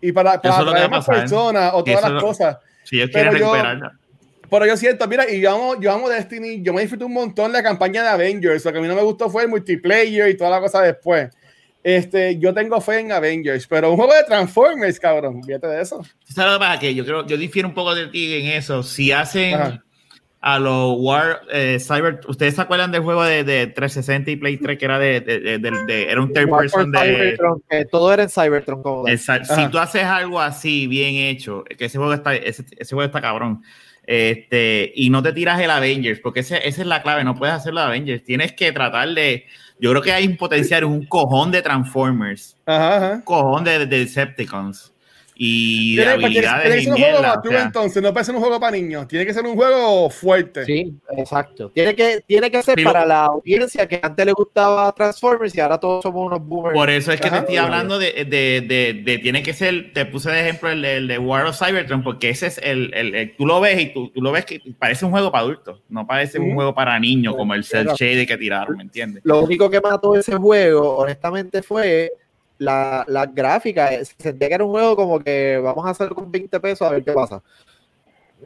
[0.00, 2.10] Y para, para Eso es lo que atraer va a más personas o todas las
[2.12, 2.58] lo- cosas.
[2.82, 3.99] Si ellos quieren recuperarla.
[4.50, 7.52] Pero yo siento, mira, y yo amo, yo amo Destiny, yo me disfruté un montón
[7.52, 10.36] la campaña de Avengers, lo que a mí no me gustó fue el multiplayer y
[10.36, 11.28] toda la cosa después.
[11.82, 15.98] Este, yo tengo fe en Avengers, pero un juego de Transformers, cabrón, fíjate de eso.
[16.26, 16.78] ¿Tú ¿Sabes lo que pasa?
[16.80, 18.82] Que yo creo, yo difiero un poco de ti en eso.
[18.82, 19.84] Si hacen Ajá.
[20.42, 24.58] a los War eh, Cyber, ¿ustedes se acuerdan del juego de, de 360 y Play
[24.58, 27.62] 3 que era de, de- de- de- de- era un third War person de Cybertron,
[27.70, 28.82] que todo era en Cybertron.
[29.06, 29.54] Exacto.
[29.54, 33.22] Si tú haces algo así bien hecho, que ese juego está, ese, ese juego está
[33.22, 33.62] cabrón.
[34.12, 37.54] Este, y no te tiras el Avengers, porque ese- esa es la clave, no puedes
[37.54, 38.24] hacerlo Avengers.
[38.24, 39.46] Tienes que tratar de.
[39.78, 43.12] Yo creo que hay un potencial, un cojón de Transformers, Ajá, ajá.
[43.14, 44.92] un cojón de, de Decepticons
[45.42, 48.34] y de pues, tiene- habilidades que ser un juego maduro, sea, entonces, no puede ser
[48.34, 50.66] un juego para niños, tiene que ser un juego fuerte.
[50.66, 51.70] Sí, exacto.
[51.70, 55.60] Tiene que, tiene que ser Sí, para la audiencia que antes le gustaba Transformers y
[55.60, 56.74] ahora todos somos unos boomers.
[56.74, 57.36] Por eso es que Ajá.
[57.36, 60.84] te estoy hablando de, de, de, de- tiene que ser, te puse de ejemplo el,
[60.84, 63.86] el de War of Cybertron, porque ese es el, el- el- tú lo ves y
[63.94, 66.98] tú, tú lo ves que parece un juego para adultos, no parece un juego para
[67.00, 67.96] niños como el Cell Claro.
[67.96, 69.22] Shade que tiraron, ¿me entiendes?
[69.24, 72.12] Lo único que mató ese juego, honestamente, fue
[72.60, 73.88] la, la gráfica.
[74.04, 76.92] Se sentía que era un juego como que vamos a hacer con 20 pesos a
[76.92, 77.42] ver qué pasa.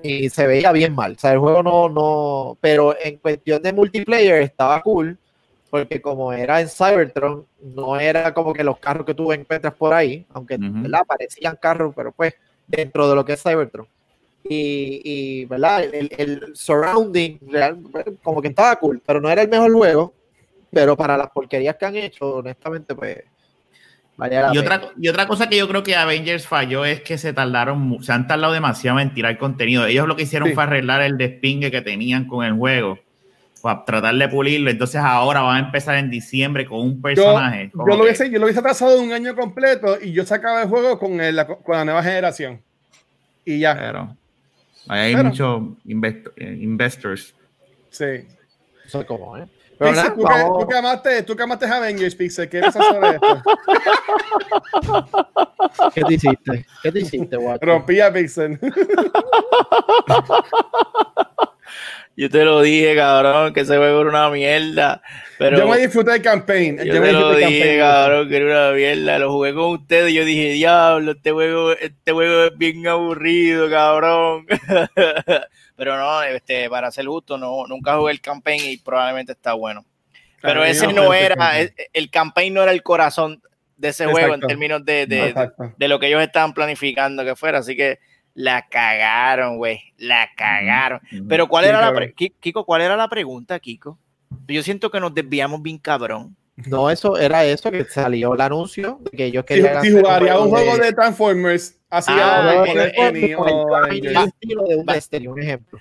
[0.02, 1.12] Y se veía bien mal.
[1.12, 2.56] O sea, el juego no, no.
[2.60, 5.18] Pero en cuestión de multiplayer estaba cool.
[5.70, 9.92] porque como era en Cybertron, no era como que los carros que tú encuentras por
[9.92, 10.82] ahí, aunque Ujú.
[10.82, 11.02] ¿verdad?
[11.06, 12.34] parecían carros, pero pues
[12.68, 13.88] dentro de lo que es Cybertron.
[14.44, 15.82] Y, y, ¿verdad?
[15.82, 17.82] El, el surrounding real,
[18.22, 20.14] como que estaba cool, pero no era el mejor juego.
[20.70, 23.18] Pero para las porquerías que han hecho, honestamente, pues
[24.52, 27.98] Y otra, y otra cosa que yo creo que Avengers falló es que se tardaron,
[28.02, 29.86] se han tardado demasiado en tirar contenido.
[29.86, 30.54] Ellos lo que hicieron Sí.
[30.54, 32.98] fue arreglar el despingue que tenían con el juego,
[33.60, 34.70] para tratar de pulirlo.
[34.70, 37.70] Entonces ahora van a empezar en diciembre con un personaje.
[37.72, 40.68] como yo lo hubiese, yo lo hubiese atrasado un año completo y yo sacaba el
[40.68, 42.60] juego con, el- la, con la nueva generación.
[43.44, 44.16] Y ya, Pero
[44.86, 47.34] ahí hay Pero- muchos invest- eh, investors.
[47.90, 48.04] sí.
[48.92, 49.46] No sé cómo, ¿eh?
[49.78, 52.86] Pero Pixel, nada, tú, que, tú que amaste, tú que amaste Avengers, Pixel, ¿qué piensas
[52.86, 53.42] sobre esto?
[55.94, 56.66] ¿qué te hiciste?
[56.82, 57.66] ¿Qué te hiciste, guacho?
[57.66, 58.58] Rompí a Pixel.
[62.16, 65.02] Yo te lo dije, cabrón, que ese juego era una mierda.
[65.36, 66.78] Pero yo me disfruté del campaign.
[66.78, 67.80] yo Yo me te lo disfruté del dije, campaign.
[67.80, 69.18] cabrón, que era una mierda.
[69.18, 73.68] Lo jugué con ustedes y yo dije, diablo, este juego, este juego es bien aburrido,
[73.68, 74.46] cabrón.
[75.76, 79.84] Pero no, este, para ser justo, no, nunca jugué el campaign y probablemente está bueno.
[80.40, 83.42] Pero ese no, el era, el, el campaign no era el corazón
[83.76, 84.46] de ese juego en Exacto.
[84.46, 85.72] términos de, de, Exacto.
[85.76, 87.58] de lo que ellos estaban planificando que fuera.
[87.58, 87.98] Así que
[88.34, 89.80] la cagaron, güey.
[89.96, 91.00] La cagaron.
[91.28, 93.98] Pero ¿cuál Sí, era la Kiko, ¿cuál era la pregunta, Kiko?
[94.48, 96.36] Yo siento que nos desviamos bien cabrón.
[96.56, 100.02] No, eso era eso que salió el anuncio de que ellos Si, querían si hacer
[100.02, 102.84] jugaría un juego de Transformers, así Ah, un
[104.86, 104.92] Va.
[104.92, 105.80] Destiny, un ejemplo.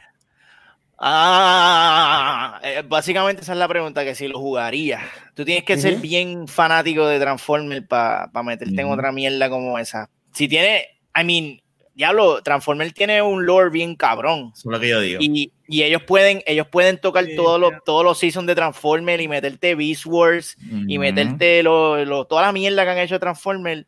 [0.97, 5.01] Ah, eh, básicamente esa es la pregunta, que si lo jugaría.
[5.33, 8.93] Tú tienes que ser bien fanático de Transformers para meterte en Ujú.
[8.93, 10.09] otra mierda como esa.
[10.31, 10.85] Si tiene,
[11.15, 11.61] I mean,
[11.95, 14.51] diablo, Transformers tiene un lore bien cabrón.
[14.55, 15.19] Eso es lo que yo digo.
[15.21, 19.21] Y, y ellos pueden, ellos pueden tocar Sí, todos los, todos los seasons de Transformers
[19.21, 20.57] y meterte Beast Wars
[20.87, 23.85] y meterte lo, lo- toda la mierda que han hecho de Transformers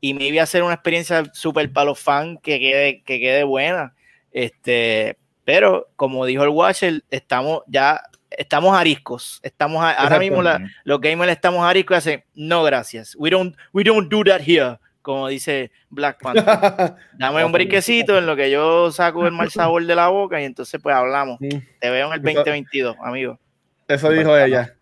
[0.00, 3.94] y maybe hacer una experiencia súper para los fans que quede, que quede buena.
[4.32, 9.40] Este, pero como dijo el Watcher, estamos ya, estamos ariscos.
[9.42, 13.16] Estamos a- ahora mismo la- los gamers estamos ariscos y hacen, no gracias.
[13.18, 14.78] We don't, we don't do that here.
[15.06, 16.96] Como dice Black Panther.
[17.16, 20.44] Dame un briquecito en lo que yo saco el mal sabor de la boca y
[20.44, 21.38] entonces pues hablamos.
[21.38, 23.38] Te veo en el 2022, amigo.
[23.86, 24.74] Eso dijo ella.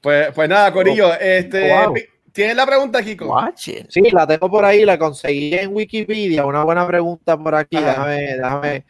[0.00, 1.94] Pues, pues nada, Corillo, este, Wow.
[2.32, 3.26] ¿tienes la pregunta, Kiko?
[3.26, 3.86] Watch it.
[3.90, 6.46] Sí, la tengo por ahí, la conseguí en Wikipedia.
[6.46, 7.76] Una buena pregunta por aquí.
[7.76, 8.08] Ajá.
[8.08, 8.84] Déjame, déjame.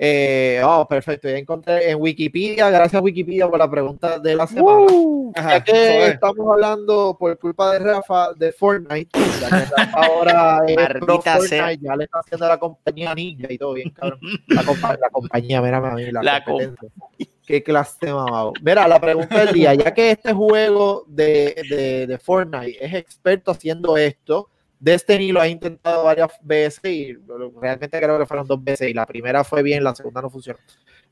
[0.00, 1.28] Eh, oh, perfecto.
[1.28, 2.70] Ya encontré en Wikipedia.
[2.70, 4.86] Gracias, Wikipedia, por la pregunta de la semana.
[5.34, 6.12] Ya que joder.
[6.12, 9.10] estamos hablando por culpa de Rafa de Fortnite,
[9.40, 11.72] ya que Rafa ahora es pro Fortnite, sea.
[11.74, 14.20] ya le está haciendo la compañía ninja y todo bien, cabrón.
[14.46, 16.88] La, compa- la compañía, mira, a mí, la, La competencia.
[17.44, 18.52] Qué clase de mamado.
[18.62, 23.50] Mira, la pregunta del día, ya que este juego de, de, de Fortnite es experto
[23.50, 24.48] haciendo esto,
[24.80, 27.14] Destiny lo ha intentado varias veces y
[27.60, 30.58] realmente creo que fueron dos veces y la primera fue bien, la segunda no funcionó.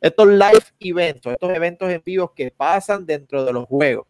[0.01, 4.07] Estos live eventos, estos eventos en vivo que pasan dentro de los juegos.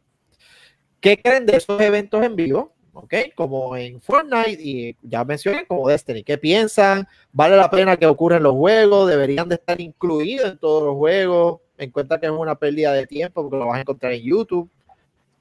[1.01, 2.75] ¿Qué creen de esos eventos en vivo?
[2.93, 3.15] ¿Ok?
[3.35, 6.25] Como en Fortnite y ya mencioné como Destiny.
[6.25, 7.07] ¿Qué piensan?
[7.31, 9.09] ¿Vale la pena que ocurran los juegos?
[9.09, 11.61] ¿Deberían de estar incluidos en todos los juegos?
[11.79, 14.71] En cuenta que es una pérdida de tiempo porque lo vas a encontrar en YouTube.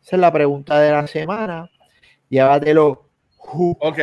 [0.03, 1.71] Esa es la pregunta de la semana.
[2.29, 3.04] Llévatelo.
[3.79, 3.99] Ok.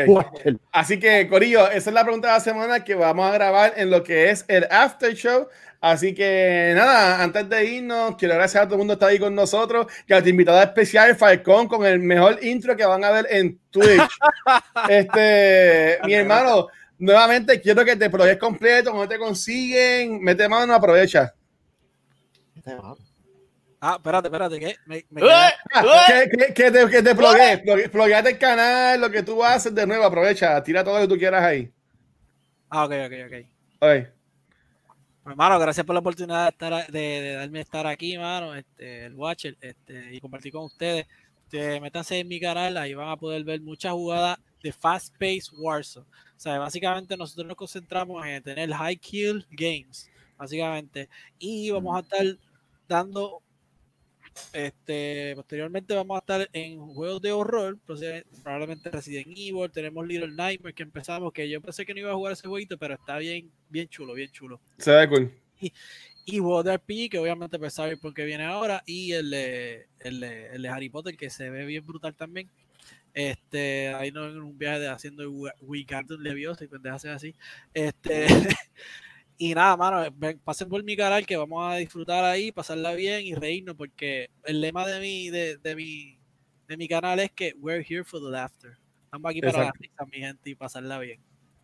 [0.71, 3.91] Así que, Corillo, esa es la pregunta de la semana que vamos a grabar en
[3.91, 5.49] lo que es el After Show.
[5.81, 9.19] Así que nada, antes de irnos, quiero agradecer a todo el mundo que está ahí
[9.19, 13.11] con nosotros y a tu invitada especial, Falcón, con el mejor intro que van a
[13.11, 14.01] ver en Twitch.
[14.89, 21.35] este, mi hermano, nuevamente quiero que te proyectes completo, no te consiguen, mete mano, aprovecha.
[23.85, 24.77] Ah, espérate, espérate, ¿qué?
[24.87, 25.29] Me, me ¡Ué!
[25.29, 26.31] quedé- Ah, ¡Ué!
[26.31, 27.15] que, que, que te, que te
[27.89, 31.19] plugueate el canal, lo que tú haces de nuevo, aprovecha, tira todo lo que tú
[31.19, 31.69] quieras ahí.
[32.71, 33.47] Ah, ok, ok, ok.
[33.81, 34.09] Ok.
[35.27, 39.07] Hermano, gracias por la oportunidad de, estar, a- de, de darme estar aquí, mano, este,
[39.07, 41.07] el Watcher, este, y compartir con ustedes.
[41.45, 45.51] Este, métanse en mi canal, ahí van a poder ver muchas jugadas de Fast Pace
[45.59, 46.07] Warzone.
[46.07, 52.01] O sea, básicamente nosotros nos concentramos en tener High Kill Games, básicamente, y vamos a
[52.01, 52.25] estar
[52.89, 53.43] dando,
[54.53, 57.79] este, posteriormente vamos a estar en juegos de horror,
[58.43, 62.15] probablemente Resident Evil, tenemos Little Nightmares que empezamos, que yo pensé que no iba a
[62.15, 65.33] jugar ese jueguito, pero está bien, bien chulo, bien chulo Se ve cool.
[66.25, 70.23] y juegos de RPG, que obviamente pues sabe por qué viene ahora, y el el,
[70.23, 72.49] el Harry Potter, que se ve bien brutal también.
[73.15, 77.35] Este, ahí no en un viaje de haciendo Wi- Wingardium Leviosa y pendejas así.
[77.75, 78.27] Este,
[79.45, 83.27] Y nada, mano, ven, pasen por mi canal que vamos a disfrutar ahí, pasarla bien
[83.27, 86.17] y reírnos, porque el lema de mi, de, de mi,
[86.69, 88.79] de mi canal es que we're here for the laughter.
[89.03, 89.81] Estamos aquí para la Exacto.
[89.81, 91.21] risa, mi gente, y pasarla bien.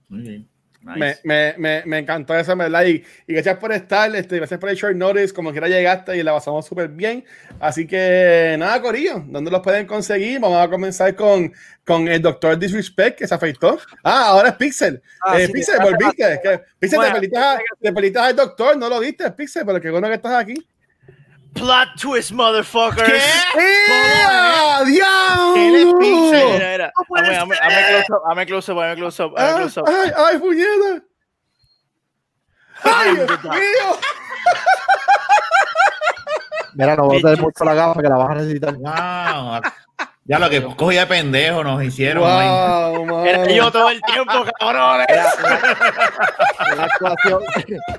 [0.09, 0.49] Muy bien.
[0.81, 1.21] Nice.
[1.25, 2.85] Me, me, me, me encantó eso, en ¿verdad?
[2.85, 6.23] Y, y gracias por estar, este, gracias por el short notice, como quiera llegaste y
[6.23, 7.25] la pasamos súper bien.
[7.59, 10.39] Así que nada, Corillo, ¿dónde los pueden conseguir?
[10.39, 11.53] Vamos a comenzar con,
[11.85, 13.79] con el doctor Disrespect que se afeitó.
[14.05, 15.03] Ah, ahora es Pixel.
[15.27, 16.41] Ah, eh, sí, Pixel, hace volviste.
[16.43, 19.91] Que, Pixel, Bueno, te pelitas, te pelitas al doctor, no lo viste, Pixel, pero qué
[19.91, 20.65] bueno que estás aquí.
[21.55, 23.09] Plot twist, motherfuckers.
[23.09, 24.85] ¡Eh!
[24.87, 25.57] ¡Diablo!
[25.57, 26.93] Mira, mira.
[27.15, 29.89] Dame, dame, dame close up, dame close up, dame close up, dame close up.
[29.89, 31.05] ¡Ay, ay, puñeta!
[32.85, 33.99] ¡Ay, Dios mío!
[36.75, 38.75] Mira, no botes mucho la gafa que la vas a necesitar.
[38.75, 39.61] Wow.
[40.29, 42.23] Ya lo que cogía de pendejo nos hicieron.
[42.23, 43.09] man.
[43.09, 43.25] ¡Wow!
[43.25, 45.07] Era yo todo el tiempo, cabrones.
[46.77, 47.43] La, actuación,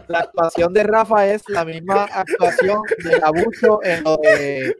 [0.08, 4.74] la actuación de Rafa es la misma actuación del abuso en lo de en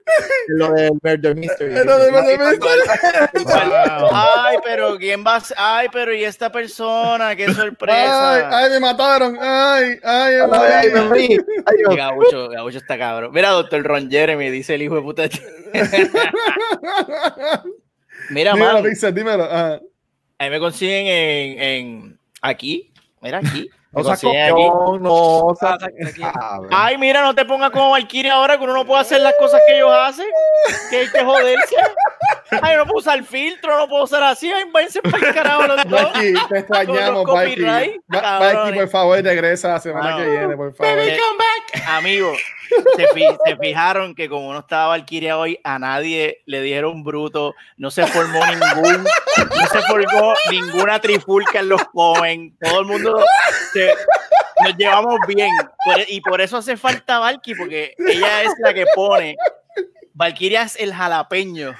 [0.60, 1.76] lo del Murder Mystery.
[1.76, 3.46] En lo de Murder Mystery.
[3.46, 4.10] Wow.
[4.14, 5.42] Ay, pero quién va a?
[5.58, 8.58] Ay, pero y esta persona, qué ¡Ay, sorpresa.
[8.60, 9.36] ay, me mataron!
[9.42, 11.06] ¡Ay, ay, Ay, ay, me ay!
[11.08, 11.38] morí.
[11.66, 11.96] Ay, Dios.
[11.96, 13.32] Gabucho, Gabucho está cabrón.
[13.34, 15.24] Mira, doctor Ron Jeremy, dice el hijo de puta.
[18.30, 19.48] Mira, Dímelo, man, Pixel, dímelo.
[19.50, 19.80] Ah.
[20.38, 22.92] ahí me consiguen en, en aquí.
[23.22, 23.70] Mira aquí.
[23.92, 24.52] No consiguen aquí.
[24.52, 25.48] copión, no
[26.24, 26.60] Ah.
[26.70, 29.60] Ay, mira, no te pongas como Valkyrie ahora que uno no puede hacer las cosas
[29.66, 30.28] que ellos hacen.
[30.92, 31.76] Que hay que joderse.
[32.62, 34.52] Ay, no puedo usar filtro, no puedo usar así.
[34.52, 36.04] Ay, váyanse para el carajo los dos.
[36.04, 37.64] Valky, te extrañamos, Valky.
[38.10, 40.18] Valky, por favor, regresa la semana Mano.
[40.24, 41.04] que viene, por favor.
[41.04, 42.32] Se- Amigo,
[42.96, 47.56] se, fi- se fijaron que como no estaba Valkyria hoy, a nadie le dieron bruto,
[47.78, 53.24] no se formó ningún, no se formó ninguna trifulca en los Cohen, todo el mundo
[54.64, 55.52] nos llevamos bien,
[55.98, 59.36] e, y por eso hace falta Valky, porque ella es la que pone,
[60.14, 61.76] Valkyria es el jalapeño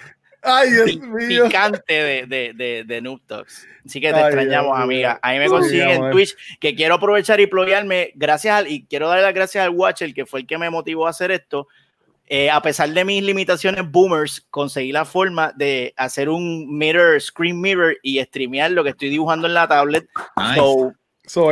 [0.50, 1.46] Ay, Dios mío.
[1.46, 3.68] picante de, de, de, de Noob Talks.
[3.86, 5.20] Así que te Ay, extrañamos, Dios amiga.
[5.22, 6.12] Ahí me consiguen en.
[6.12, 8.12] Twitch, que quiero aprovechar y ployarme.
[8.16, 11.08] Gracias al, y quiero darle las gracias al Watcher, que fue el que me motivó
[11.08, 11.68] a hacer esto.
[12.32, 17.60] Eh, a pesar de mis limitaciones boomers, conseguí la forma de hacer un mirror, screen
[17.60, 20.08] mirror y streamear lo que estoy dibujando en la tablet.
[20.38, 20.56] Nice.
[20.56, 20.94] So,
[21.30, 21.52] So,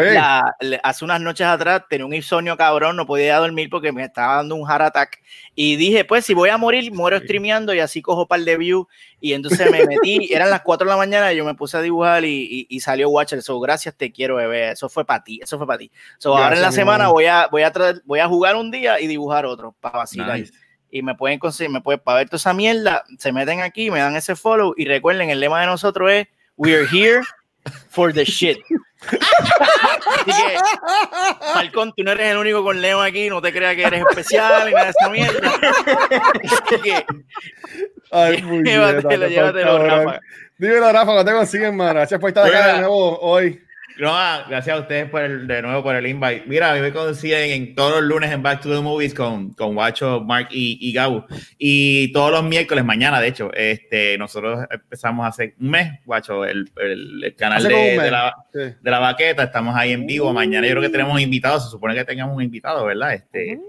[0.62, 4.38] la- hace unas noches atrás tenía un insomnio cabrón, no podía dormir porque me estaba
[4.38, 5.22] dando un heart attack.
[5.54, 8.88] Y dije, pues si voy a morir, muero streameando y así cojo par de views.
[9.22, 11.82] Y entonces me metí, eran las 4 de la mañana y yo me puse a
[11.82, 13.42] dibujar y, y- y salió Watcher.
[13.42, 14.72] So, gracias, te quiero, bebé.
[14.72, 15.92] Eso fue para ti, eso fue para ti.
[16.18, 17.72] So, ahora en la semana voy a, voy, a
[18.06, 20.40] voy a jugar un día y dibujar otro para vacilar.
[20.40, 20.54] Nice.
[20.90, 24.00] Y me pueden conseguir, me pueden, para ver toda esa mierda, se meten aquí, me
[24.00, 27.22] dan ese follow y recuerden, el lema de nosotros es We are here
[27.90, 28.58] for the shit.
[29.00, 30.58] Así que,
[31.54, 34.70] Falcón, tú no eres el único con lema aquí, no te creas que eres especial
[34.70, 35.52] y nada de esa mierda.
[36.44, 37.06] Así que,
[38.12, 39.88] ay, puñeta, llévatelo, qué llévatelo.
[39.88, 40.20] Rafa.
[40.58, 41.94] Dímelo, Rafa, ¿cómo te consiguen, mano?
[41.96, 43.62] Gracias por estar acá de nuevo hoy.
[44.00, 46.44] No, ah, gracias a ustedes por el, de nuevo por el invite.
[46.46, 49.54] Mira, a mí me consiguen en todos los lunes en Back to the Movies con,
[49.54, 51.26] con Guacho, Mark y, y Gabo.
[51.58, 56.70] Y todos los miércoles, mañana, de hecho, este, nosotros empezamos hace un mes, Guacho, el,
[56.80, 58.60] el, el canal de, de la, Sí.
[58.82, 59.44] de la baqueta.
[59.44, 60.32] Estamos ahí en vivo.
[60.32, 61.60] Mañana yo creo que tenemos un invitado.
[61.60, 63.14] Se supone que tengamos un invitado, ¿verdad?
[63.14, 63.60] Este,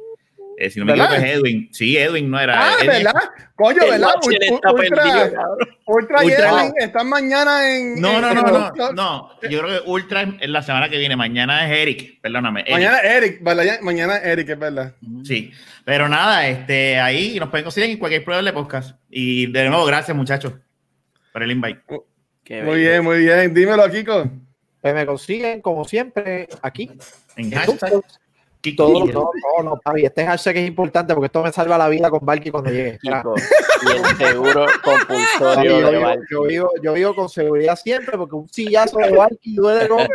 [0.61, 1.15] eh, si no me ¿Verdad?
[1.15, 1.69] equivoco, es Edwin.
[1.73, 2.55] Sí, Edwin no era.
[2.61, 3.13] Ah, Edwin- ¿verdad?
[3.55, 4.11] Coño, El ¿verdad?
[4.31, 5.57] Está Ultra, perdido.
[5.87, 6.51] Ultra, y Ultra.
[6.51, 8.01] Edwin están mañana en.
[8.01, 9.31] No, no, en no, no, no.
[9.49, 11.15] Yo creo que Ultra es la semana que viene.
[11.17, 12.21] Mañana es Eric.
[12.21, 12.61] Perdóname.
[12.63, 12.73] Eric.
[12.73, 13.81] Mañana Eric, ¿verdad?
[13.83, 14.95] Mañana Eric, es verdad.
[15.25, 15.53] Sí,
[15.85, 18.99] pero nada, este, ahí nos pueden conseguir en cualquier prueba de podcast.
[19.09, 20.55] Y de nuevo, gracias muchachos
[21.33, 21.81] por el invite.
[22.45, 23.55] Qué Muy bien, muy bien.
[23.55, 24.31] Dímelo, Kiko.
[24.81, 26.91] Pues me consiguen, como siempre, aquí.
[27.37, 27.93] En en hashtag.
[28.77, 29.15] Todo, Miguel.
[29.15, 32.27] no, no, no, papi, este hashtag es importante porque esto me salva la vida con
[32.27, 32.99] Valky cuando llegue.
[33.03, 36.25] Y el seguro compulsorio yo, de Valky.
[36.31, 40.03] yo, vivo, yo vivo con seguridad siempre porque un sillazo de Valky duele como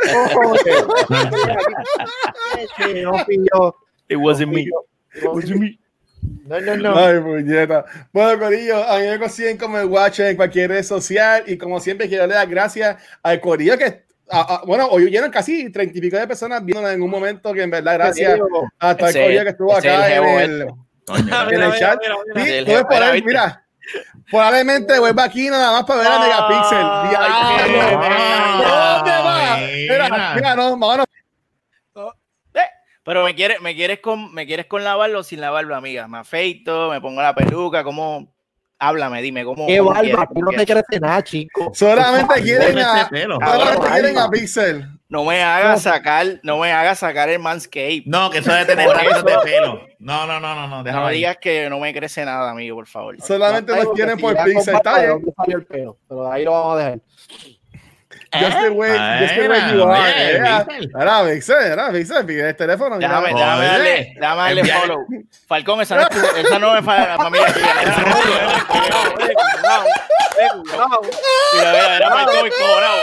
[3.54, 3.76] no
[4.10, 5.80] It no wasn't me.
[6.46, 6.96] No, no, no.
[6.96, 7.86] Ay, puñeta.
[8.12, 11.44] Bueno, Corillo, a mí me consiguen como el Watcher en cualquier red social.
[11.48, 14.04] Y como siempre, quiero darle las gracias al Corillo que.
[14.34, 17.54] A- a- bueno, hoy hubieron casi treinta y pico de personas viéndonos en un momento
[17.54, 18.40] que en verdad gracias
[18.80, 20.68] a todo el que estuvo acá el en el,
[21.06, 22.00] Coño, en el chat.
[23.26, 23.60] mira.
[24.32, 26.78] Probablemente vuelva aquí nada más para ver a Megapixel.
[26.82, 28.02] Ay, Diablo.
[28.02, 30.36] qué ¿Dónde va?
[30.36, 31.06] Mira, no, vámonos.
[33.06, 35.76] Pero me quieres, me quieres con, me quieres con la barba o sin la barba,
[35.76, 36.08] amiga.
[36.08, 38.33] Me afeito, me pongo la peluca, ¿cómo?
[38.88, 39.66] Háblame, dime, ¿cómo?
[39.66, 40.26] Qué cómo barba, quieres?
[40.34, 41.72] tú no te crece nada, chico.
[41.74, 44.30] Solamente quieren a, solamente quieren a.
[44.30, 44.86] Pixel.
[45.08, 48.04] no me haga sacar, no me haga sacar el manscape.
[48.06, 49.88] No, que eso debe tener Por rastros de pelo.
[50.00, 52.88] No, no, no, no, no, déjame No digas que no me crece nada, amigo, por
[52.88, 53.22] favor.
[53.22, 54.74] Solamente nos quieren por pizza.
[54.74, 55.66] Está bien.
[55.70, 57.00] Pero ahí lo vamos a dejar.
[58.40, 60.88] Just the way, just the way you are.
[60.96, 62.96] Ahora, Vixen, ahora, Vixen, pide el teléfono.
[62.98, 63.08] mira.
[63.10, 63.46] Déjame, Joder.
[63.46, 64.80] déjame darle, déjame darle Envíale.
[64.82, 65.06] follow.
[65.48, 67.48] Falcón, esa no es, tu- esa no es para la familia
[71.54, 72.98] Mira, era Falcón encojonado.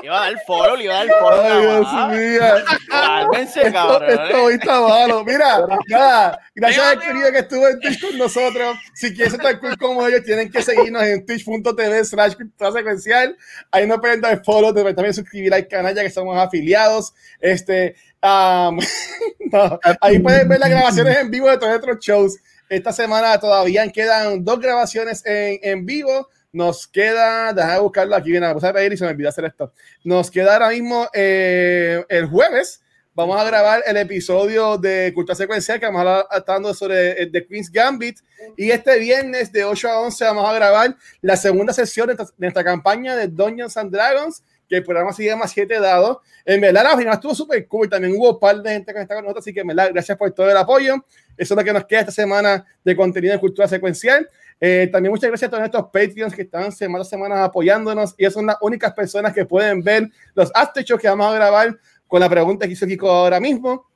[0.00, 1.42] Le iba a dar follow, le iba a dar follow.
[1.44, 2.64] Ay, Dios mío.
[2.88, 4.10] Cálmense, cabrón.
[4.10, 5.24] esto hoy está malo.
[5.24, 5.58] Mira,
[5.88, 8.76] nada, gracias al querido que estuvo en Twitch con nosotros.
[8.94, 12.32] Si quieren ser tan cool como ellos, tienen que seguirnos en twitch.tv slash
[12.72, 13.36] secuencial.
[13.70, 17.14] Ahí nos pueden dar follow, deben también suscribir al canal ya que somos afiliados.
[17.40, 18.78] Este, um,
[19.52, 22.38] no, ahí pueden ver las grabaciones en vivo de todos nuestros shows.
[22.68, 26.28] Esta semana todavía quedan dos grabaciones en, en vivo.
[26.52, 29.72] Nos queda, déjame buscarlo aquí, viene, me a reír y se me olvidó hacer esto.
[30.02, 32.82] Nos queda ahora mismo eh, el jueves.
[33.20, 37.46] Vamos a grabar el episodio de Cultura Secuencial que vamos a estar hablando sobre The
[37.46, 38.18] Queen's Gambit.
[38.56, 42.64] Y este viernes de 8 a 11 vamos a grabar la segunda sesión de esta
[42.64, 46.16] campaña de Dungeons and Dragons, que el programa se llama 7 dados.
[46.46, 47.90] En verdad, la final estuvo súper cool.
[47.90, 50.16] También hubo un par de gente que está con nosotros, así que en verdad, gracias
[50.16, 50.94] por todo el apoyo.
[51.36, 54.30] Eso es lo que nos queda esta semana de contenido de Cultura Secuencial.
[54.58, 58.14] Eh, también muchas gracias a todos estos Patreons que están semanas a semanas apoyándonos.
[58.16, 61.78] Y son las únicas personas que pueden ver los aftershows que vamos a grabar
[62.10, 63.88] con la pregunta que hizo Kiko ahora mismo.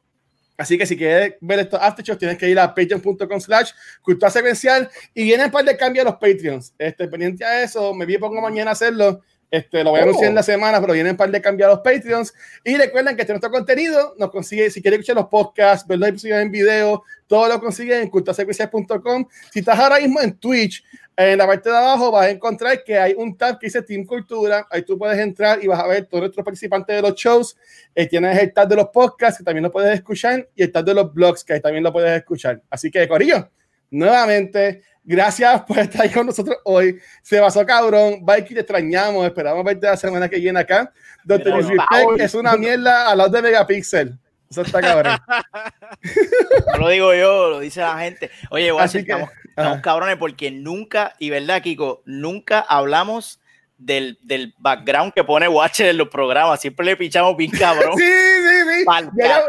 [0.56, 4.88] Así que si quieres ver estos aftershows, tienes que ir a patreon.com slash cultura secuencial
[5.12, 6.72] y vienen un par de cambios a los Patreons.
[6.78, 9.20] Este, pendiente a eso, me vi pongo mañana a hacerlo.
[9.50, 11.72] Este, lo voy a anunciar en la semana, pero vienen un par de cambios a
[11.72, 12.32] los Patreons.
[12.62, 16.08] Y recuerden que este nuestro contenido nos consigue, si quieres escuchar los podcasts, ver los
[16.08, 19.26] episodios en video, todo lo consigues en culturasecuencial.com.
[19.52, 20.84] Si estás ahora mismo en Twitch,
[21.16, 24.04] en la parte de abajo vas a encontrar que hay un tab que dice Team
[24.04, 24.66] Cultura.
[24.70, 27.56] Ahí tú puedes entrar y vas a ver todos nuestros participantes de los shows.
[27.94, 30.84] Eh, tienes el tab de los podcasts, que también lo puedes escuchar, y el tab
[30.84, 32.60] de los blogs, que ahí también lo puedes escuchar.
[32.68, 33.48] Así que, Corillo,
[33.90, 36.98] nuevamente, gracias por estar ahí con nosotros hoy.
[37.22, 38.24] Se pasó cabrón.
[38.24, 39.24] Mikey, te extrañamos.
[39.24, 40.92] Esperamos verte la semana que viene acá.
[41.22, 44.18] Doctor Mira, Disrespect es una mierda a los de Megapixel.
[44.50, 45.18] Eso está cabrón.
[46.72, 48.30] No lo digo yo, lo dice la gente.
[48.50, 49.82] Oye, a Así que, estamos, estamos ajá.
[49.82, 53.40] cabrones porque nunca, y verdad, Kiko, nunca hablamos
[53.78, 56.60] del, del background que pone Watcher en los programas.
[56.60, 57.94] Siempre le pichamos bien cabrón.
[57.98, 58.85] Sí, sí, sí.
[58.85, 59.44] Pa'l Yo ya,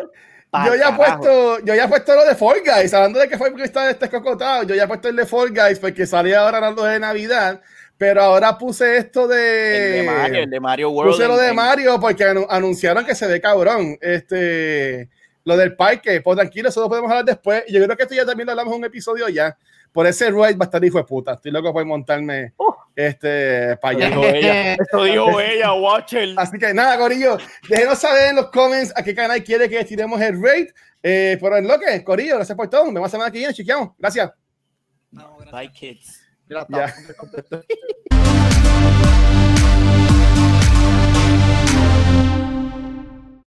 [0.49, 3.38] pa'l yo ya puesto, yo ya he puesto lo de Fall Guys, hablando de que
[3.38, 6.40] fue porque está este escocotado, yo ya he puesto el de Fall Guys porque salía
[6.41, 7.61] ahora hablando de Navidad,
[7.98, 11.11] pero ahora puse esto de, El de Mario, el de Mario World.
[11.14, 15.10] puse lo de Mario porque anu- anunciaron que se ve cabrón, este,
[15.44, 18.26] lo del parque, pues tranquilo, eso lo podemos hablar después, yo creo que esto ya
[18.26, 19.57] también lo hablamos en un episodio ya,
[19.95, 22.53] por ese ride va a estar hijo de puta, estoy loco por montarme,
[22.93, 24.09] este, para allá.
[24.09, 24.73] Dijo ella.
[24.73, 26.34] Eso dijo ella, Watcher.
[26.35, 27.38] Así que nada, Corillo,
[27.69, 30.73] déjenos saber en los comments a qué canal quiere que tiremos el rate.
[31.01, 32.84] Eh, por el loque, Corillo, gracias por todo.
[32.84, 33.91] Nos vemos la semana que viene, chequeamos.
[33.97, 34.34] Gracias.
[35.11, 35.53] No, gracias.
[35.53, 36.22] Bye, kids.
[37.15, 37.65] Contentos.